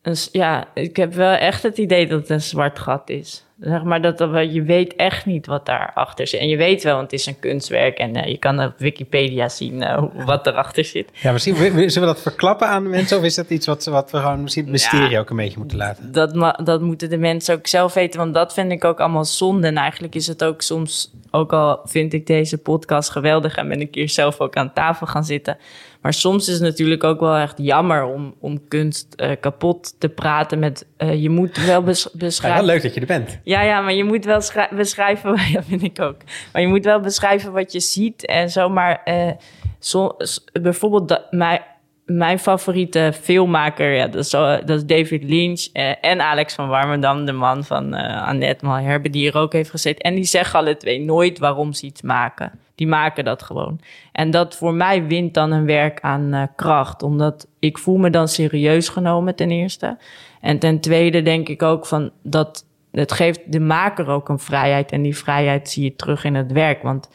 dus 0.02 0.30
ja, 0.32 0.68
ik 0.74 0.96
heb 0.96 1.14
wel 1.14 1.34
echt 1.34 1.64
het 1.64 1.78
idee 1.78 2.08
dat 2.08 2.20
het 2.20 2.30
een 2.30 2.42
zwart 2.42 2.80
gat 2.80 3.10
is. 3.10 3.46
Zeg 3.64 3.84
maar 3.84 4.02
dat 4.02 4.20
je 4.52 4.64
weet 4.64 4.96
echt 4.96 5.26
niet 5.26 5.46
wat 5.46 5.66
daarachter 5.66 6.28
zit. 6.28 6.40
En 6.40 6.48
je 6.48 6.58
weet 6.58 6.84
wel, 6.84 6.96
want 6.96 7.12
het 7.12 7.20
is 7.20 7.26
een 7.26 7.40
kunstwerk 7.40 7.98
en 7.98 8.18
uh, 8.18 8.26
je 8.26 8.38
kan 8.38 8.64
op 8.64 8.74
Wikipedia 8.78 9.50
zien 9.50 9.82
uh, 9.82 10.04
wat 10.26 10.48
erachter 10.48 10.86
zit. 10.86 11.10
Ja, 11.14 11.32
misschien 11.32 11.56
zullen 11.56 11.88
we 11.88 12.00
dat 12.00 12.22
verklappen 12.22 12.68
aan 12.68 12.84
de 12.84 12.90
mensen 12.90 13.18
of 13.18 13.24
is 13.24 13.36
dat 13.36 13.50
iets 13.50 13.66
wat, 13.66 13.86
wat 13.86 14.12
we 14.12 14.18
gewoon 14.18 14.42
misschien 14.42 14.64
het 14.64 14.72
mysterie 14.72 15.10
ja, 15.10 15.20
ook 15.20 15.30
een 15.30 15.36
beetje 15.36 15.58
moeten 15.58 15.78
laten? 15.78 16.12
Dat, 16.12 16.56
dat 16.66 16.82
moeten 16.82 17.10
de 17.10 17.18
mensen 17.18 17.56
ook 17.56 17.68
zelf 17.68 17.94
weten, 17.94 18.20
want 18.20 18.34
dat 18.34 18.54
vind 18.54 18.72
ik 18.72 18.84
ook 18.84 19.00
allemaal 19.00 19.26
zonde. 19.26 19.68
En 19.68 19.78
eigenlijk 19.78 20.16
is 20.16 20.28
het 20.28 20.44
ook 20.44 20.62
soms, 20.62 21.12
ook 21.32 21.54
al 21.54 21.80
vind 21.86 22.14
ik 22.14 22.28
deze 22.28 22.58
podcast 22.58 23.10
geweldig 23.10 23.56
en 23.56 23.68
ben 23.68 23.82
ik 23.82 23.96
hier 23.96 24.10
zelf 24.10 24.40
ook 24.40 24.56
aan 24.56 24.74
tafel 24.74 25.08
gaan 25.08 25.26
zitten 25.26 25.58
maar 26.04 26.14
soms 26.14 26.48
is 26.48 26.54
het 26.54 26.64
natuurlijk 26.64 27.04
ook 27.04 27.20
wel 27.20 27.36
echt 27.36 27.58
jammer 27.58 28.04
om, 28.04 28.36
om 28.40 28.68
kunst 28.68 29.14
uh, 29.18 29.32
kapot 29.40 29.96
te 30.00 30.10
praten 30.10 30.60
met... 30.60 30.86
Uh, 30.98 31.22
je 31.22 31.30
moet 31.30 31.66
wel 31.66 31.84
bes 31.84 32.10
beschrijven... 32.12 32.62
Ja, 32.62 32.66
leuk 32.66 32.82
dat 32.82 32.94
je 32.94 33.00
er 33.00 33.06
bent. 33.06 33.40
Ja, 33.44 33.62
ja, 33.62 33.82
maar 33.82 33.94
je 33.94 34.04
moet 34.04 34.26
wel 34.26 34.42
beschrijven... 34.70 35.32
Ja, 35.54 35.64
vind 35.64 35.84
ik 35.84 36.02
ook. 36.02 36.18
Maar 36.54 36.62
je 36.62 36.68
moet 36.68 36.86
wel 36.86 37.00
beschrijven 37.00 37.52
wat 37.52 37.72
je 37.72 37.80
ziet 37.80 38.26
en 38.26 38.50
zo. 38.50 38.70
Maar 38.70 39.02
uh, 39.06 39.32
so, 39.80 40.18
bijvoorbeeld 40.62 41.08
dat, 41.08 41.32
mijn, 41.32 41.62
mijn 42.06 42.40
favoriete 42.40 43.12
filmmaker, 43.22 43.94
ja, 43.94 44.08
dat, 44.08 44.24
is, 44.24 44.30
dat 44.30 44.70
is 44.70 44.86
David 44.86 45.24
Lynch 45.24 45.66
en 46.02 46.22
Alex 46.22 46.54
van 46.54 46.68
Warmerdam, 46.68 47.26
de 47.26 47.32
man 47.32 47.64
van 47.64 47.94
Annette 47.94 48.66
Malherbe, 48.66 49.10
die 49.10 49.22
hier 49.22 49.38
ook 49.38 49.54
heeft 49.54 49.70
gezeten. 49.70 50.02
En 50.02 50.16
die 50.16 50.24
zeggen 50.24 50.60
alle 50.60 50.78
twee 50.78 51.02
nooit 51.02 51.40
waarom 51.40 51.74
ze 51.74 51.86
iets 51.86 52.02
maken. 52.02 52.52
Die 52.76 52.88
maken 52.88 53.26
dat 53.26 53.44
gewoon. 53.44 53.80
En 54.12 54.32
dat 54.32 54.56
voor 54.56 54.74
mij 54.74 55.08
wint 55.08 55.34
dan 55.34 55.52
een 55.52 55.66
werk 55.66 56.00
aan 56.02 56.34
uh, 56.34 56.44
kracht. 56.56 57.04
Omdat 57.04 57.48
ik 57.60 57.78
voel 57.78 57.98
me 57.98 58.10
dan 58.10 58.28
serieus 58.28 58.90
genomen 58.90 59.36
ten 59.36 59.52
eerste. 59.52 59.98
En 60.42 60.60
ten 60.60 60.80
tweede 60.80 61.22
denk 61.22 61.50
ik 61.50 61.62
ook 61.62 61.86
van 61.86 62.12
dat 62.24 62.66
het 62.92 63.12
geeft 63.12 63.52
de 63.52 63.60
maker 63.60 64.08
ook 64.08 64.30
een 64.30 64.40
vrijheid. 64.40 64.92
En 64.92 65.02
die 65.02 65.18
vrijheid 65.18 65.70
zie 65.70 65.84
je 65.84 65.96
terug 65.96 66.24
in 66.24 66.36
het 66.36 66.52
werk. 66.52 66.82
Want 66.82 67.10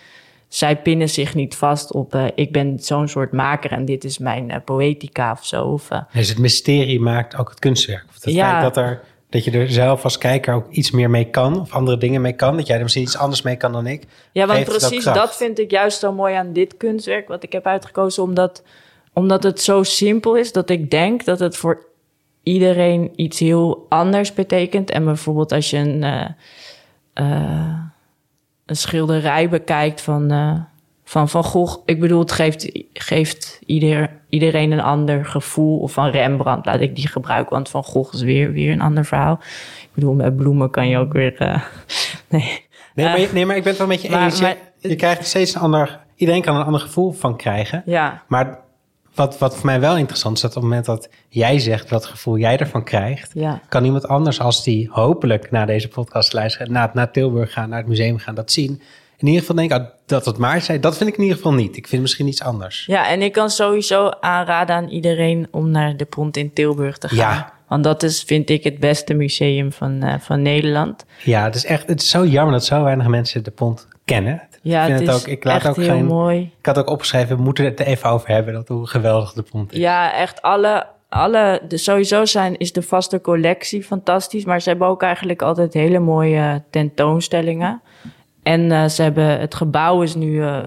zij 0.48 0.76
pinnen 0.76 1.08
zich 1.08 1.34
niet 1.34 1.56
vast 1.56 1.92
op 1.92 2.14
uh, 2.14 2.24
ik 2.34 2.52
ben 2.52 2.78
zo'n 2.78 3.08
soort 3.08 3.32
maker 3.32 3.72
en 3.72 3.84
dit 3.84 4.04
is 4.04 4.18
mijn 4.18 4.50
uh, 4.50 4.56
poëtica 4.64 5.32
of 5.32 5.46
zo. 5.46 5.64
Of, 5.64 5.88
dus 6.12 6.28
het 6.28 6.38
mysterie 6.38 7.00
maakt 7.00 7.36
ook 7.36 7.48
het 7.48 7.58
kunstwerk. 7.58 8.04
Of 8.08 8.14
het 8.14 8.34
ja, 8.34 8.50
feit 8.50 8.62
dat 8.62 8.84
er 8.84 9.00
dat 9.30 9.44
je 9.44 9.50
er 9.50 9.70
zelf 9.70 10.04
als 10.04 10.18
kijker 10.18 10.54
ook 10.54 10.70
iets 10.70 10.90
meer 10.90 11.10
mee 11.10 11.30
kan 11.30 11.60
of 11.60 11.72
andere 11.72 11.98
dingen 11.98 12.20
mee 12.20 12.32
kan. 12.32 12.56
Dat 12.56 12.66
jij 12.66 12.76
er 12.76 12.82
misschien 12.82 13.02
iets 13.02 13.16
anders 13.16 13.42
mee 13.42 13.56
kan 13.56 13.72
dan 13.72 13.86
ik. 13.86 14.02
Ja, 14.32 14.46
want 14.46 14.64
precies 14.64 15.04
dat, 15.04 15.36
vind 15.36 15.58
ik 15.58 15.70
juist 15.70 15.98
zo 15.98 16.12
mooi 16.12 16.34
aan 16.34 16.52
dit 16.52 16.76
kunstwerk 16.76 17.28
wat 17.28 17.42
ik 17.42 17.52
heb 17.52 17.66
uitgekozen. 17.66 18.22
Omdat, 18.22 18.62
omdat 19.12 19.42
het 19.42 19.60
zo 19.60 19.82
simpel 19.82 20.36
is 20.36 20.52
dat 20.52 20.70
ik 20.70 20.90
denk 20.90 21.24
dat 21.24 21.38
het 21.38 21.56
voor 21.56 21.86
iedereen 22.42 23.12
iets 23.16 23.38
heel 23.38 23.86
anders 23.88 24.34
betekent. 24.34 24.90
En 24.90 25.04
bijvoorbeeld 25.04 25.52
als 25.52 25.70
je 25.70 25.76
een, 25.76 26.02
uh, 26.02 26.28
uh, 27.14 27.78
een 28.66 28.76
schilderij 28.76 29.48
bekijkt 29.48 30.00
van... 30.00 30.32
Uh, 30.32 30.60
van 31.08 31.28
Van 31.28 31.44
Gogh, 31.44 31.82
ik 31.84 32.00
bedoel, 32.00 32.18
het 32.18 32.32
geeft, 32.32 32.70
geeft 32.92 33.58
ieder, 33.66 34.10
iedereen 34.28 34.70
een 34.70 34.80
ander 34.80 35.24
gevoel. 35.24 35.78
Of 35.78 35.92
van 35.92 36.10
Rembrandt, 36.10 36.66
laat 36.66 36.80
ik 36.80 36.96
die 36.96 37.08
gebruiken, 37.08 37.54
want 37.54 37.68
Van 37.68 37.84
Gogh 37.84 38.14
is 38.14 38.22
weer, 38.22 38.52
weer 38.52 38.72
een 38.72 38.80
ander 38.80 39.04
verhaal. 39.04 39.38
Ik 39.82 39.88
bedoel, 39.94 40.14
met 40.14 40.36
bloemen 40.36 40.70
kan 40.70 40.88
je 40.88 40.98
ook 40.98 41.12
weer... 41.12 41.42
Uh, 41.42 41.48
nee. 42.28 42.66
Nee, 42.94 43.06
maar, 43.06 43.20
uh, 43.20 43.32
nee, 43.32 43.46
maar 43.46 43.56
ik 43.56 43.62
ben 43.62 43.70
het 43.70 43.78
wel 43.78 43.88
met 43.88 44.02
je 44.02 44.16
eens. 44.16 44.38
Je, 44.38 44.56
je, 44.78 44.96
krijgt 44.96 45.26
steeds 45.26 45.54
een 45.54 45.60
ander... 45.60 46.00
Iedereen 46.16 46.42
kan 46.42 46.56
een 46.56 46.64
ander 46.64 46.80
gevoel 46.80 47.12
van 47.12 47.36
krijgen. 47.36 47.82
Ja. 47.86 48.22
Maar 48.26 48.58
wat, 49.14 49.38
wat 49.38 49.56
voor 49.56 49.66
mij 49.66 49.80
wel 49.80 49.96
interessant 49.96 50.36
is, 50.36 50.42
dat 50.42 50.50
op 50.50 50.56
het 50.56 50.64
moment 50.64 50.86
dat 50.86 51.08
jij 51.28 51.58
zegt 51.58 51.90
wat 51.90 52.06
gevoel 52.06 52.38
jij 52.38 52.58
ervan 52.58 52.84
krijgt, 52.84 53.30
ja. 53.34 53.60
kan 53.68 53.84
iemand 53.84 54.08
anders 54.08 54.40
als 54.40 54.64
die 54.64 54.88
hopelijk 54.90 55.50
naar 55.50 55.66
deze 55.66 55.88
podcast 55.88 56.32
luisteren, 56.32 56.72
naar, 56.72 56.90
naar 56.92 57.10
Tilburg 57.10 57.52
gaan, 57.52 57.68
naar 57.68 57.78
het 57.78 57.88
museum 57.88 58.18
gaan, 58.18 58.34
dat 58.34 58.52
zien 58.52 58.82
in 59.18 59.26
ieder 59.26 59.40
geval 59.40 59.56
denk 59.56 59.72
ik 59.72 59.78
ah, 59.78 59.86
dat 60.06 60.24
het 60.24 60.38
maar 60.38 60.60
zei. 60.60 60.80
Dat 60.80 60.96
vind 60.96 61.10
ik 61.10 61.16
in 61.16 61.22
ieder 61.22 61.36
geval 61.36 61.52
niet. 61.52 61.76
Ik 61.76 61.88
vind 61.88 62.02
misschien 62.02 62.26
iets 62.26 62.42
anders. 62.42 62.86
Ja, 62.86 63.08
en 63.08 63.22
ik 63.22 63.32
kan 63.32 63.50
sowieso 63.50 64.08
aanraden 64.20 64.76
aan 64.76 64.88
iedereen 64.88 65.48
om 65.50 65.70
naar 65.70 65.96
de 65.96 66.04
Pont 66.04 66.36
in 66.36 66.52
Tilburg 66.52 66.98
te 66.98 67.08
gaan. 67.08 67.16
Ja. 67.16 67.52
Want 67.68 67.84
dat 67.84 68.02
is, 68.02 68.22
vind 68.22 68.50
ik, 68.50 68.64
het 68.64 68.78
beste 68.78 69.14
museum 69.14 69.72
van, 69.72 70.04
uh, 70.04 70.14
van 70.18 70.42
Nederland. 70.42 71.04
Ja, 71.24 71.44
het 71.44 71.54
is 71.54 71.64
echt 71.64 71.88
het 71.88 72.02
is 72.02 72.10
zo 72.10 72.26
jammer 72.26 72.52
dat 72.52 72.64
zo 72.64 72.82
weinig 72.82 73.06
mensen 73.06 73.44
de 73.44 73.50
Pont 73.50 73.88
kennen. 74.04 74.42
Ja, 74.62 74.80
ik 74.80 74.86
vind 74.86 74.98
het, 74.98 75.08
het 75.08 75.20
ook, 75.20 75.28
ik 75.28 75.44
laat 75.44 75.66
ook 75.66 75.74
geen, 75.74 76.04
mooi. 76.04 76.52
Ik 76.58 76.66
had 76.66 76.78
ook 76.78 76.90
opgeschreven, 76.90 77.36
we 77.36 77.42
moeten 77.42 77.64
het 77.64 77.80
er 77.80 77.86
even 77.86 78.10
over 78.10 78.28
hebben, 78.28 78.54
dat 78.54 78.68
hoe 78.68 78.86
geweldig 78.86 79.32
de 79.32 79.42
Pont 79.42 79.72
is. 79.72 79.78
Ja, 79.78 80.12
echt 80.12 80.42
alle, 80.42 80.86
alle 81.08 81.60
de, 81.68 81.76
sowieso 81.76 82.24
zijn, 82.24 82.58
is 82.58 82.72
de 82.72 82.82
vaste 82.82 83.20
collectie 83.20 83.82
fantastisch. 83.82 84.44
Maar 84.44 84.60
ze 84.60 84.68
hebben 84.68 84.88
ook 84.88 85.02
eigenlijk 85.02 85.42
altijd 85.42 85.74
hele 85.74 85.98
mooie 85.98 86.62
tentoonstellingen. 86.70 87.82
En 88.48 88.60
uh, 88.70 88.84
ze 88.84 89.02
hebben, 89.02 89.40
het 89.40 89.54
gebouw 89.54 90.02
is 90.02 90.14
nu 90.14 90.26
uh, 90.26 90.64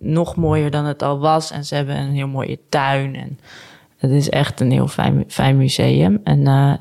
nog 0.00 0.36
mooier 0.36 0.70
dan 0.70 0.84
het 0.84 1.02
al 1.02 1.18
was. 1.18 1.50
En 1.50 1.64
ze 1.64 1.74
hebben 1.74 1.96
een 1.96 2.12
heel 2.12 2.28
mooie 2.28 2.58
tuin. 2.68 3.16
En 3.16 3.38
het 3.96 4.10
is 4.10 4.28
echt 4.28 4.60
een 4.60 4.70
heel 4.70 4.88
fijn, 4.88 5.24
fijn 5.28 5.56
museum. 5.56 6.20
En 6.24 6.40
uh, 6.40 6.72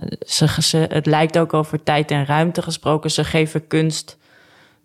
ze, 0.60 0.78
het 0.90 1.06
lijkt 1.06 1.38
ook 1.38 1.54
over 1.54 1.84
tijd 1.84 2.12
en 2.12 2.26
ruimte 2.26 2.62
gesproken. 2.62 3.12
Ze 3.12 3.24
geven 3.24 3.68
kunst 3.68 4.18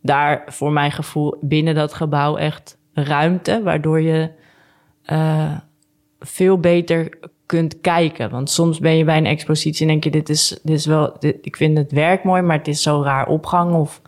daar, 0.02 0.42
voor 0.46 0.72
mijn 0.72 0.92
gevoel, 0.92 1.36
binnen 1.40 1.74
dat 1.74 1.94
gebouw 1.94 2.36
echt 2.36 2.76
ruimte. 2.94 3.60
Waardoor 3.62 4.00
je 4.00 4.30
veel 6.20 6.58
beter 6.58 7.18
kunt 7.46 7.80
kijken. 7.80 8.30
Want 8.30 8.50
soms 8.50 8.78
ben 8.78 8.96
je 8.96 9.04
bij 9.04 9.16
een 9.16 9.26
expositie 9.26 9.82
en 9.82 9.88
denk 9.88 10.04
je, 10.04 10.10
dit 10.10 10.28
is, 10.28 10.58
dit 10.62 10.76
is 10.76 10.86
wel, 10.86 11.16
ik 11.20 11.56
vind 11.56 11.78
het 11.78 11.92
werk 11.92 12.24
mooi, 12.24 12.42
maar 12.42 12.58
het 12.58 12.68
is 12.68 12.82
zo 12.82 13.02
raar 13.02 13.26
opgang 13.26 13.74
of 13.74 14.00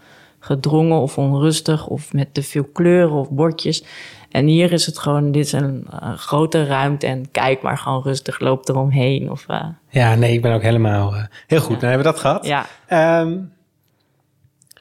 gedrongen 0.45 1.01
of 1.01 1.19
onrustig 1.19 1.87
of 1.87 2.13
met 2.13 2.35
te 2.35 2.43
veel 2.43 2.65
kleuren 2.65 3.17
of 3.17 3.31
bordjes. 3.31 3.85
En 4.31 4.47
hier 4.47 4.73
is 4.73 4.87
het 4.87 4.99
gewoon, 4.99 5.33
dit 5.33 5.45
is 5.45 5.53
een, 5.53 5.87
een 5.91 6.19
grote 6.19 6.65
ruimte 6.65 7.07
en 7.07 7.31
kijk 7.31 7.63
maar 7.63 7.79
gewoon 7.79 8.03
rustig, 8.03 8.41
loop 8.41 8.69
eromheen. 8.69 9.31
Of, 9.31 9.47
uh... 9.49 9.65
Ja, 9.89 10.15
nee, 10.15 10.33
ik 10.33 10.43
ben 10.43 10.53
ook 10.53 10.63
helemaal 10.63 11.15
uh, 11.15 11.23
heel 11.47 11.61
goed. 11.61 11.75
Ja. 11.75 11.81
Dan 11.81 11.89
hebben 11.89 12.07
we 12.07 12.13
dat 12.13 12.21
gehad. 12.21 12.47
Ja. 12.47 13.21
Um, 13.21 13.53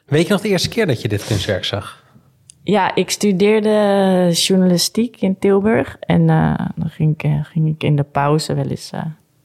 Weet 0.06 0.26
je 0.26 0.32
nog 0.32 0.40
de 0.40 0.48
eerste 0.48 0.68
keer 0.68 0.86
dat 0.86 1.02
je 1.02 1.08
dit 1.08 1.24
kunstwerk 1.24 1.64
zag? 1.64 2.04
Ja, 2.62 2.94
ik 2.94 3.10
studeerde 3.10 4.30
journalistiek 4.32 5.20
in 5.20 5.38
Tilburg. 5.38 5.96
En 6.00 6.26
dan 6.76 6.90
ging 6.90 7.14
ik, 7.22 7.30
ging 7.42 7.68
ik 7.68 7.82
in 7.82 7.96
de 7.96 8.02
pauze 8.02 8.54
wel 8.54 8.66
eens... 8.66 8.90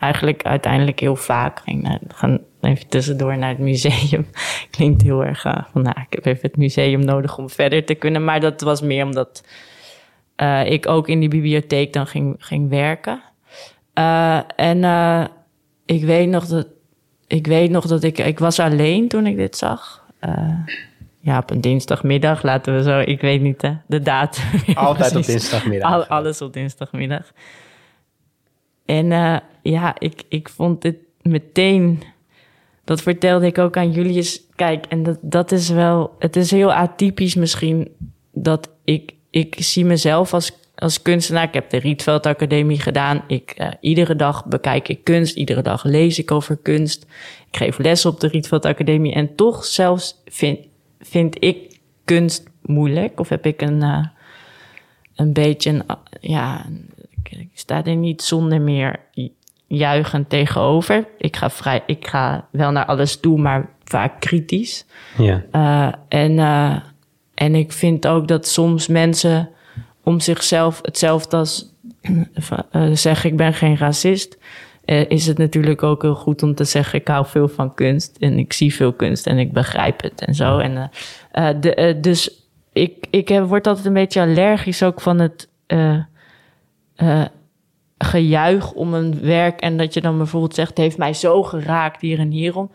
Uh, 0.08 0.14
eigenlijk 0.14 0.44
uiteindelijk 0.44 1.00
heel 1.00 1.16
vaak 1.16 1.60
ging 1.60 1.82
naar, 1.82 2.00
gaan 2.08 2.40
even 2.62 2.88
tussendoor 2.88 3.38
naar 3.38 3.50
het 3.50 3.60
museum. 3.60 4.28
Klinkt 4.76 5.02
heel 5.02 5.26
erg 5.26 5.42
van, 5.42 5.82
nou, 5.82 5.96
ik 6.10 6.14
heb 6.14 6.26
even 6.26 6.50
het 6.50 6.58
museum 6.58 7.06
nodig 7.06 7.38
om 7.38 7.50
verder 7.50 7.86
te 7.86 7.94
kunnen. 7.94 8.24
Maar 8.24 8.40
dat 8.40 8.62
was 8.62 8.82
meer 8.82 9.06
omdat 9.06 9.44
ik 10.66 10.88
ook 10.88 11.08
in 11.08 11.20
die 11.20 11.30
bibliotheek 11.30 11.94
dan 11.94 12.08
ging, 12.08 12.36
ging 12.40 12.70
werken. 12.70 13.22
en 14.56 14.84
ik 15.86 16.04
weet 16.04 16.30
nog 16.30 16.46
dat 16.46 16.68
ik 17.28 17.48
weet 17.48 17.70
nog 17.70 17.86
dat 17.86 18.04
ik, 18.04 18.18
ik 18.18 18.40
was 18.40 18.60
alleen 18.60 19.08
toen 19.08 19.26
ik 19.26 19.36
dit 19.36 19.58
zag. 19.58 20.06
Uh, 20.22 20.60
ja, 21.20 21.38
op 21.38 21.50
een 21.50 21.62
dinsdagmiddag, 21.62 22.44
laten 22.44 22.76
we 22.76 22.84
zo, 22.84 23.00
ik 23.00 23.22
weet 23.22 23.42
niet 23.42 23.62
hè, 23.62 23.74
de 23.86 24.02
datum. 24.02 24.44
Altijd 24.74 25.16
op 25.16 25.26
dinsdagmiddag. 25.26 25.92
Al, 25.92 26.06
alles 26.06 26.42
op 26.42 26.54
dinsdagmiddag. 26.54 27.32
En 28.88 29.12
uh, 29.12 29.38
ja, 29.62 30.00
ik, 30.00 30.24
ik 30.30 30.50
vond 30.50 30.84
het 30.84 30.98
meteen, 31.22 32.04
dat 32.84 33.02
vertelde 33.02 33.46
ik 33.46 33.58
ook 33.58 33.78
aan 33.78 33.92
Julius. 33.92 34.42
Kijk, 34.56 34.86
en 34.86 35.04
dat, 35.04 35.18
dat 35.22 35.52
is 35.52 35.70
wel, 35.70 36.16
het 36.20 36.36
is 36.36 36.52
heel 36.52 36.74
atypisch 36.74 37.36
misschien 37.36 37.88
dat 38.32 38.70
ik, 38.84 39.14
ik 39.30 39.56
zie 39.60 39.86
mezelf 39.86 40.34
als 40.34 40.52
als 40.78 41.02
kunstenaar. 41.02 41.44
Ik 41.44 41.54
heb 41.54 41.70
de 41.70 41.78
Rietveld 41.78 42.26
Academie 42.26 42.80
gedaan. 42.80 43.24
Ik, 43.28 43.54
uh, 43.58 43.68
iedere 43.80 44.16
dag 44.16 44.46
bekijk 44.46 44.88
ik 44.88 45.04
kunst. 45.04 45.36
Iedere 45.36 45.62
dag 45.62 45.84
lees 45.84 46.20
ik 46.20 46.32
over 46.32 46.58
kunst. 46.58 47.06
Ik 47.52 47.58
geef 47.58 47.78
les 47.78 48.06
op 48.06 48.20
de 48.20 48.28
Rietveld 48.28 48.66
Academie. 48.66 49.14
En 49.14 49.36
toch 49.36 49.66
zelfs 49.66 50.22
vind, 50.26 50.60
vind 51.00 51.44
ik 51.44 51.80
kunst 52.06 52.44
moeilijk. 52.62 53.20
Of 53.20 53.30
heb 53.30 53.46
ik 53.46 53.62
een, 53.62 53.84
uh, 53.84 54.06
een 55.16 55.34
beetje 55.34 55.70
een... 55.70 55.84
ja, 56.22 56.66
ik 57.30 57.50
sta 57.54 57.86
er 57.86 57.96
niet 57.96 58.22
zonder 58.22 58.62
meer 58.62 59.00
juichend 59.68 60.30
tegenover. 60.30 61.08
Ik 61.18 61.36
ga, 61.36 61.50
vrij, 61.50 61.84
ik 61.86 62.08
ga 62.08 62.48
wel 62.52 62.72
naar 62.72 62.86
alles 62.86 63.20
toe, 63.20 63.40
maar 63.40 63.70
vaak 63.84 64.20
kritisch. 64.20 64.86
Ja. 65.18 65.44
Uh, 65.52 65.94
en, 66.08 66.40
en 67.34 67.56
ik 67.56 67.72
vind 67.72 68.08
ook 68.08 68.28
dat 68.28 68.48
soms 68.48 68.88
mensen 68.88 69.50
om 70.04 70.20
zichzelf 70.20 70.80
hetzelfde 70.82 71.38
als 71.38 71.74
uh, 72.72 72.92
zeggen 72.94 73.30
ik 73.30 73.38
ben 73.38 73.54
geen 73.54 73.78
racist, 73.78 74.38
is 74.86 75.28
het 75.28 75.38
natuurlijk 75.38 75.84
ook 75.84 76.02
heel 76.02 76.16
goed 76.16 76.44
om 76.44 76.56
te 76.56 76.64
zeggen 76.64 77.00
ik 77.00 77.08
hou 77.08 77.26
veel 77.26 77.48
van 77.48 77.74
kunst 77.74 78.18
en 78.18 78.38
ik 78.38 78.54
zie 78.54 78.74
veel 78.74 78.94
kunst 78.94 79.28
en 79.28 79.38
ik 79.38 79.52
begrijp 79.52 80.02
het 80.02 80.22
en 80.22 80.36
zo. 80.36 80.58
En, 80.58 80.92
de, 81.60 81.98
dus 82.02 82.50
ik, 82.74 83.08
ik 83.10 83.30
word 83.30 83.68
altijd 83.68 83.86
een 83.86 83.94
beetje 83.94 84.22
allergisch 84.22 84.84
ook 84.84 85.02
van 85.02 85.20
het 85.20 85.50
gejuich 87.98 88.72
om 88.72 88.94
een 88.94 89.20
werk 89.22 89.60
en 89.60 89.78
dat 89.78 89.94
je 89.94 90.02
dan 90.02 90.18
bijvoorbeeld 90.18 90.56
zegt 90.56 90.70
het 90.70 90.78
heeft 90.78 90.98
mij 90.98 91.14
zo 91.14 91.44
geraakt 91.44 92.02
hier 92.02 92.20
en 92.20 92.32
hierom. 92.32 92.72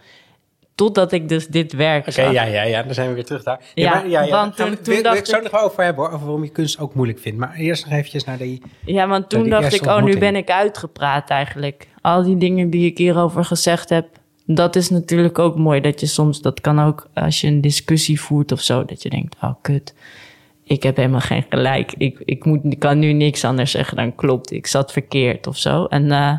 Totdat 0.74 1.12
ik 1.12 1.28
dus 1.28 1.46
dit 1.46 1.72
werk 1.72 2.06
Oké, 2.06 2.22
ja, 2.22 2.42
ja, 2.44 2.62
ja, 2.62 2.82
dan 2.82 2.94
zijn 2.94 3.08
we 3.08 3.14
weer 3.14 3.24
terug 3.24 3.42
daar. 3.42 3.60
Ja, 3.74 3.94
maar, 3.94 4.08
ja, 4.08 4.22
ja. 4.22 4.30
want 4.30 4.56
toen, 4.56 5.02
dacht 5.02 5.18
ik... 5.18 5.26
zo 5.26 5.40
nog 5.40 5.62
over 5.62 5.84
hebben, 5.84 6.04
hoor, 6.04 6.12
over 6.12 6.26
waarom 6.26 6.44
je 6.44 6.50
kunst 6.50 6.78
ook 6.78 6.94
moeilijk 6.94 7.18
vindt. 7.18 7.38
Maar 7.38 7.54
eerst 7.54 7.84
nog 7.84 7.94
eventjes 7.94 8.24
naar 8.24 8.38
die 8.38 8.62
Ja, 8.84 9.08
want 9.08 9.28
toen 9.28 9.48
dacht 9.48 9.74
ik, 9.74 9.86
oh, 9.86 10.02
nu 10.02 10.18
ben 10.18 10.36
ik 10.36 10.50
uitgepraat 10.50 11.30
eigenlijk. 11.30 11.88
Al 12.00 12.22
die 12.22 12.36
dingen 12.36 12.70
die 12.70 12.86
ik 12.86 12.98
hierover 12.98 13.44
gezegd 13.44 13.88
heb, 13.88 14.06
dat 14.46 14.76
is 14.76 14.90
natuurlijk 14.90 15.38
ook 15.38 15.56
mooi. 15.56 15.80
Dat 15.80 16.00
je 16.00 16.06
soms, 16.06 16.40
dat 16.40 16.60
kan 16.60 16.80
ook 16.80 17.06
als 17.14 17.40
je 17.40 17.46
een 17.46 17.60
discussie 17.60 18.20
voert 18.20 18.52
of 18.52 18.60
zo, 18.60 18.84
dat 18.84 19.02
je 19.02 19.10
denkt, 19.10 19.36
oh, 19.42 19.54
kut. 19.62 19.94
Ik 20.72 20.82
heb 20.82 20.96
helemaal 20.96 21.20
geen 21.20 21.44
gelijk. 21.48 21.92
Ik, 21.96 22.22
ik, 22.24 22.44
moet, 22.44 22.78
kan 22.78 22.98
nu 22.98 23.12
niks 23.12 23.44
anders 23.44 23.70
zeggen 23.70 23.96
dan 23.96 24.14
klopt. 24.14 24.52
Ik 24.52 24.66
zat 24.66 24.92
verkeerd 24.92 25.46
of 25.46 25.56
zo. 25.56 25.84
En... 25.84 26.04
Uh, 26.04 26.38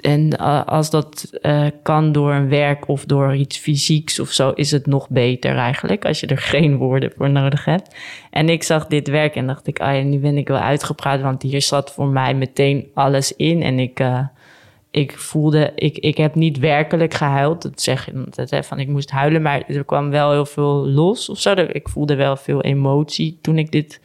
en 0.00 0.38
eh, 0.38 0.64
als 0.64 0.90
dat 0.90 1.38
uh, 1.42 1.66
kan 1.82 2.12
door 2.12 2.32
een 2.32 2.48
werk 2.48 2.88
of 2.88 3.04
door 3.04 3.34
iets 3.34 3.58
fysieks 3.58 4.20
of 4.20 4.30
zo, 4.30 4.50
is 4.50 4.70
het 4.70 4.86
nog 4.86 5.08
beter 5.08 5.56
eigenlijk. 5.56 6.04
Als 6.04 6.20
je 6.20 6.26
er 6.26 6.38
geen 6.52 6.76
woorden 6.76 7.12
voor 7.16 7.30
nodig 7.30 7.64
hebt. 7.64 7.96
En 8.30 8.48
ik 8.48 8.62
zag 8.62 8.86
dit 8.86 9.08
werk 9.08 9.34
en 9.34 9.46
dacht 9.46 9.66
ik, 9.66 9.80
ah 9.80 9.96
ja, 9.96 10.02
nu 10.02 10.18
ben 10.18 10.36
ik 10.36 10.48
wel 10.48 10.58
uitgepraat, 10.58 11.20
want 11.20 11.42
hier 11.42 11.62
zat 11.62 11.92
voor 11.92 12.08
mij 12.08 12.34
meteen 12.34 12.90
alles 12.94 13.36
in. 13.36 13.62
En 13.62 13.78
ik, 13.78 14.00
ik 14.98 15.18
voelde, 15.18 15.72
ik, 15.74 15.98
ik 15.98 16.16
heb 16.16 16.34
niet 16.34 16.58
werkelijk 16.58 17.14
gehuild. 17.14 17.62
Dat 17.62 17.80
zeg 17.80 18.06
je 18.06 18.24
dat, 18.30 18.66
van 18.66 18.78
ik 18.78 18.88
moest 18.88 19.10
huilen, 19.10 19.42
maar 19.42 19.62
er 19.66 19.84
kwam 19.84 20.10
wel 20.10 20.30
heel 20.30 20.46
veel 20.46 20.86
los 20.86 21.28
of 21.28 21.38
zo. 21.38 21.52
Ik 21.52 21.88
voelde 21.88 22.16
wel 22.16 22.36
veel 22.36 22.60
emotie 22.62 23.38
toen 23.42 23.58
ik 23.58 23.72
dit 23.72 24.00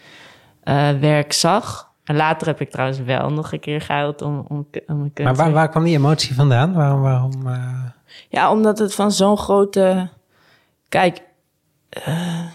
werk 1.00 1.34
zag. 1.34 1.92
En 2.04 2.16
later 2.16 2.48
heb 2.48 2.62
ik 2.62 2.70
trouwens 2.70 3.00
wel 3.00 3.30
nog 3.30 3.52
een 3.52 3.60
keer 3.60 3.82
gehuild 3.82 4.22
om, 4.22 4.46
om, 4.48 4.68
om 4.88 5.12
Maar 5.24 5.36
waar, 5.36 5.52
waar 5.52 5.70
kwam 5.70 5.84
die 5.84 5.98
emotie 5.98 6.36
vandaan? 6.36 6.74
Waarom? 6.74 7.02
waarom 7.02 7.48
uh... 7.48 7.86
Ja, 8.30 8.52
omdat 8.52 8.80
het 8.80 8.96
van 8.96 9.12
zo'n 9.12 9.38
grote. 9.38 10.10
Kijk, 10.90 11.22
uh, 12.08 12.46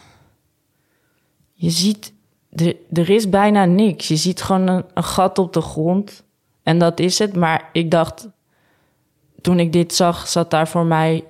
je 1.53 1.71
ziet, 1.71 2.13
er, 2.51 2.77
er 2.93 3.11
is 3.11 3.29
bijna 3.29 3.65
niks. 3.65 4.09
Je 4.09 4.17
ziet 4.17 4.43
gewoon 4.43 4.69
een, 4.69 4.85
een, 4.95 5.05
gat 5.05 5.39
op 5.39 5.53
de 5.53 5.61
grond. 5.61 6.25
En 6.69 6.79
dat 6.79 7.01
is 7.01 7.19
het. 7.19 7.37
Maar 7.37 7.69
ik 7.73 7.91
dacht, 7.91 8.29
toen 9.41 9.59
ik 9.59 9.73
dit 9.73 9.95
zag, 9.95 10.29
zat 10.29 10.51
daar 10.51 10.69
voor 10.69 10.85
mij 10.85 11.25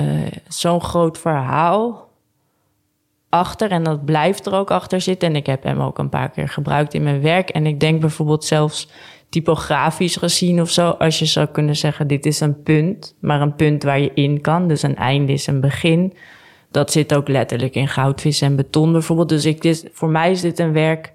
uh, 0.00 0.26
zo'n 0.48 0.80
groot 0.80 1.18
verhaal 1.18 2.08
achter 3.28 3.70
en 3.70 3.82
dat 3.82 4.04
blijft 4.04 4.46
er 4.46 4.54
ook 4.54 4.70
achter 4.70 5.00
zitten. 5.00 5.28
En 5.28 5.36
ik 5.36 5.46
heb 5.46 5.62
hem 5.62 5.80
ook 5.80 5.98
een 5.98 6.08
paar 6.08 6.30
keer 6.30 6.48
gebruikt 6.48 6.94
in 6.94 7.02
mijn 7.02 7.22
werk. 7.22 7.48
En 7.48 7.66
ik 7.66 7.80
denk 7.80 8.00
bijvoorbeeld 8.00 8.44
zelfs 8.44 8.88
typografisch 9.28 10.16
gezien 10.16 10.60
of 10.60 10.70
zo, 10.70 10.90
als 10.90 11.18
je 11.18 11.24
zou 11.24 11.46
kunnen 11.46 11.76
zeggen: 11.76 12.06
dit 12.06 12.26
is 12.26 12.40
een 12.40 12.62
punt, 12.62 13.16
maar 13.20 13.40
een 13.40 13.54
punt 13.54 13.82
waar 13.82 14.00
je 14.00 14.14
in 14.14 14.40
kan. 14.40 14.68
Dus 14.68 14.82
een 14.82 14.96
einde 14.96 15.32
is 15.32 15.46
een 15.46 15.60
begin. 15.60 16.14
Dat 16.70 16.92
zit 16.92 17.14
ook 17.14 17.28
letterlijk 17.28 17.74
in 17.74 17.88
goudvis 17.88 18.40
en 18.40 18.56
beton 18.56 18.92
bijvoorbeeld. 18.92 19.28
Dus 19.28 19.44
ik, 19.44 19.62
dit, 19.62 19.88
voor 19.92 20.10
mij 20.10 20.30
is 20.30 20.40
dit 20.40 20.58
een 20.58 20.72
werk 20.72 21.12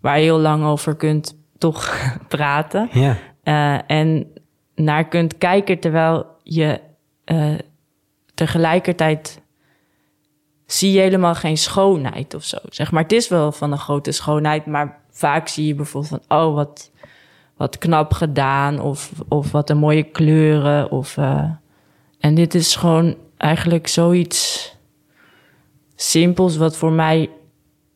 waar 0.00 0.18
je 0.18 0.24
heel 0.24 0.38
lang 0.38 0.64
over 0.64 0.94
kunt 0.94 1.44
toch 1.58 1.98
praten. 2.28 2.88
Ja. 2.92 3.16
Uh, 3.44 3.90
en 3.90 4.32
naar 4.74 5.08
kunt 5.08 5.38
kijken 5.38 5.78
terwijl 5.78 6.26
je 6.42 6.80
uh, 7.24 7.54
tegelijkertijd 8.34 9.40
zie 10.66 10.92
je 10.92 11.00
helemaal 11.00 11.34
geen 11.34 11.56
schoonheid 11.56 12.34
of 12.34 12.44
zo. 12.44 12.56
Zeg 12.68 12.92
maar, 12.92 13.02
het 13.02 13.12
is 13.12 13.28
wel 13.28 13.52
van 13.52 13.72
een 13.72 13.78
grote 13.78 14.12
schoonheid, 14.12 14.66
maar 14.66 14.98
vaak 15.10 15.48
zie 15.48 15.66
je 15.66 15.74
bijvoorbeeld 15.74 16.22
van, 16.26 16.38
oh, 16.38 16.54
wat, 16.54 16.90
wat 17.56 17.78
knap 17.78 18.12
gedaan, 18.12 18.80
of, 18.80 19.12
of 19.28 19.52
wat 19.52 19.70
een 19.70 19.78
mooie 19.78 20.02
kleuren. 20.02 20.90
Of, 20.90 21.16
uh, 21.16 21.50
en 22.18 22.34
dit 22.34 22.54
is 22.54 22.76
gewoon 22.76 23.16
eigenlijk 23.36 23.86
zoiets 23.86 24.74
simpels, 25.94 26.56
wat 26.56 26.76
voor 26.76 26.92
mij 26.92 27.30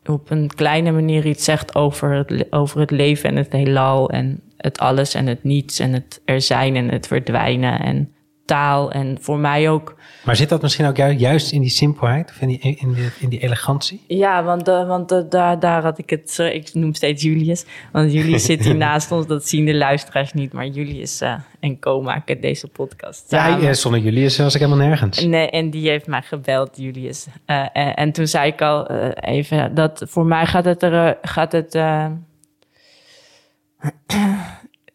op 0.06 0.30
een 0.30 0.50
kleine 0.54 0.92
manier 0.92 1.26
iets 1.26 1.44
zegt 1.44 1.74
over 1.74 2.10
het, 2.10 2.46
over 2.50 2.80
het 2.80 2.90
leven 2.90 3.30
en 3.30 3.36
het 3.36 3.52
heelal 3.52 4.10
en 4.10 4.40
het 4.56 4.78
alles 4.78 5.14
en 5.14 5.26
het 5.26 5.44
niets 5.44 5.78
en 5.78 5.92
het 5.92 6.20
er 6.24 6.40
zijn 6.40 6.76
en 6.76 6.88
het 6.88 7.06
verdwijnen 7.06 7.80
en 7.80 8.12
taal 8.50 8.92
en 8.92 9.18
voor 9.20 9.38
mij 9.38 9.70
ook. 9.70 9.96
Maar 10.24 10.36
zit 10.36 10.48
dat 10.48 10.62
misschien 10.62 10.86
ook 10.86 10.96
juist 10.96 11.52
in 11.52 11.60
die 11.60 11.70
simpelheid 11.70 12.30
of 12.30 12.40
in 12.40 12.48
die, 12.48 12.58
in 12.58 12.94
die, 12.94 13.10
in 13.18 13.28
die 13.28 13.38
elegantie? 13.38 14.04
Ja, 14.06 14.44
want, 14.44 14.68
uh, 14.68 14.86
want 14.86 15.12
uh, 15.12 15.20
daar, 15.28 15.60
daar 15.60 15.82
had 15.82 15.98
ik 15.98 16.10
het, 16.10 16.36
uh, 16.40 16.54
ik 16.54 16.74
noem 16.74 16.94
steeds 16.94 17.22
Julius, 17.22 17.64
want 17.92 18.12
Julius 18.12 18.44
zit 18.50 18.64
hier 18.64 18.76
naast 18.76 19.12
ons, 19.12 19.26
dat 19.26 19.46
zien 19.46 19.64
de 19.64 19.74
luisteraars 19.74 20.32
niet, 20.32 20.52
maar 20.52 20.66
Julius 20.66 21.20
en 21.60 21.78
Co 21.78 22.02
maken 22.02 22.40
deze 22.40 22.68
podcast 22.68 23.28
samen. 23.28 23.62
Ja, 23.62 23.74
zonder 23.74 24.00
Julius 24.00 24.38
was 24.38 24.54
ik 24.54 24.60
helemaal 24.60 24.86
nergens. 24.86 25.24
Nee, 25.24 25.50
en 25.50 25.70
die 25.70 25.88
heeft 25.88 26.06
mij 26.06 26.22
gebeld, 26.22 26.76
Julius. 26.76 27.26
En, 27.44 27.94
en, 27.94 28.12
toen 28.12 28.26
zei 28.26 28.50
ik 28.50 28.62
al 28.62 28.90
even 29.14 29.74
dat 29.74 30.02
voor 30.06 30.26
mij 30.26 30.46
gaat 30.46 30.64
het 30.64 30.82
er, 30.82 31.18
gaat 31.22 31.52
het 31.52 31.74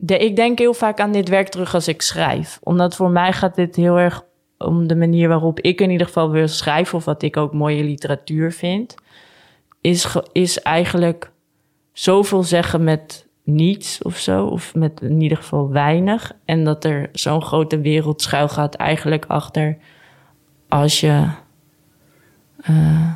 ik 0.05 0.35
denk 0.35 0.59
heel 0.59 0.73
vaak 0.73 0.99
aan 0.99 1.11
dit 1.11 1.29
werk 1.29 1.49
terug 1.49 1.73
als 1.73 1.87
ik 1.87 2.01
schrijf. 2.01 2.59
Omdat 2.63 2.95
voor 2.95 3.09
mij 3.09 3.33
gaat 3.33 3.55
dit 3.55 3.75
heel 3.75 3.97
erg 3.97 4.23
om 4.57 4.87
de 4.87 4.95
manier 4.95 5.27
waarop 5.27 5.59
ik 5.59 5.81
in 5.81 5.89
ieder 5.89 6.07
geval 6.07 6.31
wil 6.31 6.47
schrijven, 6.47 6.97
of 6.97 7.05
wat 7.05 7.21
ik 7.21 7.37
ook 7.37 7.53
mooie 7.53 7.83
literatuur 7.83 8.51
vind, 8.51 8.95
is, 9.81 10.15
is 10.31 10.61
eigenlijk 10.61 11.31
zoveel 11.91 12.43
zeggen 12.43 12.83
met 12.83 13.27
niets 13.43 14.01
of 14.01 14.17
zo, 14.17 14.45
of 14.45 14.75
met 14.75 15.01
in 15.01 15.21
ieder 15.21 15.37
geval 15.37 15.69
weinig. 15.69 16.31
En 16.45 16.63
dat 16.63 16.83
er 16.83 17.09
zo'n 17.11 17.41
grote 17.41 17.79
wereld 17.79 18.21
schuil 18.21 18.49
gaat 18.49 18.75
eigenlijk 18.75 19.25
achter 19.27 19.77
als 20.67 20.99
je, 20.99 21.27
uh, 22.69 23.11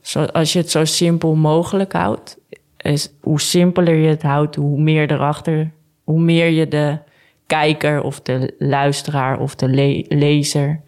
zo, 0.00 0.24
als 0.24 0.52
je 0.52 0.58
het 0.58 0.70
zo 0.70 0.84
simpel 0.84 1.34
mogelijk 1.34 1.92
houdt 1.92 2.38
is 2.92 3.12
hoe 3.20 3.40
simpeler 3.40 3.94
je 3.94 4.08
het 4.08 4.22
houdt, 4.22 4.56
hoe 4.56 4.80
meer 4.80 5.10
erachter, 5.10 5.70
hoe 6.04 6.20
meer 6.20 6.46
je 6.46 6.68
de 6.68 6.98
kijker 7.46 8.02
of 8.02 8.20
de 8.20 8.54
luisteraar 8.58 9.38
of 9.38 9.54
de 9.54 9.68
lezer 10.08 10.80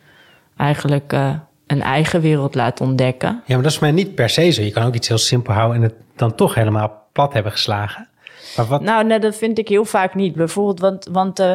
eigenlijk 0.57 1.13
uh, 1.13 1.35
een 1.67 1.83
eigen 1.83 2.21
wereld 2.21 2.55
laat 2.55 2.81
ontdekken. 2.81 3.43
Ja, 3.47 3.55
maar 3.55 3.63
dat 3.63 3.73
is 3.73 3.79
mij 3.79 3.93
niet 3.93 4.15
per 4.15 4.29
se 4.29 4.51
zo. 4.51 4.63
Je 4.63 4.71
kan 4.71 4.87
ook 4.87 4.95
iets 4.95 5.09
heel 5.09 5.19
simpel 5.19 5.55
houden 5.55 5.77
en 5.77 5.83
het 5.83 5.95
dan 6.17 6.35
toch 6.35 6.55
helemaal 6.55 7.09
plat 7.13 7.33
hebben 7.33 7.53
geslagen. 7.53 8.09
Maar 8.57 8.67
wat... 8.67 8.81
Nou, 8.81 9.05
nee, 9.05 9.19
dat 9.19 9.37
vind 9.37 9.59
ik 9.59 9.69
heel 9.69 9.85
vaak 9.85 10.15
niet. 10.15 10.35
Bijvoorbeeld, 10.35 10.81
want, 10.81 11.09
want 11.11 11.41
uh, 11.41 11.53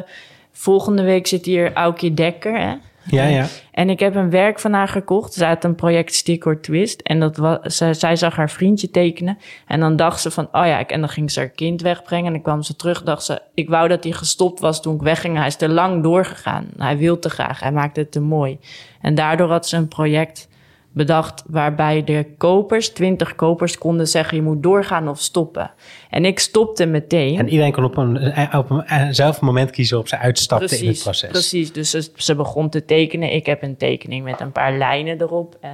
volgende 0.52 1.04
week 1.04 1.28
zit 1.28 1.46
hier 1.46 1.74
Aukje 1.74 2.14
Dekker, 2.14 2.60
hè? 2.60 2.76
Ja, 3.12 3.24
ja. 3.24 3.46
En 3.72 3.90
ik 3.90 4.00
heb 4.00 4.16
een 4.16 4.30
werk 4.30 4.60
van 4.60 4.74
haar 4.74 4.88
gekocht. 4.88 5.34
Ze 5.34 5.46
had 5.46 5.64
een 5.64 5.76
project 5.76 6.14
Stick 6.14 6.46
or 6.46 6.62
Twist. 6.62 7.02
En 7.02 7.20
dat 7.20 7.38
was, 7.38 7.78
ze, 7.78 7.94
zij 7.94 8.16
zag 8.16 8.36
haar 8.36 8.50
vriendje 8.50 8.92
tekenen. 8.92 9.38
En 9.68 9.80
dan 9.80 9.96
dacht 9.96 10.22
ze 10.22 10.32
van, 10.32 10.48
oh 10.52 10.66
ja, 10.66 10.88
en 10.88 11.00
dan 11.00 11.10
ging 11.10 11.32
ze 11.32 11.40
haar 11.40 11.50
kind 11.50 11.82
wegbrengen. 11.82 12.26
En 12.26 12.34
dan 12.34 12.42
kwam 12.42 12.62
ze 12.62 12.76
terug, 12.76 13.04
dacht 13.04 13.24
ze, 13.24 13.42
ik 13.54 13.70
wou 13.70 13.88
dat 13.88 14.04
hij 14.04 14.14
gestopt 14.14 14.60
was 14.60 14.82
toen 14.82 14.96
ik 14.96 15.02
wegging. 15.02 15.38
Hij 15.38 15.48
is 15.48 15.56
te 15.56 15.70
lang 15.70 16.04
doorgegaan. 16.04 16.68
Hij 16.78 16.98
wil 16.98 17.20
te 17.20 17.30
graag. 17.30 17.60
Hij 17.60 17.72
maakte 17.72 18.00
het 18.00 18.12
te 18.12 18.22
mooi. 18.22 18.60
En 19.02 19.16
daardoor 19.16 19.50
had 19.50 19.68
ze 19.68 19.78
een 19.78 19.88
project 19.88 20.50
bedacht 20.94 21.44
waarbij 21.48 22.04
de 22.04 22.26
kopers, 22.38 22.90
20 22.90 23.36
kopers, 23.36 23.78
konden 23.78 24.08
zeggen 24.08 24.38
je 24.38 24.44
moet 24.44 24.64
doorgaan 24.64 25.08
of 25.08 25.20
stoppen. 25.20 25.72
En 26.10 26.26
ik 26.26 26.40
stopte 26.40 26.86
meteen. 26.86 27.38
En 27.38 27.50
iedereen 27.50 27.72
kon 27.72 27.84
op 27.84 27.98
een, 27.98 28.56
op 28.58 28.70
een 28.70 29.16
zelf 29.16 29.42
moment 29.42 29.70
kiezen 29.70 29.98
op 29.98 30.08
ze 30.08 30.18
uitstapte 30.18 30.80
in 30.80 30.88
het 30.88 31.04
proces. 31.04 31.30
Precies, 31.30 31.74
dus 31.74 31.90
ze, 31.90 32.10
ze, 32.16 32.36
begon 32.36 32.70
te 32.70 32.86
tekenen. 32.86 33.34
Ik 33.34 33.46
heb 33.46 33.64
een 33.64 33.78
tekening 33.78 34.24
met 34.24 34.40
een 34.40 34.52
paar 34.52 34.78
lijnen 34.78 35.22
erop. 35.22 35.58
Uh, 35.64 35.70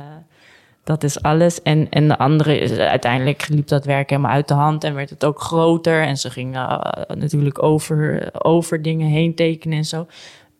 dat 0.83 1.03
is 1.03 1.21
alles. 1.21 1.61
En, 1.61 1.89
en 1.89 2.07
de 2.07 2.17
andere, 2.17 2.59
is, 2.59 2.71
uiteindelijk 2.71 3.47
liep 3.47 3.67
dat 3.67 3.85
werk 3.85 4.09
helemaal 4.09 4.31
uit 4.31 4.47
de 4.47 4.53
hand 4.53 4.83
en 4.83 4.95
werd 4.95 5.09
het 5.09 5.25
ook 5.25 5.41
groter. 5.41 6.03
En 6.03 6.17
ze 6.17 6.29
ging 6.29 6.55
uh, 6.55 6.79
natuurlijk 7.07 7.63
over, 7.63 8.29
over 8.31 8.81
dingen 8.81 9.07
heen 9.07 9.35
tekenen 9.35 9.77
en 9.77 9.85
zo. 9.85 10.07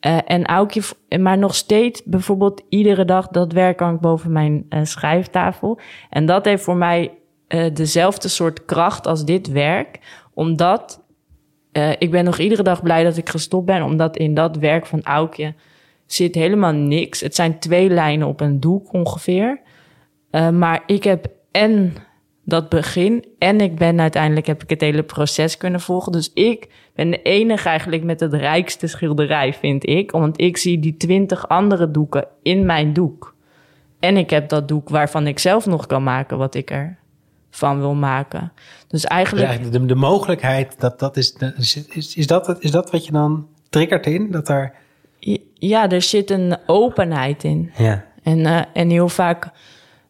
Uh, 0.02 0.18
en 0.26 0.46
Aukje, 0.46 0.82
maar 1.20 1.38
nog 1.38 1.56
steeds 1.56 2.04
bijvoorbeeld 2.04 2.64
iedere 2.70 3.06
dag 3.06 3.28
dat 3.28 3.54
werk 3.54 3.80
hangt 3.80 4.02
boven 4.02 4.32
mijn 4.32 4.66
uh, 4.70 4.80
schrijftafel. 4.84 5.80
En 6.10 6.26
dat 6.26 6.46
heeft 6.46 6.64
voor 6.64 6.76
mij 6.76 7.12
uh, 7.48 7.74
dezelfde 7.74 8.28
soort 8.28 8.66
kracht 8.66 9.08
als 9.08 9.26
dit 9.26 9.48
werk. 9.48 10.00
Omdat 10.34 11.06
ik 11.98 12.12
ben 12.12 12.24
nog 12.24 12.38
iedere 12.38 12.64
dag 12.64 12.84
blij 12.84 13.04
dat 13.04 13.18
ik 13.18 13.30
gestopt 13.30 13.66
ben. 13.66 13.84
Omdat 13.84 14.18
in 14.18 14.34
dat 14.34 14.58
werk 14.58 14.86
van 14.86 15.04
Aukje 15.04 15.54
zit 16.06 16.36
helemaal 16.36 16.72
niks. 16.74 17.22
Het 17.22 17.36
zijn 17.36 17.60
twee 17.60 17.90
lijnen 17.90 18.28
op 18.28 18.42
een 18.42 18.60
doek 18.60 18.94
ongeveer. 18.94 19.62
maar 20.52 20.84
ik 20.86 21.04
heb 21.04 21.28
en 21.52 21.94
dat 22.48 22.70
begin. 22.70 23.26
En 23.38 23.62
ik 23.62 23.76
ben 23.76 24.00
uiteindelijk 24.00 24.46
heb 24.48 24.64
ik 24.64 24.70
het 24.70 24.82
hele 24.82 25.04
proces 25.04 25.58
kunnen 25.58 25.82
volgen. 25.82 26.12
Dus 26.12 26.32
ik 26.34 26.68
ben 26.96 27.10
de 27.10 27.22
enige 27.22 27.70
eigenlijk 27.70 28.04
met 28.04 28.20
het 28.20 28.34
rijkste 28.34 28.88
schilderij, 28.88 29.54
vind 29.54 29.88
ik. 29.88 30.12
Want 30.12 30.42
ik 30.42 30.58
zie 30.58 30.80
die 30.80 30.98
twintig 30.98 31.48
andere 31.48 31.92
doeken 31.92 32.28
in 32.44 32.66
mijn 32.66 32.94
doek. 32.94 33.36
En 34.00 34.18
ik 34.18 34.30
heb 34.30 34.50
dat 34.50 34.68
doek 34.68 34.90
waarvan 34.90 35.28
ik 35.28 35.40
zelf 35.40 35.66
nog 35.66 35.86
kan 35.88 36.04
maken 36.04 36.38
wat 36.38 36.56
ik 36.56 36.72
er 36.72 36.98
van 37.50 37.80
wil 37.80 37.94
maken. 37.94 38.52
Dus 38.88 39.06
eigenlijk... 39.06 39.62
Dus 39.62 39.72
de, 39.72 39.86
de, 39.86 39.96
mogelijkheid, 39.96 40.80
dat, 40.80 41.00
dat 41.00 41.18
is, 41.18 41.36
is, 41.58 42.16
is, 42.16 42.28
dat, 42.28 42.58
is 42.60 42.72
dat 42.72 42.92
wat 42.92 43.06
je 43.06 43.12
dan 43.12 43.48
triggert 43.70 44.06
in? 44.06 44.32
Dat 44.32 44.50
er... 44.50 44.74
Ja, 45.54 45.90
er 45.90 46.02
zit 46.02 46.30
een 46.30 46.58
openheid 46.66 47.44
in. 47.44 47.72
Ja. 47.78 48.06
En, 48.24 48.40
uh, 48.40 48.62
en 48.74 48.90
heel 48.90 49.10
vaak 49.10 49.52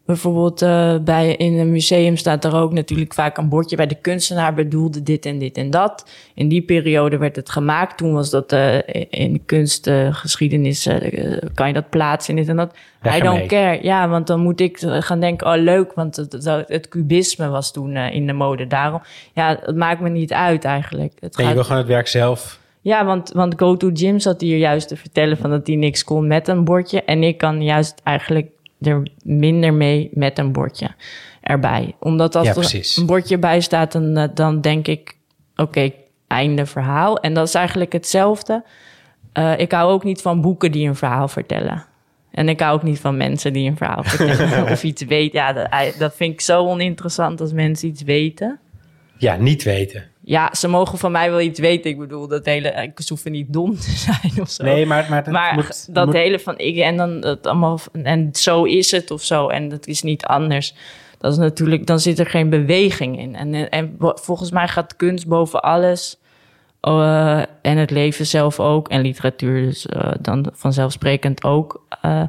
Bijvoorbeeld 0.07 0.61
uh, 0.61 0.97
bij, 0.97 1.35
in 1.35 1.59
een 1.59 1.71
museum 1.71 2.17
staat 2.17 2.45
er 2.45 2.55
ook 2.55 2.71
natuurlijk 2.73 3.13
vaak 3.13 3.37
een 3.37 3.49
bordje 3.49 3.75
bij 3.75 3.87
de 3.87 3.95
kunstenaar 3.95 4.53
bedoelde 4.53 5.03
dit 5.03 5.25
en 5.25 5.37
dit 5.37 5.57
en 5.57 5.69
dat. 5.69 6.09
In 6.33 6.47
die 6.47 6.61
periode 6.61 7.17
werd 7.17 7.35
het 7.35 7.49
gemaakt. 7.49 7.97
Toen 7.97 8.13
was 8.13 8.29
dat 8.29 8.53
uh, 8.53 8.75
in 9.09 9.33
de 9.33 9.41
kunstgeschiedenis, 9.45 10.87
uh, 10.87 11.37
kan 11.53 11.67
je 11.67 11.73
dat 11.73 11.89
plaatsen 11.89 12.33
in 12.33 12.39
dit 12.39 12.49
en 12.49 12.55
dat. 12.55 12.73
I 13.15 13.19
don't 13.19 13.45
care. 13.45 13.79
Ja, 13.81 14.09
want 14.09 14.27
dan 14.27 14.39
moet 14.39 14.59
ik 14.59 14.77
gaan 14.79 15.19
denken, 15.19 15.47
oh 15.47 15.61
leuk, 15.61 15.93
want 15.93 16.15
het, 16.15 16.45
het, 16.67 16.87
cubisme 16.87 17.47
was 17.47 17.71
toen 17.71 17.97
in 17.97 18.27
de 18.27 18.33
mode. 18.33 18.67
Daarom, 18.67 19.01
ja, 19.33 19.59
het 19.61 19.75
maakt 19.75 19.99
me 19.99 20.09
niet 20.09 20.33
uit 20.33 20.65
eigenlijk. 20.65 21.13
Het 21.19 21.37
nee, 21.37 21.45
gaat... 21.45 21.47
je 21.47 21.53
wil 21.53 21.63
gewoon 21.63 21.81
het 21.81 21.87
werk 21.87 22.07
zelf 22.07 22.59
ja, 22.87 23.05
want, 23.05 23.31
want 23.31 23.53
Go 23.57 23.77
to 23.77 23.89
Gym 23.93 24.19
zat 24.19 24.41
hier 24.41 24.57
juist 24.57 24.87
te 24.87 24.95
vertellen 24.95 25.37
van 25.37 25.49
dat 25.49 25.67
hij 25.67 25.75
niks 25.75 26.03
kon 26.03 26.27
met 26.27 26.47
een 26.47 26.63
bordje. 26.63 27.03
En 27.03 27.23
ik 27.23 27.37
kan 27.37 27.63
juist 27.63 28.01
eigenlijk 28.03 28.47
er 28.81 29.07
minder 29.23 29.73
mee 29.73 30.09
met 30.13 30.37
een 30.37 30.51
bordje 30.51 30.89
erbij. 31.41 31.95
Omdat 31.99 32.35
als 32.35 32.47
er 32.47 32.97
een 32.97 33.05
bordje 33.05 33.37
bij 33.37 33.61
staat, 33.61 33.91
dan, 33.91 34.17
eh, 34.17 34.27
dan 34.33 34.61
denk 34.61 34.87
ik, 34.87 35.17
oké, 35.55 35.91
einde 36.27 36.65
verhaal. 36.65 37.17
En 37.17 37.33
dat 37.33 37.47
is 37.47 37.53
eigenlijk 37.53 37.93
hetzelfde. 37.93 38.63
Uh, 39.33 39.59
ik 39.59 39.71
hou 39.71 39.91
ook 39.91 40.03
niet 40.03 40.21
van 40.21 40.41
boeken 40.41 40.71
die 40.71 40.87
een 40.87 40.95
verhaal 40.95 41.27
vertellen. 41.27 41.85
En 42.31 42.49
ik 42.49 42.59
hou 42.59 42.75
ook 42.75 42.83
niet 42.83 42.99
van 42.99 43.17
mensen 43.17 43.53
die 43.53 43.69
een 43.69 43.77
verhaal 43.77 44.03
vertellen 44.13 44.71
of 44.71 44.83
iets 44.83 45.03
weten. 45.03 45.39
Ja, 45.39 45.53
dat, 45.53 45.95
dat 45.99 46.15
vind 46.15 46.33
ik 46.33 46.41
zo 46.41 46.67
oninteressant 46.67 47.41
als 47.41 47.53
mensen 47.53 47.87
iets 47.87 48.01
weten. 48.01 48.59
Ja, 49.17 49.35
niet 49.35 49.63
weten 49.63 50.03
ja, 50.27 50.53
ze 50.53 50.67
mogen 50.67 50.97
van 50.97 51.11
mij 51.11 51.29
wel 51.29 51.41
iets 51.41 51.59
weten. 51.59 51.89
Ik 51.89 51.97
bedoel, 51.97 52.27
dat 52.27 52.45
hele, 52.45 52.69
ik 52.69 53.07
hoef 53.07 53.25
niet 53.25 53.53
dom 53.53 53.75
te 53.75 53.91
zijn 54.07 54.41
of 54.41 54.49
zo. 54.49 54.63
Nee, 54.63 54.85
maar, 54.85 55.07
maar, 55.09 55.23
dat, 55.23 55.33
maar 55.33 55.71
dat 55.89 56.13
hele 56.13 56.39
van 56.39 56.57
ik 56.57 56.77
en 56.77 56.97
dan 56.97 57.09
het 57.09 57.47
allemaal 57.47 57.79
en 58.03 58.29
zo 58.33 58.63
is 58.63 58.91
het 58.91 59.11
of 59.11 59.23
zo 59.23 59.47
en 59.47 59.69
dat 59.69 59.87
is 59.87 60.01
niet 60.01 60.25
anders. 60.25 60.75
Dat 61.17 61.31
is 61.31 61.37
natuurlijk, 61.37 61.85
dan 61.85 61.99
zit 61.99 62.19
er 62.19 62.25
geen 62.25 62.49
beweging 62.49 63.19
in. 63.19 63.35
En, 63.35 63.69
en 63.69 63.95
volgens 63.99 64.51
mij 64.51 64.67
gaat 64.67 64.95
kunst 64.95 65.27
boven 65.27 65.61
alles. 65.61 66.17
Uh, 66.81 67.37
en 67.61 67.77
het 67.77 67.91
leven 67.91 68.25
zelf 68.25 68.59
ook. 68.59 68.89
En 68.89 69.01
literatuur 69.01 69.61
dus 69.61 69.85
uh, 69.85 70.11
dan 70.21 70.49
vanzelfsprekend 70.53 71.43
ook. 71.43 71.85
Uh, 72.05 72.23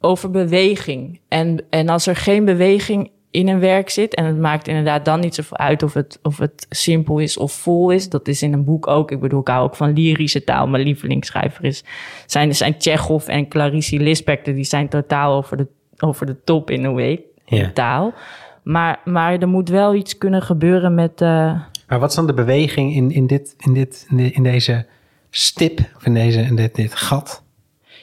over 0.00 0.30
beweging. 0.30 1.20
En, 1.28 1.64
en 1.70 1.88
als 1.88 2.06
er 2.06 2.16
geen 2.16 2.44
beweging 2.44 3.10
in 3.36 3.48
een 3.48 3.60
werk 3.60 3.90
zit. 3.90 4.14
En 4.14 4.24
het 4.24 4.38
maakt 4.38 4.68
inderdaad 4.68 5.04
dan 5.04 5.20
niet 5.20 5.34
zoveel 5.34 5.56
uit 5.56 5.82
of 5.82 5.94
het, 5.94 6.18
of 6.22 6.38
het 6.38 6.66
simpel 6.70 7.18
is 7.18 7.36
of 7.36 7.52
vol 7.52 7.90
is. 7.90 8.08
Dat 8.08 8.28
is 8.28 8.42
in 8.42 8.52
een 8.52 8.64
boek 8.64 8.86
ook. 8.86 9.10
Ik 9.10 9.20
bedoel, 9.20 9.40
ik 9.40 9.48
hou 9.48 9.64
ook 9.64 9.76
van 9.76 9.92
lyrische 9.92 10.44
taal. 10.44 10.66
Mijn 10.66 10.82
lievelingsschrijver 10.82 11.64
is, 11.64 11.84
zijn, 12.26 12.54
zijn 12.54 12.76
Tsjechov 12.78 13.28
en 13.28 13.48
Clarice 13.48 13.96
Lispector. 13.96 14.54
Die 14.54 14.64
zijn 14.64 14.88
totaal 14.88 15.36
over 15.36 15.56
de, 15.56 15.66
over 15.98 16.26
de 16.26 16.36
top 16.44 16.70
in 16.70 16.84
een 16.84 16.94
way, 16.94 17.22
in 17.44 17.72
taal. 17.72 18.14
Maar, 18.62 19.00
maar 19.04 19.38
er 19.38 19.48
moet 19.48 19.68
wel 19.68 19.94
iets 19.94 20.18
kunnen 20.18 20.42
gebeuren 20.42 20.94
met... 20.94 21.20
Uh... 21.20 21.60
Maar 21.88 21.98
wat 21.98 22.10
is 22.10 22.16
dan 22.16 22.26
de 22.26 22.34
beweging 22.34 22.94
in, 22.94 23.10
in, 23.10 23.26
dit, 23.26 23.54
in, 23.58 23.74
dit, 23.74 24.06
in, 24.32 24.42
deze 24.42 24.86
stip, 25.30 25.80
of 25.96 26.06
in, 26.06 26.14
deze, 26.14 26.40
in 26.40 26.56
dit, 26.56 26.74
dit 26.74 26.94
gat? 26.94 27.42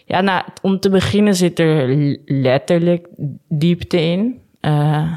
Ja, 0.06 0.22
nou, 0.22 0.44
om 0.62 0.80
te 0.80 0.90
beginnen 0.90 1.36
zit 1.36 1.60
er 1.60 2.18
letterlijk 2.26 3.08
diepte 3.48 4.02
in. 4.02 4.42
Uh, 4.66 5.12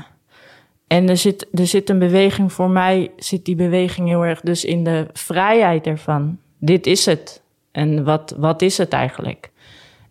en 0.86 1.08
er 1.08 1.16
zit, 1.16 1.46
er 1.52 1.66
zit 1.66 1.90
een 1.90 1.98
beweging, 1.98 2.52
voor 2.52 2.70
mij 2.70 3.10
zit 3.16 3.44
die 3.44 3.54
beweging 3.54 4.08
heel 4.08 4.24
erg 4.24 4.40
dus 4.40 4.64
in 4.64 4.84
de 4.84 5.06
vrijheid 5.12 5.86
ervan. 5.86 6.38
Dit 6.58 6.86
is 6.86 7.06
het. 7.06 7.42
En 7.72 8.04
wat, 8.04 8.34
wat 8.38 8.62
is 8.62 8.78
het 8.78 8.92
eigenlijk? 8.92 9.50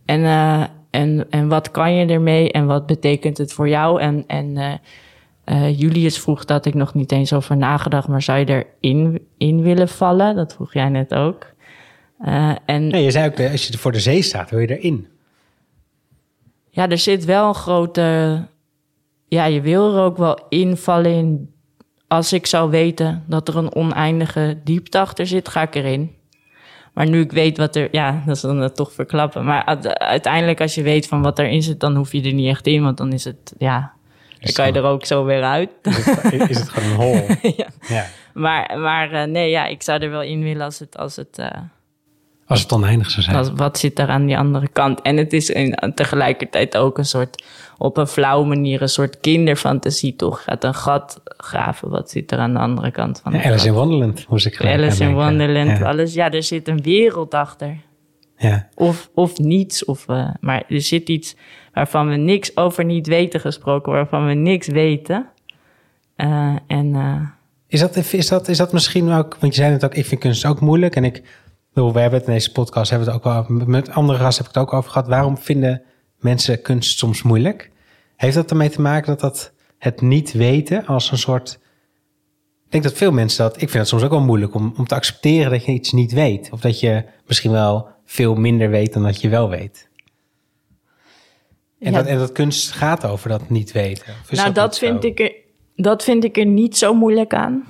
En, 0.05 0.19
uh, 0.19 0.63
en, 0.89 1.25
en 1.29 1.47
wat 1.47 1.71
kan 1.71 1.93
je 1.93 2.05
ermee 2.05 2.51
en 2.51 2.65
wat 2.65 2.85
betekent 2.85 3.37
het 3.37 3.53
voor 3.53 3.69
jou? 3.69 4.01
En, 4.01 4.23
en 4.27 4.79
uh, 5.45 5.79
Julius 5.79 6.19
vroeg 6.19 6.45
dat 6.45 6.65
ik 6.65 6.73
nog 6.73 6.93
niet 6.93 7.11
eens 7.11 7.33
over 7.33 7.57
nagedacht, 7.57 8.07
maar 8.07 8.21
zou 8.21 8.39
je 8.39 8.65
erin 8.81 9.27
in 9.37 9.61
willen 9.61 9.89
vallen? 9.89 10.35
Dat 10.35 10.53
vroeg 10.53 10.73
jij 10.73 10.89
net 10.89 11.13
ook. 11.13 11.53
en, 12.65 12.87
nee, 12.87 13.03
je 13.03 13.11
zei 13.11 13.29
ook, 13.29 13.51
als 13.51 13.67
je 13.67 13.77
voor 13.77 13.91
de 13.91 13.99
zee 13.99 14.21
staat, 14.21 14.49
wil 14.49 14.59
je 14.59 14.77
erin? 14.77 15.07
Ja, 16.69 16.89
er 16.89 16.97
zit 16.97 17.25
wel 17.25 17.47
een 17.47 17.55
grote 17.55 18.41
ja, 19.27 19.45
je 19.45 19.61
wil 19.61 19.95
er 19.95 20.03
ook 20.03 20.17
wel 20.17 20.39
invallen 20.49 21.11
in. 21.11 21.53
Als 22.07 22.33
ik 22.33 22.45
zou 22.45 22.69
weten 22.69 23.23
dat 23.27 23.47
er 23.47 23.57
een 23.57 23.75
oneindige 23.75 24.59
diepte 24.63 24.99
achter 24.99 25.27
zit, 25.27 25.49
ga 25.49 25.61
ik 25.61 25.75
erin. 25.75 26.15
Maar 26.93 27.09
nu 27.09 27.21
ik 27.21 27.31
weet 27.31 27.57
wat 27.57 27.75
er, 27.75 27.87
ja, 27.91 28.23
dat 28.25 28.35
is 28.35 28.41
dan 28.41 28.71
toch 28.71 28.91
verklappen. 28.91 29.45
Maar 29.45 29.65
uiteindelijk, 29.93 30.61
als 30.61 30.75
je 30.75 30.81
weet 30.81 31.07
van 31.07 31.21
wat 31.21 31.39
erin 31.39 31.61
zit, 31.61 31.79
dan 31.79 31.95
hoef 31.95 32.11
je 32.11 32.21
er 32.21 32.33
niet 32.33 32.49
echt 32.49 32.67
in, 32.67 32.83
want 32.83 32.97
dan 32.97 33.13
is 33.13 33.23
het, 33.23 33.53
ja, 33.57 33.93
dan 34.39 34.53
kan 34.53 34.65
je 34.67 34.73
er 34.73 34.83
ook 34.83 35.05
zo 35.05 35.25
weer 35.25 35.43
uit. 35.43 35.69
Is 35.83 36.05
het, 36.05 36.49
is 36.49 36.59
het 36.59 36.69
gewoon 36.69 36.89
een 36.89 36.95
hol? 36.95 37.37
ja. 37.57 37.67
ja. 37.87 38.05
Maar, 38.33 38.79
maar 38.79 39.13
uh, 39.13 39.23
nee, 39.23 39.49
ja, 39.49 39.65
ik 39.65 39.83
zou 39.83 40.01
er 40.01 40.09
wel 40.09 40.21
in 40.21 40.43
willen 40.43 40.65
als 40.65 40.79
het, 40.79 40.97
als 40.97 41.15
het, 41.15 41.37
uh, 41.39 41.47
als 42.47 42.61
het 42.61 42.71
oneindig 42.71 43.09
zou 43.09 43.23
zijn. 43.23 43.55
wat 43.55 43.77
zit 43.77 43.99
er 43.99 44.07
aan 44.07 44.25
die 44.25 44.37
andere 44.37 44.67
kant? 44.67 45.01
En 45.01 45.17
het 45.17 45.33
is 45.33 45.49
in, 45.49 45.91
tegelijkertijd 45.95 46.77
ook 46.77 46.97
een 46.97 47.05
soort, 47.05 47.43
op 47.77 47.97
een 47.97 48.07
flauwe 48.07 48.47
manier, 48.47 48.81
een 48.81 48.89
soort 48.89 49.19
kinderfantasie 49.19 50.15
toch? 50.15 50.43
Gaat 50.43 50.63
een 50.63 50.75
gat 50.75 51.21
graven, 51.23 51.89
wat 51.89 52.09
zit 52.09 52.31
er 52.31 52.37
aan 52.37 52.53
de 52.53 52.59
andere 52.59 52.91
kant 52.91 53.19
van 53.23 53.33
ja, 53.33 53.43
Alice 53.43 53.67
in 53.67 53.73
Wonderland 53.73 54.27
moest 54.27 54.45
ik 54.45 54.55
gelijk 54.55 54.75
Alice 54.75 55.03
in 55.03 55.13
Wonderland, 55.13 55.77
ja. 55.77 55.85
alles. 55.85 56.13
Ja, 56.13 56.31
er 56.31 56.43
zit 56.43 56.67
een 56.67 56.81
wereld 56.81 57.33
achter. 57.33 57.77
Ja. 58.37 58.67
Of, 58.75 59.09
of 59.13 59.37
niets, 59.37 59.85
of, 59.85 60.05
uh, 60.09 60.29
maar 60.39 60.63
er 60.67 60.81
zit 60.81 61.09
iets 61.09 61.35
waarvan 61.73 62.09
we 62.09 62.15
niks 62.15 62.57
over 62.57 62.85
niet 62.85 63.07
weten 63.07 63.39
gesproken, 63.39 63.91
waarvan 63.91 64.27
we 64.27 64.33
niks 64.33 64.67
weten. 64.67 65.29
Uh, 66.17 66.55
en... 66.67 66.85
Uh, 66.93 67.21
is 67.67 67.79
dat, 67.79 67.95
is, 67.95 68.27
dat, 68.27 68.47
is 68.47 68.57
dat 68.57 68.73
misschien 68.73 69.11
ook, 69.11 69.37
want 69.39 69.55
je 69.55 69.61
zei 69.61 69.73
het 69.73 69.85
ook, 69.85 69.95
ik 69.95 70.05
vind 70.05 70.21
kunst 70.21 70.45
ook 70.45 70.59
moeilijk 70.59 70.95
en 70.95 71.03
ik 71.03 71.23
we 71.75 71.99
hebben 71.99 72.19
het 72.19 72.27
in 72.27 72.33
deze 72.33 72.51
podcast, 72.51 72.89
hebben 72.89 73.07
het 73.07 73.17
ook 73.17 73.23
wel, 73.23 73.45
met 73.65 73.89
andere 73.89 74.19
gasten 74.19 74.43
heb 74.43 74.53
ik 74.53 74.59
het 74.59 74.67
ook 74.67 74.73
over 74.73 74.91
gehad. 74.91 75.07
Waarom 75.07 75.37
vinden 75.37 75.81
mensen 76.19 76.61
kunst 76.61 76.97
soms 76.97 77.21
moeilijk. 77.21 77.71
Heeft 78.15 78.35
dat 78.35 78.49
ermee 78.49 78.69
te 78.69 78.81
maken 78.81 79.07
dat 79.07 79.19
dat 79.19 79.51
het 79.77 80.01
niet 80.01 80.31
weten 80.31 80.85
als 80.85 81.11
een 81.11 81.17
soort... 81.17 81.59
Ik 82.65 82.71
denk 82.71 82.83
dat 82.83 82.93
veel 82.93 83.11
mensen 83.11 83.43
dat... 83.43 83.53
Ik 83.53 83.69
vind 83.69 83.73
het 83.73 83.87
soms 83.87 84.03
ook 84.03 84.09
wel 84.09 84.21
moeilijk 84.21 84.53
om, 84.53 84.73
om 84.77 84.87
te 84.87 84.95
accepteren 84.95 85.51
dat 85.51 85.65
je 85.65 85.71
iets 85.71 85.91
niet 85.91 86.11
weet. 86.11 86.49
Of 86.51 86.59
dat 86.59 86.79
je 86.79 87.05
misschien 87.27 87.51
wel 87.51 87.87
veel 88.05 88.35
minder 88.35 88.69
weet 88.69 88.93
dan 88.93 89.03
dat 89.03 89.21
je 89.21 89.29
wel 89.29 89.49
weet. 89.49 89.89
En, 91.79 91.93
dat, 91.93 92.05
en 92.05 92.17
dat 92.17 92.31
kunst 92.31 92.71
gaat 92.71 93.05
over 93.05 93.29
dat 93.29 93.49
niet 93.49 93.71
weten. 93.71 94.13
Nou, 94.29 94.51
dat, 94.51 94.77
vind 94.77 95.03
ik 95.03 95.19
er, 95.19 95.35
dat 95.75 96.03
vind 96.03 96.23
ik 96.23 96.37
er 96.37 96.45
niet 96.45 96.77
zo 96.77 96.93
moeilijk 96.93 97.33
aan. 97.33 97.65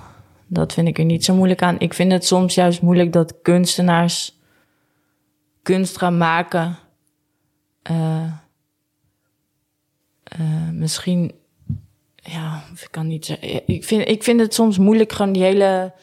Dat 0.47 0.73
vind 0.73 0.87
ik 0.87 0.97
er 0.97 1.05
niet 1.05 1.25
zo 1.25 1.35
moeilijk 1.35 1.61
aan. 1.61 1.79
Ik 1.79 1.93
vind 1.93 2.11
het 2.11 2.25
soms 2.25 2.55
juist 2.55 2.81
moeilijk 2.81 3.13
dat 3.13 3.41
kunstenaars 3.41 4.39
kunst 5.61 5.97
gaan 5.97 6.17
maken. 6.17 6.77
Uh, 7.91 8.31
uh, 10.39 10.69
misschien, 10.71 11.31
ja, 12.15 12.63
ik 12.81 12.87
kan 12.91 13.07
niet 13.07 13.25
zeggen. 13.25 13.67
Ik 13.67 13.83
vind, 13.83 14.07
ik 14.07 14.23
vind 14.23 14.39
het 14.39 14.53
soms 14.53 14.77
moeilijk, 14.77 15.11
gewoon 15.11 15.33
die 15.33 15.43
hele 15.43 15.93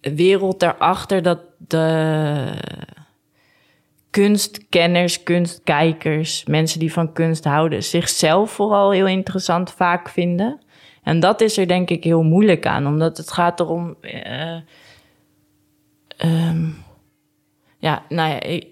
wereld 0.00 0.60
daarachter, 0.60 1.22
dat 1.22 1.40
de 1.58 2.52
kunstkenners, 4.10 5.22
kunstkijkers, 5.22 6.44
mensen 6.44 6.78
die 6.78 6.92
van 6.92 7.12
kunst 7.12 7.44
houden, 7.44 7.82
zichzelf 7.82 8.50
vooral 8.50 8.90
heel 8.90 9.06
interessant 9.06 9.70
vaak 9.70 10.08
vinden. 10.08 10.60
En 11.08 11.20
dat 11.20 11.40
is 11.40 11.56
er 11.56 11.68
denk 11.68 11.90
ik 11.90 12.04
heel 12.04 12.22
moeilijk 12.22 12.66
aan, 12.66 12.86
omdat 12.86 13.16
het 13.16 13.32
gaat 13.32 13.60
erom. 13.60 13.96
Uh, 14.00 14.56
um, 16.48 16.76
ja, 17.78 18.02
nou 18.08 18.30
ja, 18.30 18.40
ik. 18.40 18.66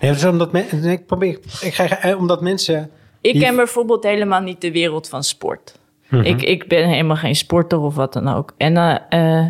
Ja, 0.00 0.12
dus 0.12 0.24
omdat 0.24 0.54
ik 0.84 1.06
probeer, 1.06 1.38
ik 1.60 1.74
ga, 1.74 2.00
eh, 2.00 2.18
omdat 2.18 2.40
mensen. 2.40 2.90
Ik 3.20 3.40
ken 3.40 3.56
bijvoorbeeld 3.56 4.04
helemaal 4.04 4.40
niet 4.40 4.60
de 4.60 4.72
wereld 4.72 5.08
van 5.08 5.24
sport. 5.24 5.78
Mm 6.08 6.18
-hmm. 6.18 6.28
ik, 6.28 6.42
ik 6.42 6.68
ben 6.68 6.88
helemaal 6.88 7.16
geen 7.16 7.36
sporter 7.36 7.78
of 7.78 7.94
wat 7.94 8.12
dan 8.12 8.28
ook. 8.28 8.54
En 8.56 8.74
dan. 8.74 8.98
Uh, 9.10 9.46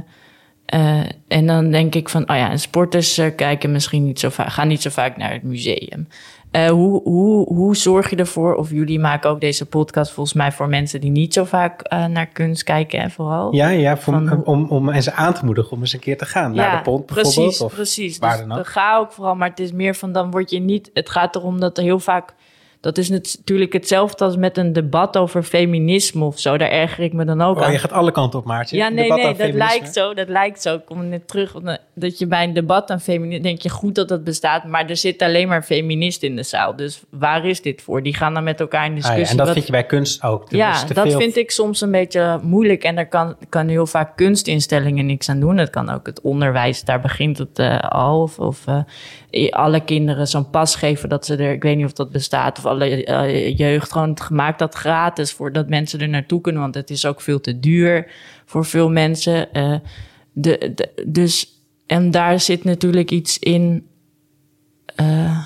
uh, 0.74 1.04
en 1.28 1.46
dan 1.46 1.70
denk 1.70 1.94
ik 1.94 2.08
van, 2.08 2.30
oh 2.30 2.37
ja, 2.37 2.50
en 2.50 2.58
sporters 2.61 3.20
kijken 3.37 3.72
misschien 3.72 4.04
niet 4.04 4.20
zo 4.20 4.28
vaak, 4.28 4.48
gaan 4.48 4.68
niet 4.68 4.82
zo 4.82 4.90
vaak 4.90 5.16
naar 5.16 5.32
het 5.32 5.42
museum. 5.42 6.08
Uh, 6.52 6.68
hoe, 6.68 7.02
hoe, 7.02 7.54
hoe 7.54 7.76
zorg 7.76 8.11
je 8.11 8.16
ervoor, 8.16 8.54
of 8.54 8.70
jullie 8.70 8.98
maken 8.98 9.30
ook 9.30 9.40
deze 9.40 9.66
podcast 9.66 10.12
volgens 10.12 10.37
mij 10.37 10.52
voor 10.52 10.68
mensen 10.68 11.00
die 11.00 11.11
niet 11.11 11.32
zo 11.32 11.44
vaak 11.44 11.90
naar 11.90 12.26
kunst 12.26 12.62
kijken 12.62 13.00
en 13.00 13.11
vooral? 13.11 13.54
Ja, 13.54 13.68
ja 13.68 13.96
voor, 13.96 14.12
van, 14.12 14.44
om, 14.44 14.66
om 14.68 14.84
mensen 14.84 15.14
aan 15.14 15.34
te 15.34 15.44
moedigen 15.44 15.72
om 15.72 15.80
eens 15.80 15.92
een 15.92 16.00
keer 16.00 16.18
te 16.18 16.26
gaan 16.26 16.54
ja, 16.54 16.62
naar 16.62 16.76
de 16.76 16.90
pont 16.90 17.06
bijvoorbeeld. 17.06 17.34
Precies, 17.34 17.61
of 17.61 17.74
precies. 17.74 18.18
Waar 18.18 18.37
dus 18.37 18.46
dan 18.46 18.58
ook. 18.58 18.66
ga 18.66 18.96
ook 18.96 19.12
vooral, 19.12 19.34
maar 19.34 19.48
het 19.48 19.61
is 19.61 19.72
meer 19.72 19.94
van 19.94 20.12
dan 20.12 20.30
word 20.30 20.50
je 20.50 20.61
niet, 20.61 20.90
het 20.92 21.11
gaat 21.11 21.37
erom 21.37 21.61
dat 21.61 21.78
er 21.78 21.84
heel 21.84 22.00
vaak 22.00 22.34
dat 22.80 22.98
is 22.98 23.08
natuurlijk 23.08 23.72
hetzelfde 23.72 24.24
als 24.24 24.37
met 24.37 24.56
een 24.56 24.72
debat 24.72 25.16
over 25.16 25.42
feminisme 25.42 26.24
of 26.24 26.38
zo. 26.38 26.56
Daar 26.56 26.70
erger 26.70 27.04
ik 27.04 27.12
me 27.12 27.24
dan 27.24 27.40
ook 27.40 27.56
oh, 27.56 27.62
aan. 27.62 27.72
Je 27.72 27.78
gaat 27.78 27.92
alle 27.92 28.12
kanten 28.12 28.38
op, 28.38 28.44
Maartje. 28.44 28.76
Ja, 28.76 28.88
nee, 28.88 29.12
nee, 29.12 29.34
dat 29.34 29.52
lijkt 29.52 29.92
zo. 29.92 30.14
Dat 30.14 30.28
lijkt 30.28 30.62
zo. 30.62 30.74
Ik 30.74 30.84
kom 30.84 31.08
net 31.08 31.28
terug. 31.28 31.54
Dat 31.98 32.18
je 32.18 32.26
bij 32.26 32.44
een 32.44 32.52
debat 32.52 32.90
aan 32.90 33.00
feminisme... 33.00 33.42
denk 33.42 33.61
je 33.61 33.68
goed 33.68 33.94
dat 33.94 34.08
dat 34.08 34.24
bestaat, 34.24 34.64
maar 34.64 34.87
er 34.87 34.96
zit 34.96 35.22
alleen 35.22 35.48
maar 35.48 35.62
feministen 35.62 36.28
in 36.28 36.37
de 36.37 36.42
zaal. 36.42 36.76
Dus 36.76 37.02
waar 37.11 37.46
is 37.46 37.62
dit 37.62 37.82
voor? 37.82 38.02
Die 38.02 38.14
gaan 38.14 38.34
dan 38.34 38.44
met 38.44 38.61
elkaar 38.61 38.87
in 38.87 38.94
discussie. 38.94 39.24
Ah, 39.24 39.30
ja, 39.32 39.38
en 39.38 39.44
dat 39.44 39.52
vind 39.52 39.66
je 39.66 39.72
bij 39.72 39.87
kunst 39.87 40.22
ook? 40.22 40.50
ja, 40.50 40.84
dat 40.84 41.12
vind 41.12 41.37
ik 41.37 41.50
soms 41.50 41.80
een 41.80 41.90
beetje 41.90 42.40
moeilijk. 42.42 42.82
En 42.82 42.94
daar 42.94 43.08
kan, 43.08 43.37
kan 43.48 43.68
heel 43.68 43.87
vaak 43.87 44.16
kunstinstellingen 44.16 45.06
niks 45.06 45.28
aan 45.28 45.40
doen. 45.40 45.56
Het 45.56 45.70
kan 45.70 45.90
ook 45.90 46.06
het 46.06 46.20
onderwijs. 46.20 46.84
Daar 46.84 47.00
begint 47.00 47.38
het 47.38 47.58
uh, 47.58 47.78
al. 47.78 48.22
Of, 48.22 48.38
of 48.38 48.64
uh, 49.30 49.50
alle 49.50 49.80
kinderen 49.80 50.26
zo'n 50.26 50.50
pas 50.50 50.76
geven 50.76 51.08
dat 51.08 51.26
ze 51.26 51.37
er... 51.37 51.52
Ik 51.52 51.62
weet 51.62 51.76
niet 51.76 51.87
of 51.87 51.92
dat 51.92 52.11
bestaat. 52.11 52.58
Of 52.58 52.66
alle... 52.66 53.06
Uh, 53.06 53.56
jeugd 53.56 53.92
gewoon 53.92 54.20
gemaakt 54.20 54.58
dat 54.58 54.74
gratis 54.74 55.32
voordat 55.32 55.68
mensen 55.68 56.00
er 56.00 56.08
naartoe 56.08 56.40
kunnen. 56.40 56.62
Want 56.62 56.74
het 56.74 56.90
is 56.90 57.06
ook 57.06 57.20
veel 57.20 57.40
te 57.40 57.61
duur 57.61 58.11
voor 58.44 58.64
veel 58.64 58.90
mensen. 58.90 59.48
De, 60.32 60.72
de, 60.74 61.04
dus, 61.06 61.57
en 61.88 62.11
daar 62.11 62.40
zit 62.40 62.64
natuurlijk 62.64 63.11
iets 63.11 63.38
in. 63.38 63.87
Uh, 65.01 65.38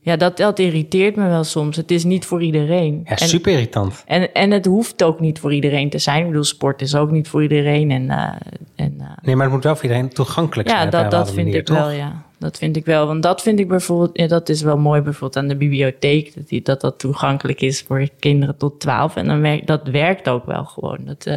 ja, 0.00 0.16
dat, 0.16 0.36
dat 0.36 0.58
irriteert 0.58 1.16
me 1.16 1.28
wel 1.28 1.44
soms. 1.44 1.76
Het 1.76 1.90
is 1.90 2.04
niet 2.04 2.26
voor 2.26 2.42
iedereen. 2.42 3.00
Ja, 3.04 3.16
super 3.16 3.52
irritant. 3.52 4.02
En, 4.06 4.32
en 4.32 4.50
het 4.50 4.66
hoeft 4.66 5.02
ook 5.02 5.20
niet 5.20 5.38
voor 5.38 5.54
iedereen 5.54 5.90
te 5.90 5.98
zijn. 5.98 6.20
Ik 6.20 6.26
bedoel, 6.26 6.44
sport 6.44 6.82
is 6.82 6.94
ook 6.94 7.10
niet 7.10 7.28
voor 7.28 7.42
iedereen. 7.42 7.90
En, 7.90 8.02
uh, 8.02 8.28
en, 8.74 8.94
uh, 9.00 9.06
nee, 9.22 9.36
maar 9.36 9.44
het 9.44 9.54
moet 9.54 9.64
wel 9.64 9.74
voor 9.74 9.84
iedereen 9.84 10.08
toegankelijk 10.08 10.68
zijn. 10.68 10.84
Ja, 10.84 10.90
dat, 10.90 11.10
dat 11.10 11.26
vind 11.26 11.46
manier, 11.46 11.60
ik 11.60 11.64
toch? 11.66 11.76
wel, 11.76 11.90
ja. 11.90 12.22
Dat 12.38 12.58
vind 12.58 12.76
ik 12.76 12.84
wel. 12.84 13.06
Want 13.06 13.22
dat 13.22 13.42
vind 13.42 13.58
ik 13.58 13.68
bijvoorbeeld, 13.68 14.18
ja, 14.18 14.26
dat 14.26 14.48
is 14.48 14.62
wel 14.62 14.78
mooi 14.78 15.00
bijvoorbeeld 15.00 15.36
aan 15.36 15.48
de 15.48 15.56
bibliotheek. 15.56 16.34
Dat 16.34 16.48
die, 16.48 16.62
dat, 16.62 16.80
dat 16.80 16.98
toegankelijk 16.98 17.60
is 17.60 17.82
voor 17.82 18.08
kinderen 18.18 18.56
tot 18.56 18.80
12. 18.80 19.16
En 19.16 19.26
dan 19.26 19.40
werkt, 19.40 19.66
dat 19.66 19.88
werkt 19.88 20.28
ook 20.28 20.46
wel 20.46 20.64
gewoon. 20.64 20.98
Dat, 21.04 21.28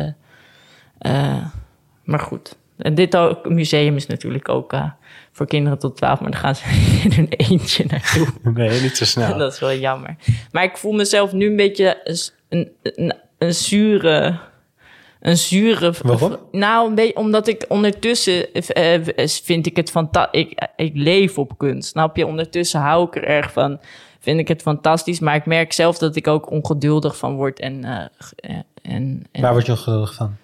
maar 2.03 2.19
goed. 2.19 2.55
En 2.77 2.95
dit 2.95 3.17
ook, 3.17 3.49
museum 3.49 3.95
is 3.95 4.05
natuurlijk 4.05 4.49
ook 4.49 4.73
uh, 4.73 4.89
voor 5.31 5.47
kinderen 5.47 5.79
tot 5.79 5.95
12, 5.95 6.19
maar 6.19 6.31
dan 6.31 6.39
gaan 6.39 6.55
ze 6.55 6.63
in 7.03 7.13
hun 7.13 7.29
eentje 7.29 7.85
naartoe. 7.87 8.27
Nee, 8.53 8.81
niet 8.81 8.97
zo 8.97 9.05
snel. 9.05 9.37
dat 9.37 9.53
is 9.53 9.59
wel 9.59 9.73
jammer. 9.73 10.15
Maar 10.51 10.63
ik 10.63 10.77
voel 10.77 10.91
mezelf 10.91 11.33
nu 11.33 11.45
een 11.45 11.55
beetje 11.55 12.17
een, 12.49 12.71
een, 12.81 13.13
een 13.37 13.53
zure 13.53 14.39
een 15.19 15.37
zure. 15.37 15.93
Waarom? 16.01 16.37
Nou, 16.51 16.89
een 16.89 16.95
beetje 16.95 17.15
omdat 17.15 17.47
ik 17.47 17.65
ondertussen 17.67 18.45
uh, 18.77 19.23
vind 19.23 19.65
ik 19.65 19.75
het 19.75 19.89
fantastisch. 19.89 20.41
Ik, 20.41 20.67
ik 20.75 20.91
leef 20.95 21.37
op 21.37 21.57
kunst. 21.57 21.89
Snap 21.89 22.17
je? 22.17 22.25
Ondertussen 22.25 22.79
hou 22.79 23.07
ik 23.07 23.15
er 23.15 23.23
erg 23.23 23.51
van. 23.51 23.79
Vind 24.19 24.39
ik 24.39 24.47
het 24.47 24.61
fantastisch. 24.61 25.19
Maar 25.19 25.35
ik 25.35 25.45
merk 25.45 25.73
zelf 25.73 25.97
dat 25.97 26.15
ik 26.15 26.27
ook 26.27 26.51
ongeduldig 26.51 27.17
van 27.17 27.35
word. 27.35 27.59
En, 27.59 27.85
uh, 27.85 27.99
en, 28.81 29.25
en 29.31 29.41
Waar 29.41 29.53
word 29.53 29.65
je 29.65 29.71
ongeduldig 29.71 30.13
van? 30.13 30.35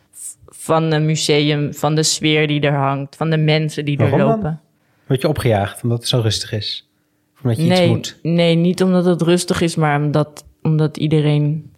Van 0.55 0.91
een 0.91 1.05
museum, 1.05 1.73
van 1.73 1.95
de 1.95 2.03
sfeer 2.03 2.47
die 2.47 2.61
er 2.61 2.75
hangt, 2.75 3.15
van 3.15 3.29
de 3.29 3.37
mensen 3.37 3.85
die 3.85 3.97
Waarom 3.97 4.19
er 4.19 4.25
lopen. 4.25 4.41
Dan? 4.43 4.59
Word 5.07 5.21
je 5.21 5.27
opgejaagd 5.27 5.83
omdat 5.83 5.97
het 5.97 6.07
zo 6.07 6.19
rustig 6.19 6.51
is? 6.51 6.89
Of 7.33 7.43
omdat 7.43 7.57
je 7.57 7.63
nee, 7.63 7.81
iets 7.81 7.89
moet? 7.89 8.19
Nee, 8.21 8.55
niet 8.55 8.83
omdat 8.83 9.05
het 9.05 9.21
rustig 9.21 9.61
is, 9.61 9.75
maar 9.75 10.01
omdat, 10.01 10.45
omdat 10.61 10.97
iedereen. 10.97 11.73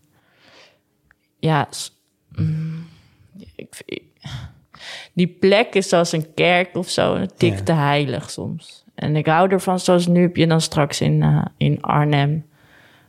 Ja. 1.39 1.69
Mm, 2.35 2.87
ik, 3.55 4.01
die 5.13 5.27
plek 5.27 5.75
is 5.75 5.89
zoals 5.89 6.11
een 6.11 6.33
kerk 6.33 6.75
of 6.77 6.89
zo, 6.89 7.15
een 7.15 7.31
tik 7.37 7.59
te 7.59 7.73
heilig 7.73 8.29
soms. 8.29 8.83
En 8.95 9.15
ik 9.15 9.25
hou 9.25 9.49
ervan, 9.49 9.79
zoals 9.79 10.07
nu 10.07 10.21
heb 10.21 10.35
je 10.35 10.47
dan 10.47 10.61
straks 10.61 11.01
in, 11.01 11.21
uh, 11.21 11.45
in 11.57 11.81
Arnhem 11.81 12.45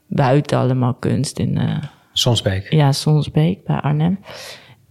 buiten 0.06 0.58
allemaal 0.58 0.94
kunst. 0.94 1.38
In, 1.38 1.58
uh, 1.58 1.76
Sonsbeek? 2.12 2.72
Ja, 2.72 2.92
Sonsbeek 2.92 3.64
bij 3.64 3.80
Arnhem. 3.80 4.18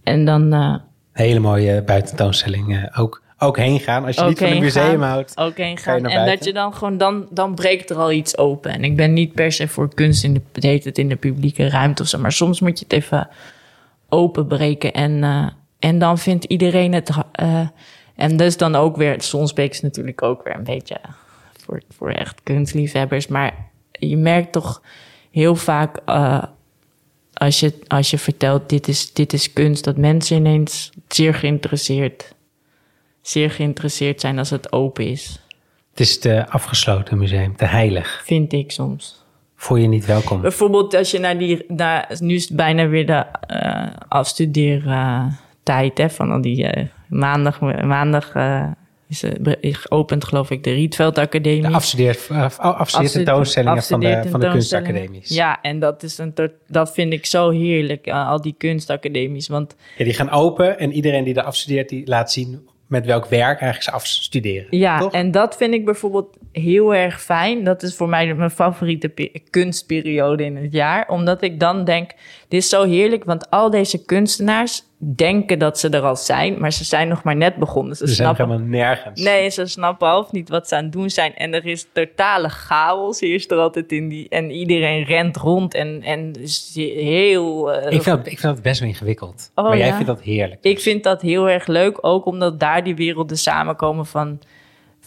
En 0.06 0.24
dan... 0.24 0.54
Uh, 0.54 0.74
Hele 1.12 1.38
mooie 1.38 1.82
buitentoonstelling 1.82 2.96
ook. 2.96 3.22
Ook 3.38 3.56
heen 3.56 3.80
gaan, 3.80 4.04
als 4.04 4.16
je 4.16 4.24
niet 4.24 4.38
van 4.38 4.48
een 4.48 4.58
museum 4.58 5.00
gaan, 5.00 5.10
houdt. 5.10 5.38
Ook 5.38 5.56
heen 5.56 5.78
gaan. 5.78 6.06
En 6.06 6.26
dat 6.26 6.44
je 6.44 6.52
dan 6.52 6.74
gewoon, 6.74 6.98
dan, 6.98 7.26
dan 7.30 7.54
breekt 7.54 7.90
er 7.90 7.96
al 7.96 8.12
iets 8.12 8.38
open. 8.38 8.72
En 8.72 8.84
ik 8.84 8.96
ben 8.96 9.12
niet 9.12 9.32
per 9.32 9.52
se 9.52 9.68
voor 9.68 9.94
kunst 9.94 10.24
in 10.24 10.34
de, 10.34 10.68
heet 10.68 10.84
het 10.84 10.98
in 10.98 11.08
de 11.08 11.16
publieke 11.16 11.68
ruimte 11.68 12.02
of 12.02 12.08
zo. 12.08 12.18
Maar 12.18 12.32
soms 12.32 12.60
moet 12.60 12.78
je 12.78 12.84
het 12.84 12.92
even 12.92 13.28
openbreken. 14.08 14.92
En, 14.92 15.12
uh, 15.12 15.48
en 15.78 15.98
dan 15.98 16.18
vindt 16.18 16.44
iedereen 16.44 16.92
het. 16.92 17.10
Uh, 17.42 17.68
en 18.14 18.36
dus 18.36 18.56
dan 18.56 18.74
ook 18.74 18.96
weer. 18.96 19.22
Sonsbeek 19.22 19.70
is 19.70 19.80
natuurlijk 19.80 20.22
ook 20.22 20.44
weer 20.44 20.56
een 20.56 20.64
beetje 20.64 20.96
voor, 21.64 21.82
voor 21.96 22.10
echt 22.10 22.40
kunstliefhebbers. 22.42 23.26
Maar 23.26 23.54
je 23.92 24.16
merkt 24.16 24.52
toch 24.52 24.82
heel 25.30 25.56
vaak. 25.56 26.00
Uh, 26.06 26.42
als 27.38 27.60
je, 27.60 27.78
als 27.86 28.10
je 28.10 28.18
vertelt, 28.18 28.68
dit 28.68 28.88
is, 28.88 29.12
dit 29.12 29.32
is 29.32 29.52
kunst, 29.52 29.84
dat 29.84 29.96
mensen 29.96 30.36
ineens 30.36 30.90
zeer 31.08 31.34
geïnteresseerd, 31.34 32.34
zeer 33.22 33.50
geïnteresseerd 33.50 34.20
zijn 34.20 34.38
als 34.38 34.50
het 34.50 34.72
open 34.72 35.06
is. 35.08 35.40
Het 35.90 36.00
is 36.00 36.18
te 36.18 36.48
afgesloten 36.48 37.18
museum, 37.18 37.56
te 37.56 37.64
heilig. 37.64 38.22
Vind 38.24 38.52
ik 38.52 38.70
soms 38.70 39.24
voel 39.56 39.76
je 39.76 39.88
niet 39.88 40.06
welkom. 40.06 40.40
Bijvoorbeeld 40.40 40.94
als 40.94 41.10
je 41.10 41.18
naar 41.18 41.38
die, 41.38 41.64
naar, 41.68 42.16
nu 42.18 42.34
is 42.34 42.48
het 42.48 42.56
bijna 42.56 42.88
weer 42.88 43.06
de 43.06 43.24
uh, 43.50 43.86
afstudeertijd, 44.08 45.98
hè, 45.98 46.10
van 46.10 46.30
al 46.30 46.40
die 46.40 46.76
uh, 46.76 46.84
maandag, 47.08 47.60
maandag 47.60 48.34
uh, 48.34 48.66
is, 49.08 49.24
is 49.60 49.76
geopend, 49.76 50.24
geloof 50.24 50.50
ik, 50.50 50.64
de 50.64 50.72
Rietveld 50.72 51.18
Academie. 51.18 51.62
De 51.62 51.68
afstudeer, 51.68 52.18
afstudeertentoonstellingen 52.58 53.82
van 53.82 54.00
de, 54.00 54.22
van 54.28 54.40
de 54.40 54.48
kunstacademies. 54.50 55.28
Ja, 55.28 55.60
en 55.62 55.78
dat, 55.78 56.02
is 56.02 56.18
een, 56.18 56.34
dat 56.66 56.92
vind 56.92 57.12
ik 57.12 57.26
zo 57.26 57.50
heerlijk, 57.50 58.08
al 58.08 58.40
die 58.40 58.54
kunstacademies. 58.58 59.48
Want, 59.48 59.76
ja, 59.96 60.04
die 60.04 60.14
gaan 60.14 60.30
open 60.30 60.78
en 60.78 60.92
iedereen 60.92 61.24
die 61.24 61.34
daar 61.34 61.44
afstudeert, 61.44 61.88
die 61.88 62.06
laat 62.06 62.32
zien 62.32 62.68
met 62.86 63.06
welk 63.06 63.26
werk 63.26 63.60
eigenlijk 63.60 63.82
ze 63.82 63.90
afstuderen. 63.90 64.66
Ja, 64.70 64.98
toch? 64.98 65.12
en 65.12 65.30
dat 65.30 65.56
vind 65.56 65.74
ik 65.74 65.84
bijvoorbeeld 65.84 66.36
heel 66.52 66.94
erg 66.94 67.22
fijn. 67.22 67.64
Dat 67.64 67.82
is 67.82 67.96
voor 67.96 68.08
mij 68.08 68.34
mijn 68.34 68.50
favoriete 68.50 69.40
kunstperiode 69.50 70.44
in 70.44 70.56
het 70.56 70.72
jaar. 70.72 71.08
Omdat 71.08 71.42
ik 71.42 71.60
dan 71.60 71.84
denk, 71.84 72.10
dit 72.48 72.62
is 72.62 72.68
zo 72.68 72.84
heerlijk, 72.84 73.24
want 73.24 73.50
al 73.50 73.70
deze 73.70 74.04
kunstenaars 74.04 74.82
denken 74.98 75.58
dat 75.58 75.78
ze 75.78 75.88
er 75.88 76.02
al 76.02 76.16
zijn, 76.16 76.60
maar 76.60 76.72
ze 76.72 76.84
zijn 76.84 77.08
nog 77.08 77.22
maar 77.22 77.36
net 77.36 77.56
begonnen. 77.56 77.96
Ze, 77.96 78.08
ze 78.08 78.14
snappen 78.14 78.48
helemaal 78.48 78.68
nergens. 78.68 79.22
Nee, 79.22 79.50
ze 79.50 79.66
snappen 79.66 80.08
half 80.08 80.32
niet 80.32 80.48
wat 80.48 80.68
ze 80.68 80.76
aan 80.76 80.82
het 80.82 80.92
doen 80.92 81.10
zijn. 81.10 81.34
En 81.34 81.54
er 81.54 81.66
is 81.66 81.86
totale 81.92 82.48
chaos. 82.48 83.20
Hier 83.20 83.34
is 83.34 83.50
er 83.50 83.58
altijd 83.58 83.92
in 83.92 84.08
die. 84.08 84.28
En 84.28 84.50
iedereen 84.50 85.04
rent 85.04 85.36
rond 85.36 85.74
en, 85.74 86.02
en 86.02 86.32
is 86.32 86.72
heel. 86.74 87.74
Uh, 87.74 87.84
ik, 87.84 88.02
vind 88.02 88.16
dat, 88.16 88.26
ik 88.26 88.38
vind 88.38 88.54
dat 88.54 88.62
best 88.62 88.80
wel 88.80 88.88
ingewikkeld. 88.88 89.50
Oh, 89.54 89.64
maar 89.64 89.78
jij 89.78 89.92
vindt 89.92 90.06
dat 90.06 90.20
heerlijk. 90.20 90.64
Ik 90.64 90.80
vind 90.80 91.02
dat 91.02 91.22
heel 91.22 91.48
erg 91.48 91.66
leuk, 91.66 91.98
ook 92.00 92.26
omdat 92.26 92.60
daar 92.60 92.84
die 92.84 92.94
werelden 92.94 93.38
samenkomen 93.38 94.06
van 94.06 94.40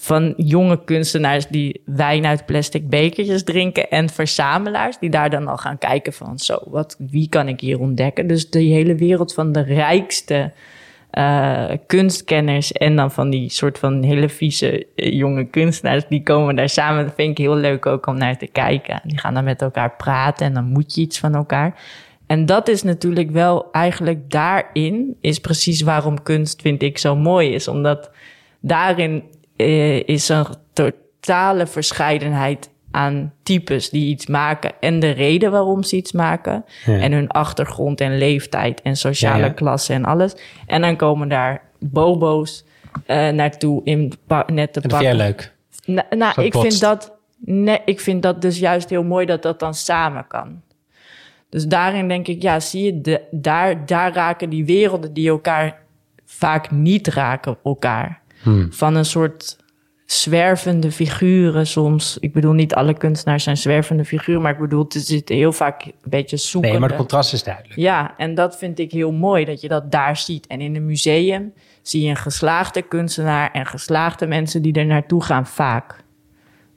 van 0.01 0.33
jonge 0.37 0.83
kunstenaars 0.83 1.47
die 1.47 1.81
wijn 1.85 2.25
uit 2.25 2.45
plastic 2.45 2.89
bekertjes 2.89 3.43
drinken 3.43 3.89
en 3.89 4.09
verzamelaars 4.09 4.99
die 4.99 5.09
daar 5.09 5.29
dan 5.29 5.47
al 5.47 5.57
gaan 5.57 5.77
kijken 5.77 6.13
van 6.13 6.37
zo, 6.37 6.59
wat, 6.65 6.95
wie 6.99 7.29
kan 7.29 7.47
ik 7.47 7.59
hier 7.59 7.79
ontdekken? 7.79 8.27
Dus 8.27 8.49
de 8.49 8.59
hele 8.59 8.95
wereld 8.95 9.33
van 9.33 9.51
de 9.51 9.61
rijkste 9.61 10.51
uh, 11.11 11.69
kunstkenners 11.87 12.71
en 12.71 12.95
dan 12.95 13.11
van 13.11 13.29
die 13.29 13.49
soort 13.49 13.79
van 13.79 14.03
hele 14.03 14.29
vieze 14.29 14.87
eh, 14.95 15.13
jonge 15.13 15.45
kunstenaars, 15.45 16.07
die 16.07 16.23
komen 16.23 16.55
daar 16.55 16.69
samen. 16.69 17.05
Dat 17.05 17.15
vind 17.15 17.31
ik 17.31 17.37
heel 17.37 17.55
leuk 17.55 17.85
ook 17.85 18.05
om 18.05 18.17
naar 18.17 18.37
te 18.37 18.47
kijken. 18.47 19.01
Die 19.03 19.17
gaan 19.17 19.33
dan 19.33 19.43
met 19.43 19.61
elkaar 19.61 19.95
praten 19.95 20.45
en 20.45 20.53
dan 20.53 20.65
moet 20.65 20.95
je 20.95 21.01
iets 21.01 21.19
van 21.19 21.35
elkaar. 21.35 21.81
En 22.27 22.45
dat 22.45 22.67
is 22.67 22.83
natuurlijk 22.83 23.31
wel 23.31 23.71
eigenlijk 23.71 24.31
daarin, 24.31 25.17
is 25.21 25.39
precies 25.39 25.81
waarom 25.81 26.23
kunst, 26.23 26.61
vind 26.61 26.81
ik, 26.81 26.97
zo 26.97 27.15
mooi 27.15 27.53
is. 27.53 27.67
Omdat 27.67 28.11
daarin 28.59 29.23
uh, 29.61 30.03
is 30.03 30.29
een 30.29 30.45
totale 30.73 31.67
verscheidenheid 31.67 32.69
aan 32.91 33.33
types 33.43 33.89
die 33.89 34.09
iets 34.09 34.27
maken 34.27 34.71
en 34.79 34.99
de 34.99 35.09
reden 35.09 35.51
waarom 35.51 35.83
ze 35.83 35.95
iets 35.95 36.11
maken. 36.11 36.65
En 36.85 37.11
hun 37.11 37.27
achtergrond 37.27 38.01
en 38.01 38.17
leeftijd 38.17 38.81
en 38.81 38.95
sociale 38.95 39.53
klasse 39.53 39.93
en 39.93 40.05
alles. 40.05 40.35
En 40.65 40.81
dan 40.81 40.95
komen 40.95 41.29
daar 41.29 41.61
bobo's 41.79 42.65
uh, 43.07 43.29
naartoe 43.29 43.81
in 43.83 44.13
net 44.47 44.73
te 44.73 44.81
pakken. 44.81 45.15
Leuk? 45.15 45.53
nou, 46.09 46.41
ik 46.41 46.53
vind 46.53 46.79
dat... 46.79 47.17
Nee, 47.45 47.79
ik 47.85 47.99
vind 47.99 48.21
dat 48.21 48.41
dus 48.41 48.59
juist 48.59 48.89
heel 48.89 49.03
mooi 49.03 49.25
dat 49.25 49.41
dat 49.41 49.59
dan 49.59 49.73
samen 49.73 50.27
kan. 50.27 50.61
Dus 51.49 51.65
daarin 51.65 52.07
denk 52.07 52.27
ik, 52.27 52.41
ja, 52.41 52.59
zie 52.59 52.83
je, 52.83 53.01
de, 53.01 53.21
daar, 53.31 53.85
daar 53.85 54.13
raken 54.13 54.49
die 54.49 54.65
werelden 54.65 55.13
die 55.13 55.29
elkaar 55.29 55.81
vaak 56.25 56.71
niet 56.71 57.07
raken 57.07 57.57
elkaar. 57.63 58.21
Hmm. 58.43 58.73
Van 58.73 58.95
een 58.95 59.05
soort 59.05 59.57
zwervende 60.11 60.91
figuren 60.91 61.67
soms. 61.67 62.17
Ik 62.19 62.33
bedoel, 62.33 62.53
niet 62.53 62.73
alle 62.73 62.93
kunstenaars 62.93 63.43
zijn 63.43 63.57
zwervende 63.57 64.05
figuren, 64.05 64.41
maar 64.41 64.51
ik 64.51 64.59
bedoel, 64.59 64.85
er 64.89 64.99
zitten 64.99 65.35
heel 65.35 65.51
vaak 65.51 65.85
een 65.85 65.93
beetje 66.03 66.37
zoeken. 66.37 66.69
Nee, 66.69 66.79
maar 66.79 66.89
het 66.89 66.97
contrast 66.97 67.33
is 67.33 67.43
duidelijk. 67.43 67.75
Ja, 67.75 68.13
en 68.17 68.35
dat 68.35 68.57
vind 68.57 68.79
ik 68.79 68.91
heel 68.91 69.11
mooi, 69.11 69.45
dat 69.45 69.61
je 69.61 69.67
dat 69.67 69.91
daar 69.91 70.17
ziet. 70.17 70.47
En 70.47 70.61
in 70.61 70.75
een 70.75 70.85
museum 70.85 71.53
zie 71.81 72.03
je 72.03 72.09
een 72.09 72.15
geslaagde 72.15 72.81
kunstenaar 72.81 73.51
en 73.51 73.65
geslaagde 73.65 74.27
mensen 74.27 74.61
die 74.61 74.73
er 74.73 74.85
naartoe 74.85 75.23
gaan 75.23 75.47
vaak. 75.47 76.03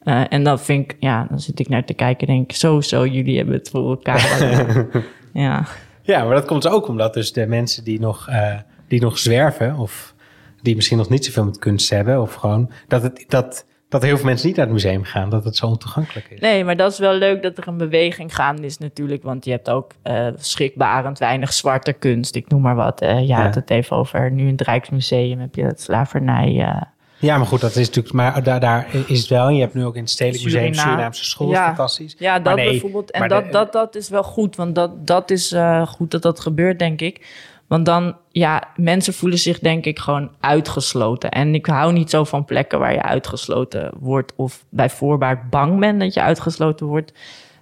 Uh, 0.04 0.22
en 0.28 0.42
dan 0.42 0.58
vind 0.58 0.90
ik, 0.90 0.96
ja, 1.00 1.26
dan 1.28 1.40
zit 1.40 1.58
ik 1.58 1.68
naar 1.68 1.84
te 1.84 1.94
kijken 1.94 2.28
en 2.28 2.34
denk 2.34 2.50
ik, 2.50 2.56
zo, 2.56 2.80
zo, 2.80 3.06
jullie 3.06 3.36
hebben 3.36 3.54
het 3.54 3.68
voor 3.68 3.90
elkaar. 3.90 4.46
ja. 5.32 5.66
ja, 6.02 6.24
maar 6.24 6.34
dat 6.34 6.44
komt 6.44 6.68
ook 6.68 6.88
omdat 6.88 7.14
dus 7.14 7.32
de 7.32 7.46
mensen 7.46 7.84
die 7.84 8.00
nog, 8.00 8.28
uh, 8.28 8.54
die 8.88 9.00
nog 9.00 9.18
zwerven 9.18 9.76
of 9.76 10.14
die 10.62 10.74
misschien 10.74 10.98
nog 10.98 11.08
niet 11.08 11.24
zoveel 11.24 11.44
met 11.44 11.58
kunst 11.58 11.90
hebben. 11.90 12.20
Of 12.20 12.34
gewoon 12.34 12.70
dat, 12.88 13.02
het, 13.02 13.24
dat, 13.28 13.64
dat 13.88 14.02
heel 14.02 14.16
veel 14.16 14.24
mensen 14.26 14.46
niet 14.46 14.56
naar 14.56 14.66
het 14.66 14.74
museum 14.74 15.04
gaan. 15.04 15.30
Dat 15.30 15.44
het 15.44 15.56
zo 15.56 15.66
ontoegankelijk 15.66 16.26
is. 16.30 16.40
Nee, 16.40 16.64
maar 16.64 16.76
dat 16.76 16.92
is 16.92 16.98
wel 16.98 17.14
leuk 17.14 17.42
dat 17.42 17.58
er 17.58 17.68
een 17.68 17.76
beweging 17.76 18.34
gaande 18.34 18.66
is 18.66 18.78
natuurlijk. 18.78 19.22
Want 19.22 19.44
je 19.44 19.50
hebt 19.50 19.70
ook 19.70 19.92
uh, 20.04 20.26
schrikbarend 20.36 21.18
weinig 21.18 21.52
zwarte 21.52 21.92
kunst. 21.92 22.34
Ik 22.34 22.48
noem 22.48 22.60
maar 22.60 22.74
wat. 22.74 23.02
Uh, 23.02 23.26
je 23.26 23.34
had 23.34 23.54
het 23.54 23.70
even 23.70 23.96
over 23.96 24.30
nu 24.30 24.42
in 24.42 24.52
het 24.52 24.60
Rijksmuseum 24.60 25.40
heb 25.40 25.54
je 25.54 25.64
het 25.64 25.80
slavernij... 25.80 26.52
Uh, 26.52 26.82
ja, 27.18 27.36
maar 27.36 27.46
goed, 27.46 27.60
dat 27.60 27.76
is 27.76 27.86
natuurlijk. 27.86 28.14
Maar 28.14 28.42
daar, 28.42 28.60
daar 28.60 28.86
is 29.06 29.18
het 29.20 29.28
wel. 29.28 29.48
Je 29.48 29.60
hebt 29.60 29.74
nu 29.74 29.84
ook 29.84 29.94
in 29.94 30.00
het 30.00 30.10
Stedelijk 30.10 30.44
Museum 30.44 30.74
Surinaamse 30.74 31.24
School. 31.24 31.50
Ja, 31.50 31.66
fantastisch. 31.66 32.14
Ja, 32.18 32.38
dat 32.38 32.54
bijvoorbeeld. 32.54 33.10
En 33.10 33.28
dat, 33.28 33.52
dat, 33.52 33.72
dat 33.72 33.94
is 33.94 34.08
wel 34.08 34.22
goed, 34.22 34.56
want 34.56 34.74
dat, 34.74 35.06
dat 35.06 35.30
is 35.30 35.52
uh, 35.52 35.86
goed 35.86 36.10
dat 36.10 36.22
dat 36.22 36.40
gebeurt, 36.40 36.78
denk 36.78 37.00
ik. 37.00 37.26
Want 37.72 37.86
dan, 37.86 38.16
ja, 38.28 38.62
mensen 38.76 39.14
voelen 39.14 39.38
zich 39.38 39.58
denk 39.58 39.84
ik 39.84 39.98
gewoon 39.98 40.30
uitgesloten. 40.40 41.30
En 41.30 41.54
ik 41.54 41.66
hou 41.66 41.92
niet 41.92 42.10
zo 42.10 42.24
van 42.24 42.44
plekken 42.44 42.78
waar 42.78 42.92
je 42.92 43.02
uitgesloten 43.02 43.92
wordt 43.98 44.32
of 44.36 44.64
bij 44.68 44.90
voorbaat 44.90 45.50
bang 45.50 45.80
bent 45.80 46.00
dat 46.00 46.14
je 46.14 46.22
uitgesloten 46.22 46.86
wordt. 46.86 47.12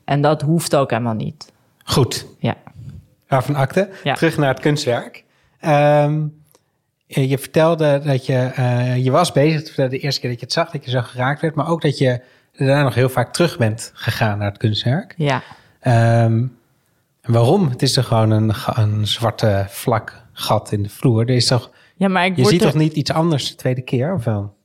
En 0.04 0.20
dat 0.20 0.42
hoeft 0.42 0.76
ook 0.76 0.90
helemaal 0.90 1.14
niet. 1.14 1.52
Goed. 1.84 2.26
Ja. 2.38 2.54
Waarvan 3.28 3.54
akte. 3.54 3.90
Ja. 4.04 4.14
Terug 4.14 4.36
naar 4.36 4.48
het 4.48 4.61
kunstwerk. 4.61 5.24
Um, 5.64 6.42
je 7.06 7.38
vertelde 7.38 8.00
dat 8.04 8.26
je, 8.26 8.52
uh, 8.58 9.04
je 9.04 9.11
was 9.11 9.32
bezig, 9.32 9.74
de 9.74 9.98
eerste 9.98 10.20
keer 10.20 10.30
dat 10.30 10.38
je 10.38 10.44
het 10.44 10.54
zag, 10.54 10.70
dat 10.70 10.84
je 10.84 10.90
zo 10.90 11.00
geraakt 11.00 11.40
werd, 11.40 11.54
maar 11.54 11.68
ook 11.68 11.82
dat 11.82 11.98
je 11.98 12.20
daarna 12.52 12.82
nog 12.82 12.94
heel 12.94 13.08
vaak 13.08 13.32
terug 13.32 13.58
bent 13.58 13.90
gegaan 13.94 14.38
naar 14.38 14.48
het 14.48 14.58
kunstwerk. 14.58 15.14
Ja. 15.16 15.42
Um, 16.24 16.58
waarom? 17.22 17.68
Het 17.68 17.82
is 17.82 17.92
toch 17.92 18.06
gewoon 18.06 18.30
een, 18.30 18.52
een 18.74 19.06
zwarte 19.06 19.66
vlak 19.68 20.22
gat 20.32 20.72
in 20.72 20.82
de 20.82 20.88
vloer. 20.88 21.20
Er 21.20 21.34
is 21.34 21.46
toch, 21.46 21.70
ja, 21.96 22.08
maar 22.08 22.24
ik 22.24 22.36
je 22.36 22.44
ziet 22.44 22.60
toch 22.60 22.74
niet 22.74 22.92
iets 22.92 23.12
anders 23.12 23.48
de 23.48 23.54
tweede 23.54 23.82
keer, 23.82 24.14
of 24.14 24.24
wel? 24.24 24.58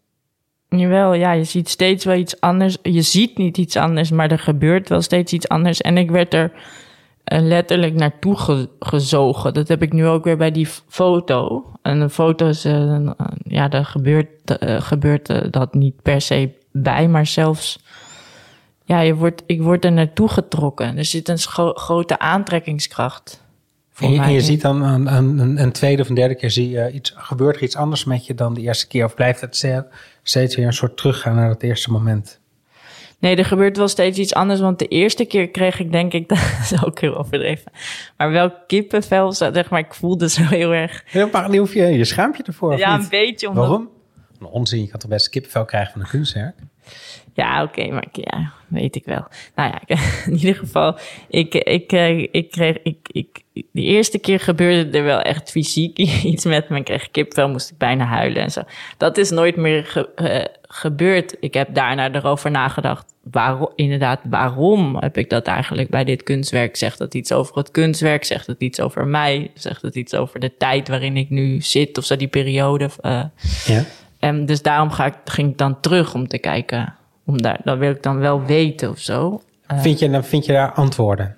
Jawel, 0.69 1.13
ja, 1.13 1.31
je 1.31 1.43
ziet 1.43 1.69
steeds 1.69 2.05
wel 2.05 2.15
iets 2.15 2.41
anders. 2.41 2.77
Je 2.81 3.01
ziet 3.01 3.37
niet 3.37 3.57
iets 3.57 3.75
anders, 3.75 4.11
maar 4.11 4.31
er 4.31 4.39
gebeurt 4.39 4.89
wel 4.89 5.01
steeds 5.01 5.33
iets 5.33 5.47
anders. 5.47 5.81
En 5.81 5.97
ik 5.97 6.11
werd 6.11 6.33
er 6.33 6.51
uh, 6.53 7.41
letterlijk 7.41 7.93
naartoe 7.93 8.67
gezogen. 8.79 9.53
Dat 9.53 9.67
heb 9.67 9.81
ik 9.81 9.93
nu 9.93 10.07
ook 10.07 10.23
weer 10.23 10.37
bij 10.37 10.51
die 10.51 10.67
foto. 10.87 11.65
En 11.81 11.99
de 11.99 12.09
foto's, 12.09 12.65
uh, 12.65 13.09
ja, 13.43 13.67
daar 13.67 13.85
gebeurt, 13.85 14.57
uh, 14.63 14.81
gebeurt 14.81 15.53
dat 15.53 15.73
niet 15.73 16.01
per 16.01 16.21
se 16.21 16.51
bij, 16.71 17.07
maar 17.07 17.25
zelfs 17.25 17.83
ja, 18.86 18.99
je 18.99 19.15
wordt, 19.15 19.43
ik 19.45 19.61
word 19.61 19.86
er 19.86 19.91
naartoe 19.91 20.27
getrokken. 20.27 20.97
Er 20.97 21.05
zit 21.05 21.29
een 21.29 21.38
grote 21.75 22.19
aantrekkingskracht. 22.19 23.43
En 23.95 24.11
je, 24.11 24.21
en 24.21 24.31
je 24.31 24.41
ziet 24.41 24.61
dan 24.61 24.81
een, 24.81 25.15
een, 25.15 25.61
een, 25.61 25.71
tweede 25.71 26.01
of 26.01 26.09
een 26.09 26.15
derde 26.15 26.36
keer 26.36 26.51
zie 26.51 26.69
je 26.69 26.91
iets, 26.91 27.13
gebeurt 27.15 27.55
er 27.55 27.63
iets 27.63 27.75
anders 27.75 28.03
met 28.03 28.25
je 28.25 28.33
dan 28.33 28.53
de 28.53 28.61
eerste 28.61 28.88
keer? 28.88 29.05
Of 29.05 29.15
blijft 29.15 29.41
het 29.41 29.65
steeds 30.23 30.55
weer 30.55 30.65
een 30.65 30.73
soort 30.73 30.97
teruggaan 30.97 31.36
naar 31.36 31.49
het 31.49 31.63
eerste 31.63 31.91
moment? 31.91 32.39
Nee, 33.19 33.36
er 33.36 33.45
gebeurt 33.45 33.77
wel 33.77 33.88
steeds 33.88 34.17
iets 34.17 34.33
anders. 34.33 34.59
Want 34.59 34.79
de 34.79 34.88
eerste 34.88 35.25
keer 35.25 35.49
kreeg 35.49 35.79
ik 35.79 35.91
denk 35.91 36.13
ik, 36.13 36.29
dat 36.29 36.38
is 36.38 36.83
ook 36.86 36.99
heel 36.99 37.17
overdreven. 37.17 37.71
Maar 38.17 38.31
wel 38.31 38.51
kippenvel, 38.67 39.33
zeg 39.33 39.69
maar. 39.69 39.79
Ik 39.79 39.93
voelde 39.93 40.29
zo 40.29 40.43
heel 40.43 40.73
erg. 40.73 41.03
Heel 41.05 41.29
maar 41.31 41.55
hoef 41.55 41.73
je 41.73 41.83
je 41.83 42.05
schaamt 42.05 42.38
je 42.38 42.43
ervoor. 42.43 42.77
Ja, 42.77 42.95
een 42.95 43.07
beetje. 43.09 43.49
Omdat... 43.49 43.67
Waarom? 43.67 43.89
Een 44.39 44.47
onzin, 44.47 44.81
je 44.81 44.88
kan 44.88 44.99
toch 44.99 45.09
best 45.09 45.29
kippenvel 45.29 45.65
krijgen 45.65 45.91
van 45.91 46.01
een 46.01 46.07
kunstwerk? 46.07 46.55
Ja, 47.36 47.63
oké, 47.63 47.88
maar 47.88 48.07
ja, 48.11 48.51
weet 48.67 48.95
ik 48.95 49.05
wel. 49.05 49.27
Nou 49.55 49.71
ja, 49.71 49.97
in 50.25 50.33
ieder 50.33 50.55
geval, 50.55 50.97
ik, 51.29 51.53
ik, 51.53 51.91
eh, 51.91 52.19
ik 52.31 52.51
kreeg, 52.51 52.77
ik, 52.83 52.97
ik, 53.11 53.43
de 53.53 53.81
eerste 53.81 54.19
keer 54.19 54.39
gebeurde 54.39 54.97
er 54.97 55.03
wel 55.03 55.21
echt 55.21 55.51
fysiek 55.51 55.97
iets 56.33 56.45
met 56.45 56.69
me. 56.69 56.77
Ik 56.77 56.83
kreeg 56.83 57.11
kipvel, 57.11 57.49
moest 57.49 57.71
ik 57.71 57.77
bijna 57.77 58.05
huilen 58.05 58.41
en 58.41 58.51
zo. 58.51 58.61
Dat 58.97 59.17
is 59.17 59.29
nooit 59.29 59.55
meer 59.55 60.07
gebeurd. 60.61 61.36
Ik 61.39 61.53
heb 61.53 61.73
daarna 61.73 62.11
erover 62.11 62.51
nagedacht. 62.51 63.13
Waarom, 63.31 63.71
inderdaad, 63.75 64.19
waarom 64.23 64.97
heb 64.97 65.17
ik 65.17 65.29
dat 65.29 65.47
eigenlijk 65.47 65.89
bij 65.89 66.03
dit 66.03 66.23
kunstwerk? 66.23 66.75
Zegt 66.75 66.97
dat 66.97 67.13
iets 67.13 67.31
over 67.31 67.55
het 67.55 67.71
kunstwerk? 67.71 68.23
Zegt 68.23 68.47
het 68.47 68.61
iets 68.61 68.79
over 68.79 69.07
mij? 69.07 69.51
Zegt 69.53 69.81
het 69.81 69.95
iets 69.95 70.15
over 70.15 70.39
de 70.39 70.57
tijd 70.57 70.88
waarin 70.88 71.17
ik 71.17 71.29
nu 71.29 71.61
zit? 71.61 71.97
Of 71.97 72.05
zo 72.05 72.15
die 72.15 72.27
periode? 72.27 72.89
Uh, 73.01 73.23
ja. 73.65 73.83
En 74.19 74.45
dus 74.45 74.61
daarom 74.61 74.91
ga 74.91 75.05
ik, 75.05 75.15
ging 75.25 75.51
ik 75.51 75.57
dan 75.57 75.79
terug 75.79 76.13
om 76.13 76.27
te 76.27 76.38
kijken 76.38 76.95
om 77.26 77.41
daar, 77.41 77.59
dat 77.63 77.78
wil 77.78 77.91
ik 77.91 78.03
dan 78.03 78.19
wel 78.19 78.43
weten 78.43 78.89
of 78.89 78.99
zo. 78.99 79.41
Eh, 79.67 79.80
vind 79.80 79.99
je, 79.99 80.09
dan 80.09 80.23
vind 80.23 80.45
je 80.45 80.51
daar 80.51 80.71
antwoorden? 80.71 81.36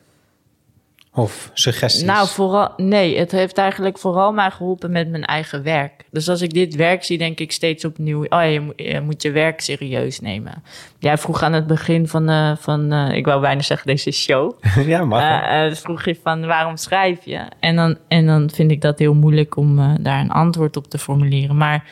Of 1.17 1.51
suggesties? 1.53 2.03
Nou, 2.03 2.27
vooral, 2.27 2.73
nee, 2.77 3.17
het 3.17 3.31
heeft 3.31 3.57
eigenlijk 3.57 3.97
vooral 3.97 4.31
mij 4.31 4.51
geholpen 4.51 4.91
met 4.91 5.09
mijn 5.09 5.25
eigen 5.25 5.63
werk. 5.63 6.05
Dus 6.11 6.29
als 6.29 6.41
ik 6.41 6.53
dit 6.53 6.75
werk 6.75 7.03
zie, 7.03 7.17
denk 7.17 7.39
ik 7.39 7.51
steeds 7.51 7.85
opnieuw: 7.85 8.25
oh 8.29 8.51
je, 8.51 8.59
moet 8.59 8.73
je, 8.75 9.01
moet 9.01 9.21
je 9.21 9.31
werk 9.31 9.61
serieus 9.61 10.19
nemen. 10.19 10.63
Jij 10.99 11.17
vroeg 11.17 11.41
aan 11.43 11.53
het 11.53 11.67
begin 11.67 12.07
van, 12.07 12.29
uh, 12.29 12.55
van 12.57 12.93
uh, 12.93 13.15
ik 13.15 13.25
wou 13.25 13.41
bijna 13.41 13.61
zeggen 13.61 13.87
deze 13.87 14.11
show. 14.11 14.53
ja, 14.85 15.05
mag. 15.05 15.21
Uh, 15.21 15.73
vroeg 15.73 16.05
je 16.05 16.17
van 16.23 16.45
waarom 16.45 16.77
schrijf 16.77 17.25
je? 17.25 17.41
En 17.59 17.75
dan, 17.75 17.97
en 18.07 18.25
dan 18.25 18.49
vind 18.53 18.71
ik 18.71 18.81
dat 18.81 18.99
heel 18.99 19.13
moeilijk 19.13 19.55
om 19.55 19.97
daar 19.99 20.19
een 20.19 20.31
antwoord 20.31 20.77
op 20.77 20.87
te 20.87 20.97
formuleren. 20.97 21.57
Maar 21.57 21.83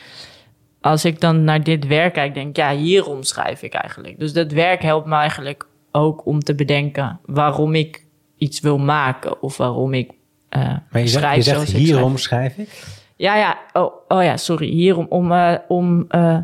als 0.86 1.04
ik 1.04 1.20
dan 1.20 1.44
naar 1.44 1.62
dit 1.62 1.86
werk 1.86 2.12
kijk, 2.12 2.34
denk 2.34 2.48
ik, 2.48 2.56
ja, 2.56 2.74
hierom 2.74 3.22
schrijf 3.22 3.62
ik 3.62 3.74
eigenlijk. 3.74 4.18
Dus 4.18 4.32
dat 4.32 4.52
werk 4.52 4.82
helpt 4.82 5.06
me 5.06 5.14
eigenlijk 5.14 5.66
ook 5.92 6.26
om 6.26 6.40
te 6.40 6.54
bedenken 6.54 7.20
waarom 7.24 7.74
ik 7.74 8.06
iets 8.36 8.60
wil 8.60 8.78
maken 8.78 9.42
of 9.42 9.56
waarom 9.56 9.94
ik 9.94 10.10
uh, 10.56 10.76
maar 10.90 11.00
je 11.02 11.06
schrijf. 11.06 11.36
je 11.36 11.42
zegt 11.42 11.72
hierom 11.72 12.16
schrijf. 12.16 12.56
ik? 12.56 12.84
Ja, 13.16 13.36
ja. 13.36 13.58
Oh, 13.72 13.92
oh 14.08 14.22
ja, 14.22 14.36
sorry. 14.36 14.68
Hierom 14.68 15.06
om, 15.08 15.32
uh, 15.32 15.54
om 15.68 16.06
uh, 16.10 16.38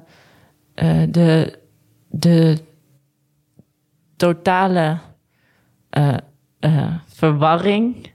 de, 1.09 1.59
de 2.09 2.59
totale 4.17 4.99
verwarring 7.07 8.13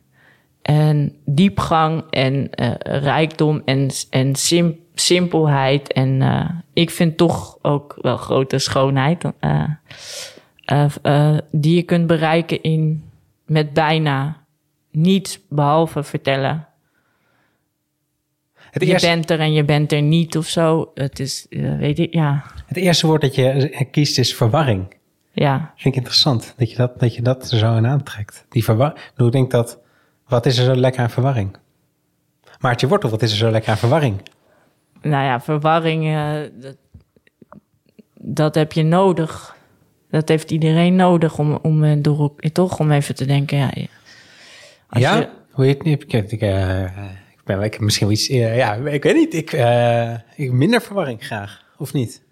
en 0.62 1.16
diepgang 1.26 2.04
en 2.10 2.48
rijkdom 2.84 3.62
en, 3.66 3.90
en 4.10 4.36
sim, 4.36 4.80
simpelheid. 5.02 5.93
En 5.93 6.22
uh, 6.22 6.50
ik 6.74 6.89
vind 6.89 7.18
toch 7.18 7.58
ook 7.62 7.98
wel 8.02 8.18
grote 8.18 8.60
schoonheid 8.60 9.24
uh, 9.39 11.38
die 11.52 11.76
je 11.76 11.84
kunt 11.84 12.08
bereiken 12.08 12.62
in, 12.62 13.10
met 13.45 13.74
bijna 13.74 14.45
niets 14.91 15.39
behalve 15.50 16.04
vertellen. 16.04 16.68
Het 18.72 18.84
je 18.84 19.00
bent 19.00 19.30
er 19.30 19.39
en 19.39 19.54
je 19.54 19.64
bent 19.64 19.91
er 19.91 20.02
niet 20.02 20.38
of 20.38 20.48
zo. 20.48 20.91
Het 20.93 21.20
is, 21.20 21.45
weet 21.50 22.00
ik, 22.00 22.14
ja. 22.14 22.43
Het 22.66 22.78
eerste 22.78 23.08
woord 23.08 23.22
dat 23.22 23.36
je 23.36 23.88
kiest 23.91 24.18
is 24.18 24.36
verwarring. 24.36 24.95
Ja. 25.32 25.72
Vind 25.76 25.95
ik 25.95 25.95
interessant 25.95 26.54
dat 26.58 26.72
je 26.72 26.78
dat, 26.78 27.00
dat, 27.00 27.16
je 27.16 27.22
dat 27.22 27.52
er 27.52 27.58
zo 27.58 27.76
in 27.76 27.88
aantrekt. 27.88 28.45
Die 28.50 28.64
verwarring. 28.64 29.00
Ik 29.18 29.32
denk 29.32 29.52
dat 29.52 29.80
wat 30.28 30.45
is 30.45 30.58
er 30.58 30.66
zo 30.66 30.76
lekker 30.76 31.02
aan 31.02 31.10
verwarring? 31.10 31.58
Maartje 32.60 32.88
Wortel, 32.88 33.10
wat 33.10 33.22
is 33.22 33.32
er 33.32 33.38
zo 33.38 33.52
lekker 33.52 33.72
aan 33.72 33.78
verwarring? 33.78 34.22
Nou 35.02 35.24
ja, 35.24 35.41
verwarring, 35.41 36.06
uh, 36.06 36.34
dat, 36.54 36.78
dat, 38.14 38.56
heb 38.56 38.72
je 38.72 38.84
nodig. 38.84 39.56
Dat 40.10 40.28
heeft 40.28 40.52
iedereen 40.52 40.95
nodig 40.95 41.39
om, 41.39 41.60
om 41.62 41.84
uh, 41.84 41.95
door, 42.02 42.36
toch 42.54 42.80
om 42.80 42.91
even 42.91 43.16
te 43.16 43.26
denken. 43.26 43.58
Ja, 43.58 43.72
ja? 44.89 45.16
Je, 45.16 45.30
hoe 45.52 45.66
heet 45.66 45.78
het? 45.78 46.04
Ik, 46.04 46.32
ik, 46.32 46.41
uh, 46.41 46.84
ik 47.32 47.41
ben 47.43 47.62
ik 47.62 47.80
misschien 47.80 48.08
wel 48.08 48.16
iets. 48.16 48.28
ja, 48.28 48.74
ik 48.74 49.04
weet 49.04 49.16
niet. 49.16 49.34
Ik, 49.34 49.52
ik 50.36 50.52
minder 50.52 50.82
verwarring 50.82 51.26
graag, 51.26 51.64
of 51.78 51.93
niet? 51.93 52.26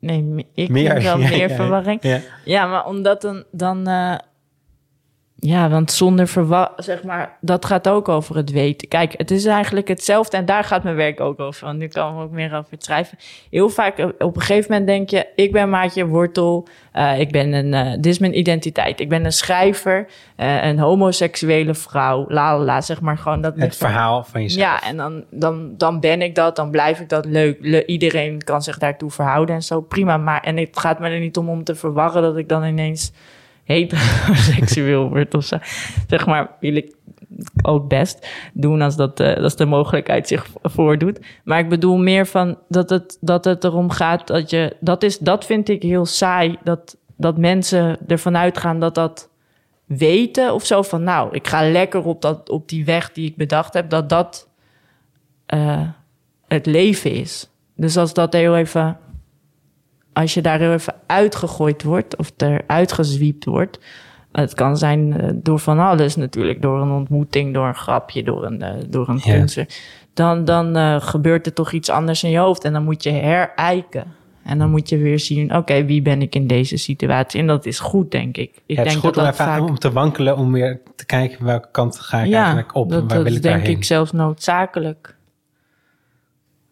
Nee, 0.00 0.46
ik 0.54 0.68
meer, 0.68 1.02
wel 1.02 1.18
ja, 1.20 1.28
meer 1.28 1.50
verwarring. 1.50 2.02
Ja, 2.02 2.20
ja. 2.44 2.66
maar 2.66 2.86
omdat 2.86 3.22
dan, 3.22 3.44
dan 3.50 3.88
ja, 5.38 5.68
want 5.68 5.92
zonder 5.92 6.28
verwacht, 6.28 6.84
zeg 6.84 7.02
maar, 7.02 7.36
dat 7.40 7.64
gaat 7.64 7.88
ook 7.88 8.08
over 8.08 8.36
het 8.36 8.50
weten. 8.50 8.88
Kijk, 8.88 9.14
het 9.16 9.30
is 9.30 9.44
eigenlijk 9.44 9.88
hetzelfde 9.88 10.36
en 10.36 10.44
daar 10.44 10.64
gaat 10.64 10.82
mijn 10.82 10.96
werk 10.96 11.20
ook 11.20 11.40
over. 11.40 11.64
Want 11.64 11.78
nu 11.78 11.88
kan 11.88 12.14
ik 12.14 12.20
ook 12.20 12.30
meer 12.30 12.54
over 12.54 12.70
het 12.70 12.84
schrijven. 12.84 13.18
Heel 13.50 13.68
vaak 13.68 13.98
eh, 13.98 14.06
op 14.18 14.36
een 14.36 14.42
gegeven 14.42 14.70
moment 14.70 14.86
denk 14.88 15.10
je, 15.10 15.26
ik 15.34 15.52
ben 15.52 15.70
Maatje 15.70 16.06
Wortel, 16.06 16.66
uh, 16.94 17.20
ik 17.20 17.30
ben 17.30 17.52
een, 17.52 17.72
uh, 17.72 17.92
dit 17.92 18.06
is 18.06 18.18
mijn 18.18 18.38
identiteit. 18.38 19.00
Ik 19.00 19.08
ben 19.08 19.24
een 19.24 19.32
schrijver, 19.32 20.06
uh, 20.36 20.64
een 20.64 20.78
homoseksuele 20.78 21.74
vrouw, 21.74 22.24
la 22.28 22.58
la 22.58 22.80
zeg 22.80 23.00
maar 23.00 23.18
gewoon 23.18 23.40
dat. 23.40 23.54
Het 23.56 23.76
verhaal 23.76 24.24
van 24.24 24.42
jezelf. 24.42 24.62
Ja, 24.62 24.82
en 24.82 24.96
dan, 24.96 25.24
dan, 25.30 25.74
dan 25.76 26.00
ben 26.00 26.22
ik 26.22 26.34
dat, 26.34 26.56
dan 26.56 26.70
blijf 26.70 27.00
ik 27.00 27.08
dat 27.08 27.24
leuk. 27.24 27.58
Le 27.60 27.86
iedereen 27.86 28.44
kan 28.44 28.62
zich 28.62 28.78
daartoe 28.78 29.10
verhouden 29.10 29.54
en 29.54 29.62
zo, 29.62 29.80
prima. 29.80 30.16
Maar, 30.16 30.40
en 30.40 30.56
het 30.56 30.78
gaat 30.78 30.98
me 30.98 31.08
er 31.08 31.20
niet 31.20 31.36
om 31.36 31.48
om 31.48 31.64
te 31.64 31.74
verwarren 31.74 32.22
dat 32.22 32.36
ik 32.36 32.48
dan 32.48 32.64
ineens 32.64 33.12
heteroseksueel 33.66 35.08
wordt 35.12 35.34
of 35.34 35.44
zo. 35.44 35.58
Zeg 36.08 36.26
maar, 36.26 36.50
wil 36.60 36.76
ik 36.76 36.94
ook 37.62 37.88
best 37.88 38.28
doen 38.52 38.82
als 38.82 38.96
dat, 38.96 39.20
uh, 39.20 39.36
als 39.36 39.56
de 39.56 39.66
mogelijkheid 39.66 40.28
zich 40.28 40.46
voordoet. 40.62 41.20
Maar 41.44 41.58
ik 41.58 41.68
bedoel 41.68 41.96
meer 41.96 42.26
van 42.26 42.58
dat 42.68 42.90
het, 42.90 43.18
dat 43.20 43.44
het 43.44 43.64
erom 43.64 43.90
gaat 43.90 44.26
dat 44.26 44.50
je... 44.50 44.76
Dat, 44.80 45.02
is, 45.02 45.18
dat 45.18 45.44
vind 45.44 45.68
ik 45.68 45.82
heel 45.82 46.06
saai, 46.06 46.56
dat, 46.64 46.96
dat 47.16 47.38
mensen 47.38 47.98
ervan 48.06 48.36
uitgaan 48.36 48.80
dat 48.80 48.94
dat 48.94 49.30
weten 49.84 50.54
of 50.54 50.64
zo. 50.64 50.82
Van 50.82 51.02
nou, 51.02 51.28
ik 51.34 51.46
ga 51.46 51.70
lekker 51.70 52.04
op, 52.04 52.22
dat, 52.22 52.50
op 52.50 52.68
die 52.68 52.84
weg 52.84 53.12
die 53.12 53.28
ik 53.28 53.36
bedacht 53.36 53.74
heb, 53.74 53.90
dat 53.90 54.08
dat 54.08 54.48
uh, 55.54 55.88
het 56.48 56.66
leven 56.66 57.12
is. 57.12 57.50
Dus 57.74 57.96
als 57.96 58.14
dat 58.14 58.32
heel 58.32 58.56
even 58.56 58.98
als 60.16 60.34
je 60.34 60.40
daar 60.40 60.58
heel 60.58 60.72
even 60.72 60.94
uitgegooid 61.06 61.82
wordt 61.82 62.16
of 62.16 62.32
eruit 62.36 62.92
gezwiept 62.92 63.44
wordt. 63.44 63.78
Het 64.32 64.54
kan 64.54 64.76
zijn 64.76 65.00
uh, 65.00 65.30
door 65.34 65.58
van 65.58 65.78
alles 65.78 66.16
natuurlijk. 66.16 66.62
Door 66.62 66.80
een 66.80 66.90
ontmoeting, 66.90 67.54
door 67.54 67.66
een 67.66 67.74
grapje, 67.74 68.22
door 68.22 68.44
een, 68.44 68.62
uh, 68.62 68.70
door 68.88 69.08
een 69.08 69.20
ja. 69.22 69.64
Dan, 70.14 70.44
dan 70.44 70.76
uh, 70.76 71.00
gebeurt 71.00 71.46
er 71.46 71.52
toch 71.52 71.72
iets 71.72 71.90
anders 71.90 72.22
in 72.22 72.30
je 72.30 72.38
hoofd. 72.38 72.64
En 72.64 72.72
dan 72.72 72.84
moet 72.84 73.02
je 73.02 73.10
herijken. 73.10 74.04
En 74.42 74.58
dan 74.58 74.70
moet 74.70 74.88
je 74.88 74.96
weer 74.98 75.20
zien, 75.20 75.56
oké, 75.56 75.84
wie 75.84 76.02
ben 76.02 76.22
ik 76.22 76.34
in 76.34 76.46
deze 76.46 76.76
situatie? 76.76 77.40
En 77.40 77.46
dat 77.46 77.66
is 77.66 77.78
goed, 77.78 78.10
denk 78.10 78.36
ik. 78.36 78.50
ik 78.66 78.76
ja, 78.76 78.82
het 78.82 78.86
is 78.92 78.96
goed 78.96 79.14
dat 79.14 79.26
om, 79.26 79.34
vaak... 79.34 79.60
om 79.60 79.78
te 79.78 79.92
wankelen, 79.92 80.36
om 80.36 80.52
weer 80.52 80.80
te 80.96 81.06
kijken 81.06 81.44
welke 81.44 81.68
kant 81.70 82.00
ga 82.00 82.20
ik 82.20 82.28
ja, 82.28 82.38
eigenlijk 82.38 82.74
op. 82.74 82.88
Dat, 82.90 83.00
en 83.00 83.06
waar 83.06 83.16
dat 83.16 83.24
wil 83.24 83.32
is 83.32 83.38
ik 83.38 83.42
denk 83.42 83.56
daarheen. 83.56 83.76
ik 83.76 83.84
zelfs 83.84 84.12
noodzakelijk. 84.12 85.15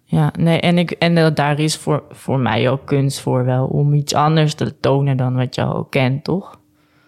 Ja, 0.05 0.33
nee, 0.39 0.61
en, 0.61 0.79
ik, 0.79 0.91
en 0.91 1.35
daar 1.35 1.59
is 1.59 1.77
voor, 1.77 2.03
voor 2.11 2.39
mij 2.39 2.71
ook 2.71 2.87
kunst 2.87 3.21
voor 3.21 3.45
wel 3.45 3.67
om 3.67 3.95
iets 3.95 4.15
anders 4.15 4.55
te 4.55 4.81
tonen 4.81 5.17
dan 5.17 5.35
wat 5.35 5.55
je 5.55 5.63
al 5.63 5.85
kent, 5.85 6.25
toch? 6.25 6.59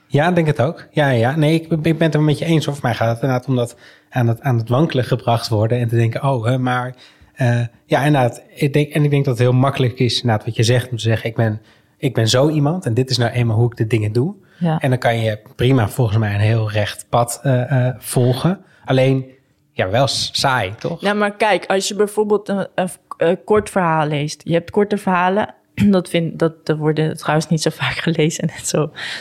Ja, 0.07 0.29
ik 0.29 0.35
denk 0.35 0.47
het 0.47 0.61
ook. 0.61 0.87
Ja, 0.91 1.09
ja. 1.09 1.37
Nee, 1.37 1.55
ik, 1.55 1.71
ik 1.71 1.99
ben 1.99 2.07
het 2.07 2.15
er 2.15 2.23
met 2.23 2.39
je 2.39 2.45
eens. 2.45 2.69
Of 2.69 2.83
mij 2.83 2.95
gaat 2.95 3.09
het 3.09 3.23
inderdaad 3.23 3.49
om 3.49 3.57
dat 3.57 3.77
aan 4.11 4.29
het, 4.29 4.41
aan 4.41 4.59
het 4.59 4.69
wankelen 4.69 5.05
gebracht 5.05 5.49
worden 5.49 5.79
en 5.79 5.89
te 5.89 5.97
denken, 5.97 6.23
oh, 6.23 6.45
hè, 6.45 6.59
maar 6.59 6.95
uh, 7.41 7.61
ja, 7.85 8.05
inderdaad. 8.05 8.43
Ik 8.55 8.73
denk, 8.73 8.93
en 8.93 9.05
ik 9.05 9.11
denk 9.11 9.25
dat 9.25 9.39
het 9.39 9.49
heel 9.49 9.59
makkelijk 9.59 9.99
is, 9.99 10.21
inderdaad, 10.21 10.45
wat 10.45 10.57
je 10.57 10.63
zegt, 10.63 10.91
om 10.91 10.97
te 10.97 11.03
zeggen, 11.03 11.29
ik 11.29 11.37
ben, 11.37 11.61
ik 11.99 12.15
ben 12.15 12.29
zo 12.29 12.49
iemand 12.49 12.87
en 12.87 12.95
dit 12.95 13.11
is 13.11 13.19
nou 13.19 13.31
eenmaal 13.31 13.57
hoe 13.57 13.71
ik 13.71 13.77
de 13.77 13.87
dingen 13.87 14.13
doe. 14.13 14.35
Ja. 14.59 14.79
En 14.81 14.91
dan 14.91 14.99
kan 14.99 15.21
je 15.21 15.41
prima 15.57 15.89
volgens 15.89 16.19
mij 16.19 16.35
een 16.35 16.41
heel 16.41 16.71
recht 16.71 17.07
pad 17.09 17.41
uh, 17.45 17.71
uh, 17.73 17.89
volgen. 17.99 18.61
Alleen 18.85 19.25
ja, 19.77 19.91
wel 19.91 20.07
saai, 20.07 20.75
toch? 20.79 21.01
Ja, 21.01 21.15
maar 21.15 21.37
kijk, 21.37 21.67
als 21.67 21.89
je 21.89 21.95
bijvoorbeeld 21.95 22.49
een, 22.49 22.67
een, 22.75 22.89
een 23.17 23.45
kort 23.45 23.71
verhaal 23.71 24.07
leest. 24.07 24.41
Je 24.45 24.53
hebt 24.53 24.71
korte 24.71 24.97
verhalen. 24.97 25.55
Dat, 25.97 26.09
vind, 26.09 26.39
dat, 26.39 26.67
dat 26.67 26.77
worden 26.77 27.17
trouwens 27.17 27.49
niet 27.49 27.63
zo 27.63 27.71
vaak 27.83 27.97
gelezen. 27.97 28.47
Net 28.47 28.67
zo 28.67 28.81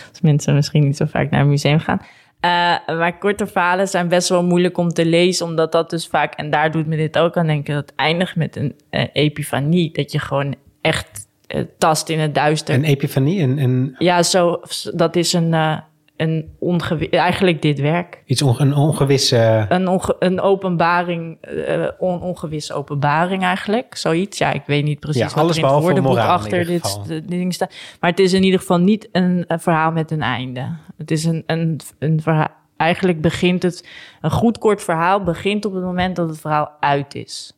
als 0.10 0.22
mensen 0.22 0.56
misschien 0.56 0.84
niet 0.84 0.98
zo 0.98 1.06
vaak 1.06 1.30
naar 1.30 1.42
een 1.42 1.50
museum 1.50 1.80
gaan. 1.80 2.00
Uh, 2.02 2.98
maar 2.98 3.18
korte 3.18 3.48
verhalen 3.48 3.88
zijn 3.88 4.08
best 4.08 4.30
wel 4.30 4.44
moeilijk 4.44 4.78
om 4.78 4.90
te 4.90 5.06
lezen, 5.06 5.46
omdat 5.46 5.72
dat 5.72 5.90
dus 5.90 6.08
vaak, 6.08 6.34
en 6.34 6.50
daar 6.50 6.72
doet 6.72 6.88
me 6.88 6.98
dit 6.98 7.18
ook 7.18 7.38
aan 7.38 7.48
denken, 7.48 7.74
dat 7.74 7.90
het 7.90 7.96
eindigt 7.96 8.36
met 8.36 8.56
een 8.56 8.76
uh, 8.92 9.04
epifanie. 9.14 9.92
Dat 9.92 10.12
je 10.12 10.20
gewoon 10.20 10.56
echt 10.82 11.28
uh, 11.56 11.62
tast 11.78 12.10
in 12.10 12.20
het 12.20 12.36
duister. 12.36 12.76
Een 12.76 12.84
epifanie? 12.84 13.42
Een, 13.42 13.58
een... 13.58 13.96
Ja, 13.98 14.24
zo, 14.24 14.62
dat 14.94 15.16
is 15.16 15.34
een 15.34 15.82
een 16.18 16.56
ongewi 16.60 17.10
eigenlijk 17.10 17.62
dit 17.62 17.80
werk. 17.80 18.22
Iets 18.26 18.42
onge 18.42 18.62
een 18.62 18.76
ongewisse... 18.76 19.66
Een, 19.70 19.88
onge 19.88 20.16
een 20.20 20.42
openbaring, 20.42 21.38
uh, 21.50 21.88
on 21.98 22.22
ongewisse 22.22 22.74
openbaring 22.74 23.44
eigenlijk. 23.44 23.98
Zoiets. 23.98 24.38
Ja, 24.38 24.52
ik 24.52 24.64
weet 24.66 24.84
niet 24.84 25.00
precies 25.00 25.22
ja, 25.22 25.28
wat 25.28 25.38
alles 25.38 25.58
er 25.58 25.64
in 25.64 25.70
het 25.70 25.82
woordenboek 25.82 26.18
achter 26.18 26.66
dit, 26.66 27.00
dit 27.08 27.28
ding 27.28 27.54
staat. 27.54 27.74
Maar 28.00 28.10
het 28.10 28.20
is 28.20 28.34
in 28.34 28.44
ieder 28.44 28.60
geval 28.60 28.80
niet 28.80 29.10
een, 29.12 29.44
een 29.48 29.60
verhaal 29.60 29.92
met 29.92 30.12
een 30.12 30.22
einde. 30.22 30.76
Het 30.98 31.12
is 31.12 31.24
een, 31.24 31.44
een, 31.46 31.80
een 32.00 32.22
verhaal... 32.22 32.50
Eigenlijk 32.78 33.22
begint 33.22 33.64
het... 33.64 33.88
Een 34.22 34.32
goed 34.32 34.58
kort 34.58 34.84
verhaal 34.84 35.24
begint 35.24 35.66
op 35.66 35.74
het 35.74 35.84
moment 35.84 36.16
dat 36.16 36.30
het 36.30 36.40
verhaal 36.40 36.72
uit 36.80 37.16
is. 37.16 37.54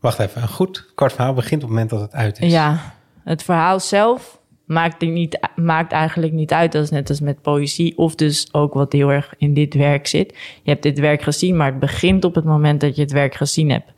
Wacht 0.00 0.18
even. 0.18 0.42
Een 0.42 0.48
goed 0.48 0.92
kort 0.94 1.12
verhaal 1.12 1.34
begint 1.34 1.62
op 1.62 1.68
het 1.68 1.78
moment 1.78 1.90
dat 1.90 2.00
het 2.00 2.12
uit 2.12 2.40
is. 2.40 2.52
Ja. 2.52 2.94
Het 3.24 3.42
verhaal 3.42 3.80
zelf 3.80 4.40
maakt, 4.72 5.00
niet, 5.00 5.38
maakt 5.56 5.92
eigenlijk 5.92 6.32
niet 6.32 6.52
uit. 6.52 6.72
Dat 6.72 6.82
is 6.82 6.90
net 6.90 7.08
als 7.08 7.20
met 7.20 7.42
poëzie. 7.42 7.98
Of 7.98 8.14
dus 8.14 8.48
ook 8.52 8.74
wat 8.74 8.92
heel 8.92 9.12
erg 9.12 9.34
in 9.38 9.54
dit 9.54 9.74
werk 9.74 10.06
zit. 10.06 10.34
Je 10.62 10.70
hebt 10.70 10.82
dit 10.82 10.98
werk 10.98 11.22
gezien, 11.22 11.56
maar 11.56 11.70
het 11.70 11.78
begint 11.78 12.24
op 12.24 12.34
het 12.34 12.44
moment 12.44 12.80
dat 12.80 12.96
je 12.96 13.02
het 13.02 13.12
werk 13.12 13.34
gezien 13.34 13.70
hebt. 13.70 13.92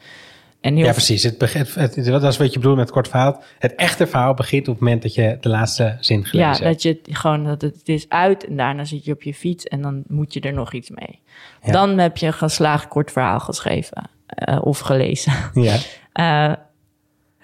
En 0.60 0.76
heel 0.76 0.84
ja, 0.84 0.92
precies. 0.92 1.22
Het 1.22 1.38
begint, 1.38 1.74
het, 1.74 1.94
het, 1.94 2.04
dat 2.04 2.22
is 2.22 2.36
wat 2.36 2.52
je 2.52 2.58
bedoelt 2.58 2.76
met 2.76 2.84
het 2.84 2.94
kort 2.94 3.08
verhaal. 3.08 3.42
Het 3.58 3.74
echte 3.74 4.06
verhaal 4.06 4.34
begint 4.34 4.68
op 4.68 4.74
het 4.74 4.82
moment 4.82 5.02
dat 5.02 5.14
je 5.14 5.36
de 5.40 5.48
laatste 5.48 5.96
zin 6.00 6.24
gelezen 6.24 6.50
hebt. 6.50 6.58
Ja, 6.58 6.68
dat 6.68 6.82
je 6.82 7.14
gewoon 7.14 7.44
dat 7.44 7.62
het, 7.62 7.74
het 7.74 7.88
is 7.88 8.08
uit 8.08 8.46
en 8.46 8.56
daarna 8.56 8.84
zit 8.84 9.04
je 9.04 9.12
op 9.12 9.22
je 9.22 9.34
fiets 9.34 9.64
en 9.64 9.82
dan 9.82 10.02
moet 10.06 10.34
je 10.34 10.40
er 10.40 10.52
nog 10.52 10.72
iets 10.72 10.90
mee. 10.90 11.20
Ja. 11.62 11.72
Dan 11.72 11.98
heb 11.98 12.16
je 12.16 12.26
een 12.26 12.32
geslaagd 12.32 12.88
kort 12.88 13.12
verhaal 13.12 13.40
geschreven 13.40 14.10
uh, 14.48 14.58
of 14.62 14.78
gelezen. 14.78 15.32
Ja. 15.54 15.76
Uh, 16.14 16.56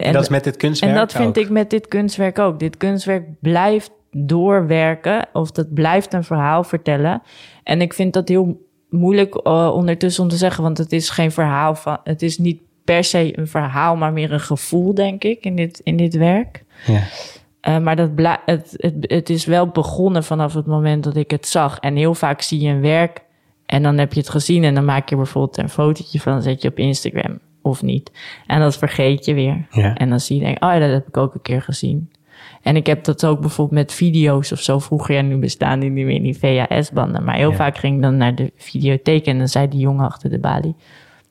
en 0.01 0.13
dat 0.13 0.23
is 0.23 0.29
met 0.29 0.45
dit 0.45 0.57
kunstwerk 0.57 0.93
En 0.93 0.99
dat 0.99 1.13
vind 1.13 1.29
ook. 1.29 1.45
ik 1.45 1.51
met 1.51 1.71
dit 1.71 1.89
kunstwerk 1.89 2.39
ook. 2.39 2.59
Dit 2.59 2.77
kunstwerk 2.77 3.25
blijft 3.41 3.91
doorwerken 4.11 5.29
of 5.33 5.51
dat 5.51 5.75
blijft 5.75 6.13
een 6.13 6.25
verhaal 6.25 6.65
vertellen. 6.65 7.23
En 7.63 7.81
ik 7.81 7.95
vind 7.95 8.13
dat 8.13 8.29
heel 8.29 8.67
moeilijk 8.91 9.41
uh, 9.47 9.71
ondertussen 9.75 10.23
om 10.23 10.29
te 10.29 10.37
zeggen, 10.37 10.63
want 10.63 10.79
het 10.79 10.93
is 10.93 11.11
geen 11.11 11.33
verhaal 11.33 11.75
van, 11.75 11.99
het 12.05 12.23
is 12.23 12.39
niet 12.39 12.61
per 12.85 13.05
se 13.05 13.39
een 13.39 13.47
verhaal, 13.47 13.97
maar 13.97 14.13
meer 14.13 14.33
een 14.33 14.41
gevoel, 14.41 14.95
denk 14.95 15.25
ik, 15.25 15.45
in 15.45 15.57
dit, 15.57 15.81
in 15.85 15.97
dit 15.97 16.15
werk. 16.15 16.65
Ja. 16.87 17.03
Uh, 17.69 17.79
maar 17.79 17.97
dat 17.97 18.11
het, 18.45 18.75
het, 18.77 18.95
het 19.01 19.31
is 19.31 19.45
wel 19.45 19.69
begonnen 19.69 20.25
vanaf 20.25 20.55
het 20.55 20.67
moment 20.67 21.05
dat 21.05 21.17
ik 21.17 21.31
het 21.31 21.47
zag. 21.47 21.79
En 21.79 21.97
heel 21.97 22.15
vaak 22.15 22.41
zie 22.41 22.61
je 22.61 22.69
een 22.69 22.81
werk 22.81 23.23
en 23.67 23.83
dan 23.83 23.99
heb 23.99 24.13
je 24.13 24.21
het 24.21 24.29
gezien 24.29 24.65
en 24.65 24.75
dan 24.75 24.85
maak 24.85 25.09
je 25.09 25.17
bijvoorbeeld 25.17 25.59
een 25.59 25.69
fotootje 25.69 26.21
van, 26.21 26.43
zet 26.43 26.63
je 26.63 26.69
op 26.69 26.79
Instagram 26.79 27.41
of 27.63 27.83
niet. 27.83 28.11
En 28.47 28.61
dat 28.61 28.79
vergeet 28.79 29.25
je 29.25 29.35
weer. 29.35 29.67
Ja. 29.71 29.95
En 29.95 30.09
dan 30.09 30.21
zie 30.21 30.37
je, 30.39 30.45
denk, 30.45 30.65
oh 30.65 30.71
ja, 30.73 30.79
dat 30.79 30.91
heb 30.91 31.09
ik 31.09 31.17
ook 31.17 31.35
een 31.35 31.43
keer 31.43 31.63
gezien. 31.63 32.11
En 32.63 32.77
ik 32.77 32.87
heb 32.87 33.05
dat 33.05 33.25
ook 33.27 33.41
bijvoorbeeld 33.41 33.79
met 33.81 33.93
video's 33.93 34.53
of 34.53 34.61
zo. 34.61 34.79
Vroeger, 34.79 35.15
ja, 35.15 35.21
nu 35.23 35.37
bestaan 35.37 35.81
die 35.81 35.91
niet 35.91 36.05
meer 36.05 36.15
in 36.15 36.23
die 36.23 36.39
VHS-banden. 36.39 37.25
Maar 37.25 37.35
heel 37.37 37.51
Ja. 37.51 37.57
vaak 37.57 37.79
ging 37.79 37.97
ik 37.97 38.03
dan 38.03 38.17
naar 38.17 38.35
de 38.35 38.53
videotheek 38.57 39.27
en 39.27 39.39
dan 39.39 39.49
zei 39.49 39.69
die 39.69 39.81
jongen 39.81 40.05
achter 40.07 40.31
de 40.31 40.39
balie... 40.39 40.75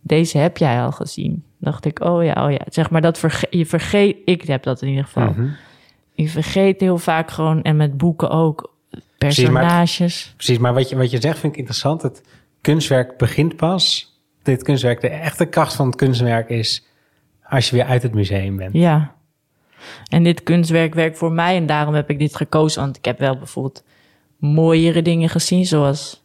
Deze 0.01 0.37
heb 0.37 0.57
jij 0.57 0.81
al 0.81 0.91
gezien. 0.91 1.43
dacht 1.57 1.85
ik, 1.85 2.03
oh 2.03 2.23
ja, 2.23 2.45
oh 2.45 2.51
ja. 2.51 2.59
Zeg 2.69 2.89
maar, 2.89 3.01
dat 3.01 3.17
verge 3.19 3.47
je 3.49 3.65
vergeet... 3.65 4.17
Ik 4.25 4.43
heb 4.43 4.63
dat 4.63 4.81
in 4.81 4.87
ieder 4.89 5.03
geval. 5.03 5.27
Mhm. 5.29 5.47
Je 6.13 6.27
vergeet 6.29 6.79
heel 6.79 6.97
vaak 6.97 7.31
gewoon, 7.31 7.61
en 7.61 7.77
met 7.77 7.97
boeken 7.97 8.29
ook, 8.29 8.73
Precies, 9.17 9.49
maar- 9.49 9.61
personages. 9.61 10.33
Precies, 10.35 10.57
maar 10.57 10.73
wat 10.73 10.89
je, 10.89 10.95
wat 10.95 11.11
je 11.11 11.21
zegt 11.21 11.39
vind 11.39 11.53
ik 11.53 11.59
interessant. 11.59 12.01
Het, 12.01 12.23
kunstwerk 12.61 13.17
begint 13.17 13.55
pas. 13.55 14.08
Dit 14.49 14.63
kunstwerk, 14.63 15.01
de 15.01 15.07
echte 15.07 15.45
kracht 15.45 15.75
van 15.75 15.85
het 15.85 15.95
kunstwerk 15.95 16.49
is 16.49 16.87
als 17.43 17.69
je 17.69 17.75
weer 17.75 17.85
uit 17.85 18.03
het 18.03 18.13
museum 18.13 18.57
bent. 18.57 18.73
Ja. 18.73 19.15
En 20.09 20.23
dit 20.23 20.43
kunstwerk 20.43 20.93
werkt 20.93 21.17
voor 21.17 21.31
mij 21.31 21.55
en 21.55 21.65
daarom 21.65 21.93
heb 21.93 22.09
ik 22.09 22.19
dit 22.19 22.35
gekozen. 22.35 22.81
Want 22.81 22.97
ik 22.97 23.05
heb 23.05 23.19
wel 23.19 23.37
bijvoorbeeld 23.37 23.83
mooiere 24.37 25.01
dingen 25.01 25.29
gezien, 25.29 25.65
zoals 25.65 26.23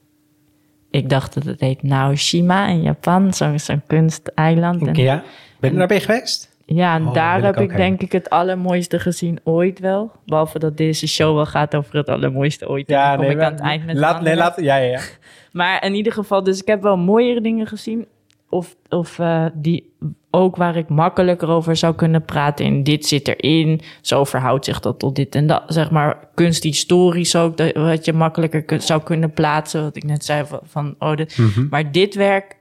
ik 0.90 1.08
dacht 1.08 1.34
dat 1.34 1.44
het 1.44 1.60
heet 1.60 1.82
Naoshima 1.82 2.66
in 2.66 2.82
Japan, 2.82 3.34
zo'n 3.34 3.58
zo 3.58 3.74
kunsteiland. 3.86 4.86
En, 4.86 4.94
ja, 4.94 5.22
ben 5.60 5.72
je 5.72 5.78
daar 5.78 5.86
ben 5.86 5.96
je 5.96 6.02
geweest? 6.02 6.52
Ja, 6.66 6.94
en 6.94 7.06
oh, 7.06 7.14
daar 7.14 7.42
heb 7.42 7.56
ik, 7.56 7.76
denk 7.76 8.00
ik 8.00 8.12
het 8.12 8.30
allermooiste 8.30 8.98
gezien 8.98 9.40
ooit 9.42 9.78
wel. 9.78 10.12
Behalve 10.26 10.58
dat 10.58 10.76
deze 10.76 11.08
show 11.08 11.34
wel 11.34 11.46
gaat 11.46 11.74
over 11.74 11.96
het 11.96 12.08
allermooiste 12.08 12.68
ooit. 12.68 12.88
Ja, 12.88 13.16
nee, 13.16 13.30
ik 13.30 13.40
aan 13.40 13.52
het 13.52 13.60
eind 13.60 13.86
met 13.86 13.96
laat, 13.96 14.22
nee, 14.22 14.36
laat, 14.36 14.60
ja, 14.60 14.76
ja, 14.76 14.90
ja. 14.90 15.00
maar 15.52 15.84
in 15.84 15.94
ieder 15.94 16.12
geval, 16.12 16.42
dus 16.42 16.60
ik 16.60 16.66
heb 16.66 16.82
wel 16.82 16.96
mooiere 16.96 17.40
dingen 17.40 17.66
gezien. 17.66 18.06
Of, 18.54 18.76
of 18.88 19.18
uh, 19.18 19.46
die 19.54 19.92
ook 20.30 20.56
waar 20.56 20.76
ik 20.76 20.88
makkelijker 20.88 21.48
over 21.48 21.76
zou 21.76 21.94
kunnen 21.94 22.24
praten. 22.24 22.64
In 22.64 22.82
dit 22.82 23.06
zit 23.06 23.28
erin, 23.28 23.80
zo 24.00 24.24
verhoudt 24.24 24.64
zich 24.64 24.80
dat 24.80 24.98
tot 24.98 25.16
dit 25.16 25.34
en 25.34 25.46
dat. 25.46 25.62
Zeg 25.66 25.90
maar 25.90 26.28
kunsthistorisch 26.34 27.36
ook, 27.36 27.56
dat, 27.56 27.72
wat 27.72 28.04
je 28.04 28.12
makkelijker 28.12 28.82
zou 28.82 29.02
kunnen 29.02 29.32
plaatsen. 29.32 29.82
Wat 29.82 29.96
ik 29.96 30.04
net 30.04 30.24
zei 30.24 30.46
van, 30.46 30.60
van 30.62 30.94
oh, 30.98 31.16
dit. 31.16 31.38
Mhm. 31.38 31.66
maar 31.70 31.92
dit 31.92 32.14
werk 32.14 32.56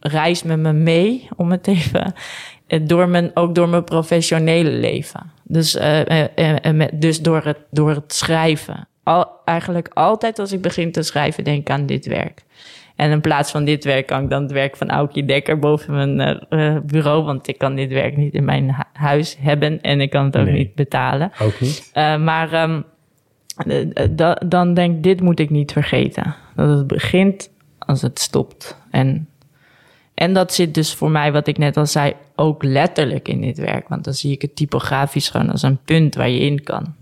reist 0.00 0.44
met 0.44 0.58
me 0.58 0.72
mee, 0.72 1.28
om 1.36 1.50
het 1.50 1.66
even 1.66 2.14
eh, 2.66 2.80
door 2.86 3.08
mijn, 3.08 3.30
ook 3.34 3.54
door 3.54 3.68
mijn 3.68 3.84
professionele 3.84 4.70
leven. 4.70 5.30
Dus, 5.42 5.76
uh, 5.76 6.00
uh, 6.36 6.82
dus 6.94 7.22
door, 7.22 7.44
het, 7.44 7.58
door 7.70 7.90
het 7.90 8.12
schrijven. 8.12 8.88
Al, 9.02 9.30
eigenlijk 9.44 9.88
altijd 9.92 10.38
als 10.38 10.52
ik 10.52 10.60
begin 10.60 10.92
te 10.92 11.02
schrijven, 11.02 11.44
denk 11.44 11.60
ik 11.60 11.70
aan 11.70 11.86
dit 11.86 12.06
werk. 12.06 12.44
En 12.98 13.10
in 13.10 13.20
plaats 13.20 13.50
van 13.50 13.64
dit 13.64 13.84
werk 13.84 14.06
kan 14.06 14.22
ik 14.22 14.30
dan 14.30 14.42
het 14.42 14.52
werk 14.52 14.76
van 14.76 14.90
Aukje 14.90 15.24
Dekker 15.24 15.58
boven 15.58 15.94
mijn 15.94 16.46
uh, 16.50 16.78
bureau. 16.84 17.24
Want 17.24 17.48
ik 17.48 17.58
kan 17.58 17.74
dit 17.74 17.92
werk 17.92 18.16
niet 18.16 18.34
in 18.34 18.44
mijn 18.44 18.76
huis 18.92 19.36
hebben 19.40 19.80
en 19.80 20.00
ik 20.00 20.10
kan 20.10 20.24
het 20.24 20.36
ook 20.36 20.48
niet 20.48 20.74
betalen. 20.74 21.32
Ook 21.42 21.60
niet. 21.60 21.90
Uh, 21.94 22.16
maar 22.16 22.62
um, 22.62 22.84
dan 24.48 24.74
denk 24.74 24.96
ik, 24.96 25.02
dit 25.02 25.20
moet 25.20 25.40
ik 25.40 25.50
niet 25.50 25.72
vergeten. 25.72 26.34
Dat 26.54 26.78
het 26.78 26.86
begint 26.86 27.50
als 27.78 28.02
het 28.02 28.18
stopt. 28.18 28.76
En, 28.90 29.28
en 30.14 30.32
dat 30.32 30.52
zit 30.52 30.74
dus 30.74 30.94
voor 30.94 31.10
mij, 31.10 31.32
wat 31.32 31.46
ik 31.46 31.58
net 31.58 31.76
al 31.76 31.86
zei, 31.86 32.12
ook 32.34 32.62
letterlijk 32.62 33.28
in 33.28 33.40
dit 33.40 33.58
werk. 33.58 33.88
Want 33.88 34.04
dan 34.04 34.14
zie 34.14 34.32
ik 34.32 34.42
het 34.42 34.56
typografisch 34.56 35.28
gewoon 35.28 35.50
als 35.50 35.62
een 35.62 35.78
punt 35.84 36.14
waar 36.14 36.30
je 36.30 36.40
in 36.40 36.62
kan. 36.62 36.94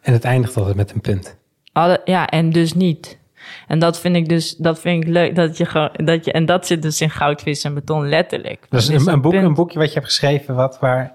En 0.00 0.12
het 0.12 0.24
eindigt 0.24 0.56
altijd 0.56 0.76
met 0.76 0.92
een 0.94 1.00
punt. 1.00 1.36
Alle, 1.72 2.00
ja, 2.04 2.26
en 2.26 2.50
dus 2.50 2.74
niet. 2.74 3.18
En 3.66 3.78
dat 3.78 4.00
vind 4.00 4.16
ik 4.16 4.28
dus, 4.28 4.56
dat 4.56 4.80
vind 4.80 5.04
ik 5.04 5.10
leuk, 5.10 5.34
dat 5.34 5.56
je 5.56 5.64
gewoon, 5.64 5.90
dat 5.92 6.24
je, 6.24 6.32
en 6.32 6.46
dat 6.46 6.66
zit 6.66 6.82
dus 6.82 7.00
in 7.00 7.10
goudvis 7.10 7.64
en 7.64 7.74
beton 7.74 8.08
letterlijk. 8.08 8.66
Dus 8.68 8.88
een, 8.88 9.08
een, 9.08 9.20
boek, 9.20 9.32
een 9.32 9.54
boekje 9.54 9.78
wat 9.78 9.88
je 9.88 9.94
hebt 9.94 10.06
geschreven, 10.06 10.54
wat 10.54 10.78
waar, 10.78 11.12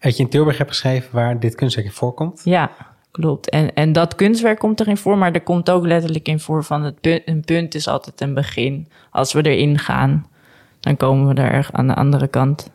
dat 0.00 0.16
je 0.16 0.22
in 0.22 0.28
Tilburg 0.28 0.58
hebt 0.58 0.70
geschreven, 0.70 1.08
waar 1.12 1.40
dit 1.40 1.54
kunstwerk 1.54 1.86
in 1.86 1.92
voorkomt? 1.92 2.40
Ja, 2.44 2.70
klopt. 3.10 3.50
En, 3.50 3.74
en 3.74 3.92
dat 3.92 4.14
kunstwerk 4.14 4.58
komt 4.58 4.80
erin 4.80 4.96
voor, 4.96 5.18
maar 5.18 5.32
er 5.32 5.40
komt 5.40 5.70
ook 5.70 5.86
letterlijk 5.86 6.28
in 6.28 6.40
voor 6.40 6.64
van 6.64 6.82
het 6.82 7.00
punt, 7.00 7.22
een 7.24 7.44
punt 7.44 7.74
is 7.74 7.88
altijd 7.88 8.20
een 8.20 8.34
begin. 8.34 8.88
Als 9.10 9.32
we 9.32 9.42
erin 9.42 9.78
gaan, 9.78 10.26
dan 10.80 10.96
komen 10.96 11.34
we 11.34 11.40
er 11.40 11.68
aan 11.72 11.86
de 11.86 11.94
andere 11.94 12.28
kant. 12.28 12.70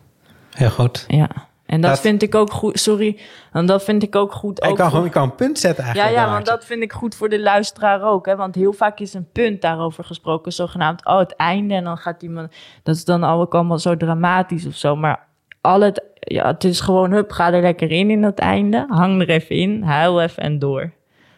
Heel 0.50 0.70
goed. 0.70 1.04
Ja. 1.08 1.28
En 1.72 1.80
dat, 1.80 2.00
vind 2.00 2.22
ik 2.22 2.34
ook 2.34 2.52
goed. 2.52 2.78
Sorry. 2.78 3.18
En 3.52 3.66
dat 3.66 3.84
vind 3.84 4.02
ik 4.02 4.16
ook 4.16 4.32
goed. 4.32 4.64
Ik 4.64 4.74
kan 4.74 4.90
gewoon 4.90 5.04
ik 5.04 5.10
kan 5.10 5.22
een 5.22 5.34
punt 5.34 5.58
zetten 5.58 5.84
eigenlijk. 5.84 6.14
Ja, 6.14 6.22
ja, 6.22 6.30
want 6.32 6.46
dat 6.46 6.64
vind 6.64 6.82
ik 6.82 6.92
goed 6.92 7.14
voor 7.14 7.28
de 7.28 7.40
luisteraar 7.40 8.02
ook. 8.02 8.26
Hè? 8.26 8.36
Want 8.36 8.54
heel 8.54 8.72
vaak 8.72 9.00
is 9.00 9.14
een 9.14 9.28
punt 9.32 9.60
daarover 9.60 10.04
gesproken, 10.04 10.52
zogenaamd. 10.52 11.06
Oh, 11.06 11.18
het 11.18 11.36
einde. 11.36 11.74
En 11.74 11.84
dan 11.84 11.96
gaat 11.96 12.22
iemand. 12.22 12.52
Dat 12.82 12.94
is 12.94 13.04
dan 13.04 13.24
ook 13.24 13.54
allemaal 13.54 13.78
zo 13.78 13.96
dramatisch 13.96 14.66
of 14.66 14.74
zo. 14.74 14.96
Maar 14.96 15.26
al 15.60 15.80
het. 15.80 16.02
Ja, 16.14 16.46
het 16.46 16.64
is 16.64 16.80
gewoon, 16.80 17.12
hup, 17.12 17.30
ga 17.30 17.52
er 17.52 17.62
lekker 17.62 17.90
in 17.90 18.10
in 18.10 18.22
het 18.22 18.38
einde. 18.38 18.86
Hang 18.88 19.20
er 19.20 19.28
even 19.28 19.56
in. 19.56 19.82
Huil 19.82 20.20
even 20.20 20.42
en 20.42 20.58
door. 20.58 20.92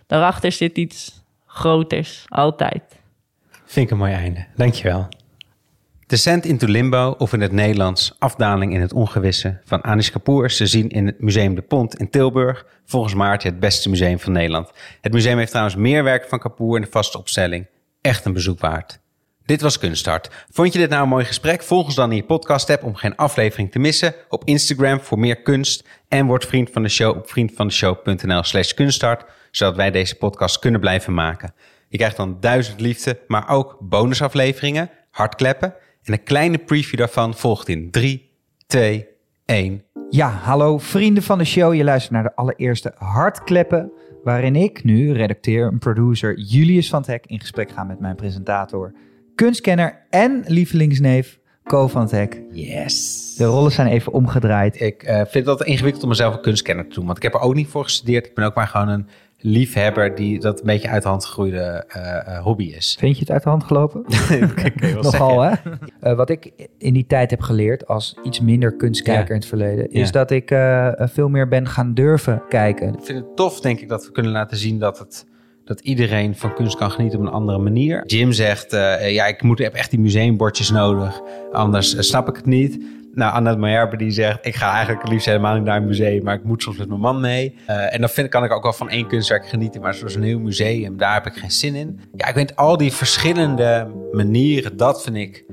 Daarachter 0.07 0.53
zit 0.53 0.77
iets 0.77 1.25
groters. 1.47 2.25
Altijd. 2.29 2.83
Vind 3.65 3.87
ik 3.87 3.93
een 3.93 3.99
mooi 3.99 4.13
einde. 4.13 4.47
Dankjewel. 4.57 5.09
Descent 6.07 6.45
into 6.45 6.67
Limbo, 6.67 7.15
of 7.19 7.33
in 7.33 7.41
het 7.41 7.53
Nederlands 7.53 8.15
Afdaling 8.19 8.73
in 8.75 8.81
het 8.81 8.93
Ongewisse, 8.93 9.61
van 9.65 9.83
Anish 9.83 10.11
Kapoor 10.11 10.49
te 10.49 10.67
zien 10.67 10.89
in 10.89 11.07
het 11.07 11.21
Museum 11.21 11.55
de 11.55 11.63
Pont 11.63 11.95
in 11.95 12.11
Tilburg. 12.11 12.67
Volgens 12.85 13.15
Maarten 13.15 13.51
het 13.51 13.61
beste 13.61 13.89
museum 13.89 14.19
van 14.19 14.33
Nederland. 14.33 14.71
Het 15.01 15.13
museum 15.13 15.39
heeft 15.39 15.51
trouwens 15.51 15.77
meer 15.77 16.05
werken 16.05 16.29
van 16.29 16.39
Kapoor 16.39 16.77
in 16.77 16.83
de 16.83 16.91
vaste 16.91 17.19
opstelling. 17.19 17.67
Echt 18.01 18.25
een 18.25 18.33
bezoek 18.33 18.61
waard. 18.61 18.99
Dit 19.45 19.61
was 19.61 19.79
Kunststart. 19.79 20.31
Vond 20.51 20.73
je 20.73 20.79
dit 20.79 20.91
nou 20.91 21.03
een 21.03 21.09
mooi 21.09 21.25
gesprek? 21.25 21.63
Volg 21.63 21.85
ons 21.87 21.95
dan 21.95 22.11
in 22.11 22.17
je 22.17 22.25
podcast-app 22.25 22.83
om 22.83 22.95
geen 22.95 23.17
aflevering 23.17 23.73
te 23.73 23.79
missen. 23.79 24.15
Op 24.29 24.45
Instagram 24.45 25.01
voor 25.01 25.19
meer 25.19 25.43
kunst. 25.43 25.89
En 26.09 26.27
word 26.27 26.47
vriend 26.47 26.71
van 26.71 26.83
de 26.83 26.89
show 26.89 27.17
op 27.17 27.31
vriendvandeshow.nl 27.31 28.43
slash 28.43 28.73
kunststart. 28.73 29.25
Zodat 29.51 29.77
wij 29.77 29.91
deze 29.91 30.15
podcast 30.15 30.59
kunnen 30.59 30.81
blijven 30.81 31.15
maken. 31.15 31.55
Je 31.89 31.97
krijgt 31.97 32.17
dan 32.17 32.37
duizend 32.41 32.81
liefde, 32.81 33.19
maar 33.27 33.49
ook 33.49 33.77
bonusafleveringen, 33.81 34.91
hardkleppen 35.11 35.75
en 36.05 36.13
een 36.13 36.23
kleine 36.23 36.59
preview 36.59 36.99
daarvan 36.99 37.35
volgt 37.35 37.69
in 37.69 37.91
3, 37.91 38.31
2, 38.67 39.07
1. 39.45 39.83
Ja, 40.11 40.29
hallo 40.31 40.79
vrienden 40.79 41.23
van 41.23 41.39
de 41.39 41.45
show. 41.45 41.75
Je 41.75 41.85
luistert 41.85 42.13
naar 42.13 42.23
de 42.23 42.35
allereerste 42.35 42.93
Hartkleppen, 42.97 43.93
waarin 44.25 44.57
ik 44.57 44.85
nu, 44.85 45.13
redacteur 45.13 45.71
en 45.71 45.79
producer 45.79 46.39
Julius 46.39 46.89
van 46.89 46.99
het 46.99 47.09
Hek, 47.09 47.27
in 47.27 47.41
gesprek 47.41 47.71
ga 47.71 47.85
met 47.85 48.01
mijn 48.01 48.17
presentator, 48.17 48.95
kunstkenner 49.35 50.07
en 50.11 50.45
lievelingsneef 50.47 51.39
Co 51.65 51.89
van 51.89 52.01
het 52.01 52.11
Hek. 52.11 52.43
Yes. 52.51 53.35
De 53.37 53.45
rollen 53.45 53.73
zijn 53.73 53.87
even 53.87 54.13
omgedraaid. 54.13 54.81
Ik 54.81 55.03
uh, 55.03 55.21
vind 55.29 55.47
het 55.47 55.61
ingewikkeld 55.61 56.03
om 56.03 56.09
mezelf 56.09 56.35
een 56.35 56.41
kunstkenner 56.41 56.89
te 56.89 56.95
doen, 56.95 57.05
want 57.05 57.17
ik 57.17 57.23
heb 57.23 57.35
er 57.35 57.41
ook 57.41 57.55
niet 57.55 57.69
voor 57.69 57.85
gestudeerd. 57.85 58.27
Ik 58.27 58.35
ben 58.35 58.45
ook 58.45 58.55
maar 58.55 58.67
gewoon 58.67 58.89
een 58.89 59.09
liefhebber 59.39 60.15
die 60.15 60.41
dat 60.41 60.61
een 60.61 60.67
beetje 60.67 60.89
uit 60.89 61.03
de 61.03 61.09
hand 61.09 61.25
gegroeide 61.25 61.85
uh, 61.97 62.39
hobby 62.43 62.65
is. 62.65 62.97
Vind 62.99 63.15
je 63.15 63.21
het 63.21 63.31
uit 63.31 63.43
de 63.43 63.49
hand 63.49 63.65
gelopen? 63.65 64.05
Nogal, 65.03 65.41
hè? 65.41 65.53
Uh, 66.03 66.17
wat 66.17 66.31
ik 66.31 66.53
in 66.79 66.95
die 66.95 67.07
tijd 67.07 67.31
heb 67.31 67.41
geleerd 67.41 67.87
als 67.87 68.17
iets 68.23 68.41
minder 68.41 68.77
kunstkijker 68.77 69.31
in 69.31 69.41
het 69.41 69.47
verleden, 69.47 69.91
is 69.91 70.11
dat 70.11 70.31
ik 70.31 70.49
veel 70.99 71.29
meer 71.29 71.49
ben 71.49 71.69
gaan 71.69 71.95
durven 71.95 72.43
kijken. 72.49 72.89
Ik 72.89 73.05
vind 73.05 73.19
het 73.19 73.37
tof, 73.37 73.61
denk 73.61 73.81
ik, 73.81 73.89
dat 73.89 74.07
we 74.07 74.13
kunnen 74.13 74.33
laten 74.33 74.57
zien 74.57 74.79
dat 74.79 74.99
het 74.99 75.27
dat 75.65 75.81
iedereen 75.81 76.37
van 76.37 76.55
kunst 76.55 76.77
kan 76.77 76.91
genieten 76.91 77.19
op 77.19 77.27
een 77.27 77.33
andere 77.33 77.59
manier. 77.59 78.07
Jim 78.07 78.33
zegt, 78.33 78.71
ja, 79.09 79.27
ik 79.27 79.43
moet, 79.43 79.59
heb 79.59 79.75
echt 79.75 79.91
die 79.91 80.01
museumbordjes 80.01 80.71
nodig, 80.71 81.21
anders 81.53 82.09
snap 82.09 82.29
ik 82.29 82.37
het 82.37 82.47
niet. 82.47 82.79
Nou, 83.15 83.33
Annette 83.33 83.59
Mayerbe 83.59 83.97
die 83.97 84.11
zegt... 84.11 84.47
ik 84.47 84.55
ga 84.55 84.73
eigenlijk 84.73 85.09
liefst 85.09 85.27
helemaal 85.27 85.55
niet 85.55 85.65
naar 85.65 85.77
een 85.77 85.87
museum... 85.87 86.25
maar 86.25 86.35
ik 86.35 86.45
moet 86.45 86.63
soms 86.63 86.77
met 86.77 86.89
mijn 86.89 87.01
man 87.01 87.21
mee. 87.21 87.55
Uh, 87.69 87.95
en 87.95 88.01
dan 88.01 88.09
vind, 88.09 88.29
kan 88.29 88.45
ik 88.45 88.53
ook 88.53 88.63
wel 88.63 88.73
van 88.73 88.89
één 88.89 89.07
kunstwerk 89.07 89.49
genieten... 89.49 89.81
maar 89.81 89.95
zoals 89.95 90.15
een 90.15 90.23
heel 90.23 90.39
museum, 90.39 90.97
daar 90.97 91.15
heb 91.15 91.27
ik 91.27 91.33
geen 91.33 91.51
zin 91.51 91.75
in. 91.75 92.01
Ja, 92.15 92.27
ik 92.27 92.35
weet 92.35 92.57
al 92.57 92.77
die 92.77 92.93
verschillende 92.93 93.91
manieren... 94.13 94.77
dat 94.77 95.03
vind 95.03 95.17
ik 95.17 95.45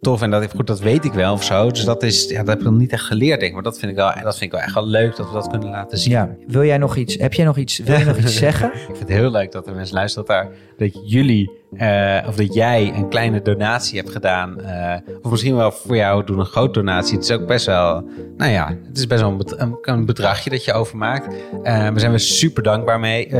tof. 0.00 0.22
En 0.22 0.30
dat, 0.30 0.50
goed, 0.54 0.66
dat 0.66 0.80
weet 0.80 1.04
ik 1.04 1.12
wel 1.12 1.32
of 1.32 1.44
zo. 1.44 1.70
Dus 1.70 1.84
dat, 1.84 2.02
is, 2.02 2.28
ja, 2.28 2.38
dat 2.38 2.48
heb 2.48 2.58
ik 2.58 2.64
nog 2.64 2.78
niet 2.78 2.92
echt 2.92 3.04
geleerd, 3.04 3.40
denk 3.40 3.48
ik. 3.48 3.54
Maar 3.54 3.62
dat 3.62 3.78
vind 3.78 3.90
ik 3.90 3.96
wel, 3.96 4.12
dat 4.22 4.38
vind 4.38 4.42
ik 4.42 4.50
wel 4.50 4.60
echt 4.60 4.74
wel 4.74 4.86
leuk 4.86 5.16
dat 5.16 5.26
we 5.26 5.32
dat 5.32 5.48
kunnen 5.48 5.70
laten 5.70 5.98
zien. 5.98 6.12
Ja. 6.12 6.36
Wil 6.46 6.64
jij 6.64 6.78
nog 6.78 6.96
iets, 6.96 7.16
heb 7.18 7.32
jij 7.32 7.44
nog 7.44 7.56
iets, 7.56 7.78
wil 7.78 7.98
je 7.98 8.04
nog 8.04 8.16
iets 8.16 8.38
zeggen? 8.46 8.72
ik 8.72 8.84
vind 8.84 8.98
het 8.98 9.08
heel 9.08 9.30
leuk 9.30 9.52
dat 9.52 9.66
er 9.66 9.74
mensen 9.74 9.94
luisteren 9.94 10.28
daar, 10.28 10.48
dat 10.76 11.10
jullie 11.10 11.59
uh, 11.72 12.28
of 12.28 12.36
dat 12.36 12.54
jij 12.54 12.92
een 12.94 13.08
kleine 13.08 13.42
donatie 13.42 13.98
hebt 13.98 14.10
gedaan. 14.10 14.56
Uh, 14.60 14.94
of 15.22 15.30
misschien 15.30 15.56
wel 15.56 15.72
voor 15.72 15.96
jou 15.96 16.24
doen 16.24 16.38
een 16.38 16.44
grote 16.44 16.72
donatie. 16.72 17.14
Het 17.14 17.24
is 17.24 17.30
ook 17.30 17.46
best 17.46 17.66
wel, 17.66 18.08
nou 18.36 18.50
ja, 18.50 18.76
het 18.88 18.98
is 18.98 19.06
best 19.06 19.20
wel 19.20 19.36
een, 19.46 19.78
een 19.82 20.06
bedragje 20.06 20.50
dat 20.50 20.64
je 20.64 20.72
overmaakt. 20.72 21.34
Uh, 21.34 21.62
daar 21.62 22.00
zijn 22.00 22.12
we 22.12 22.18
super 22.18 22.62
dankbaar 22.62 23.00
mee, 23.00 23.32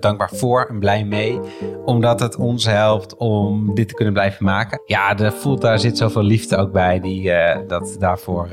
dankbaar 0.00 0.30
voor 0.32 0.66
en 0.68 0.78
blij 0.78 1.04
mee. 1.04 1.40
Omdat 1.84 2.20
het 2.20 2.36
ons 2.36 2.66
helpt 2.66 3.16
om 3.16 3.74
dit 3.74 3.88
te 3.88 3.94
kunnen 3.94 4.14
blijven 4.14 4.44
maken. 4.44 4.80
Ja, 4.84 5.14
de 5.14 5.30
voelt, 5.32 5.60
daar 5.60 5.78
zit 5.78 5.98
zoveel 5.98 6.22
liefde 6.22 6.56
ook 6.56 6.72
bij. 6.72 7.00
Die, 7.00 7.32
dat 7.66 7.96
daarvoor 7.98 8.48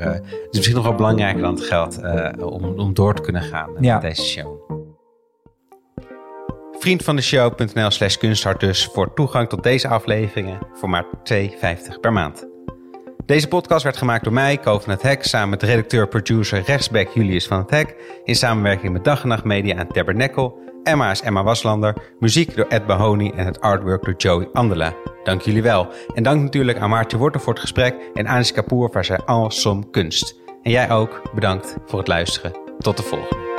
is 0.50 0.56
misschien 0.56 0.76
nog 0.76 0.84
wel 0.84 0.94
belangrijker 0.94 1.42
dan 1.42 1.54
het 1.54 1.64
geld 1.64 2.00
om, 2.40 2.64
om 2.64 2.94
door 2.94 3.14
te 3.14 3.22
kunnen 3.22 3.42
gaan 3.42 3.70
met 3.78 4.00
deze 4.00 4.22
show 4.22 4.83
vriendvandeshow.nl 6.84 7.90
slash 7.90 8.16
kunsthart 8.16 8.60
dus 8.60 8.88
voor 8.92 9.14
toegang 9.14 9.48
tot 9.48 9.62
deze 9.62 9.88
afleveringen 9.88 10.58
voor 10.72 10.88
maar 10.88 11.04
2,50 11.32 12.00
per 12.00 12.12
maand. 12.12 12.48
Deze 13.26 13.48
podcast 13.48 13.82
werd 13.82 13.96
gemaakt 13.96 14.24
door 14.24 14.32
mij, 14.32 14.56
Ko 14.56 14.78
van 14.78 14.90
het 14.90 15.02
Hek, 15.02 15.24
samen 15.24 15.48
met 15.48 15.62
redacteur-producer 15.62 16.62
rechtsback 16.66 17.08
Julius 17.08 17.46
van 17.46 17.58
het 17.58 17.70
Hek, 17.70 17.94
in 18.24 18.34
samenwerking 18.34 18.92
met 18.92 19.04
Dag 19.04 19.22
en 19.22 19.28
Nacht 19.28 19.44
Media 19.44 19.76
en 19.76 19.88
Tabernacle. 19.88 20.52
Emma 20.82 21.10
is 21.10 21.20
Emma 21.20 21.42
Waslander, 21.42 21.94
muziek 22.18 22.56
door 22.56 22.66
Ed 22.66 22.86
Bahoni 22.86 23.30
en 23.30 23.46
het 23.46 23.60
artwork 23.60 24.04
door 24.04 24.14
Joey 24.16 24.48
Andela. 24.52 24.94
Dank 25.22 25.40
jullie 25.40 25.62
wel. 25.62 25.88
En 26.14 26.22
dank 26.22 26.42
natuurlijk 26.42 26.78
aan 26.78 26.90
Maartje 26.90 27.16
Wortel 27.16 27.40
voor 27.40 27.52
het 27.52 27.62
gesprek 27.62 27.94
en 28.14 28.26
Anish 28.26 28.50
Kapoor 28.50 28.90
voor 28.92 29.04
zijn 29.04 29.24
awesome 29.24 29.90
kunst. 29.90 30.40
En 30.62 30.70
jij 30.70 30.90
ook, 30.90 31.22
bedankt 31.34 31.76
voor 31.86 31.98
het 31.98 32.08
luisteren. 32.08 32.52
Tot 32.78 32.96
de 32.96 33.02
volgende. 33.02 33.53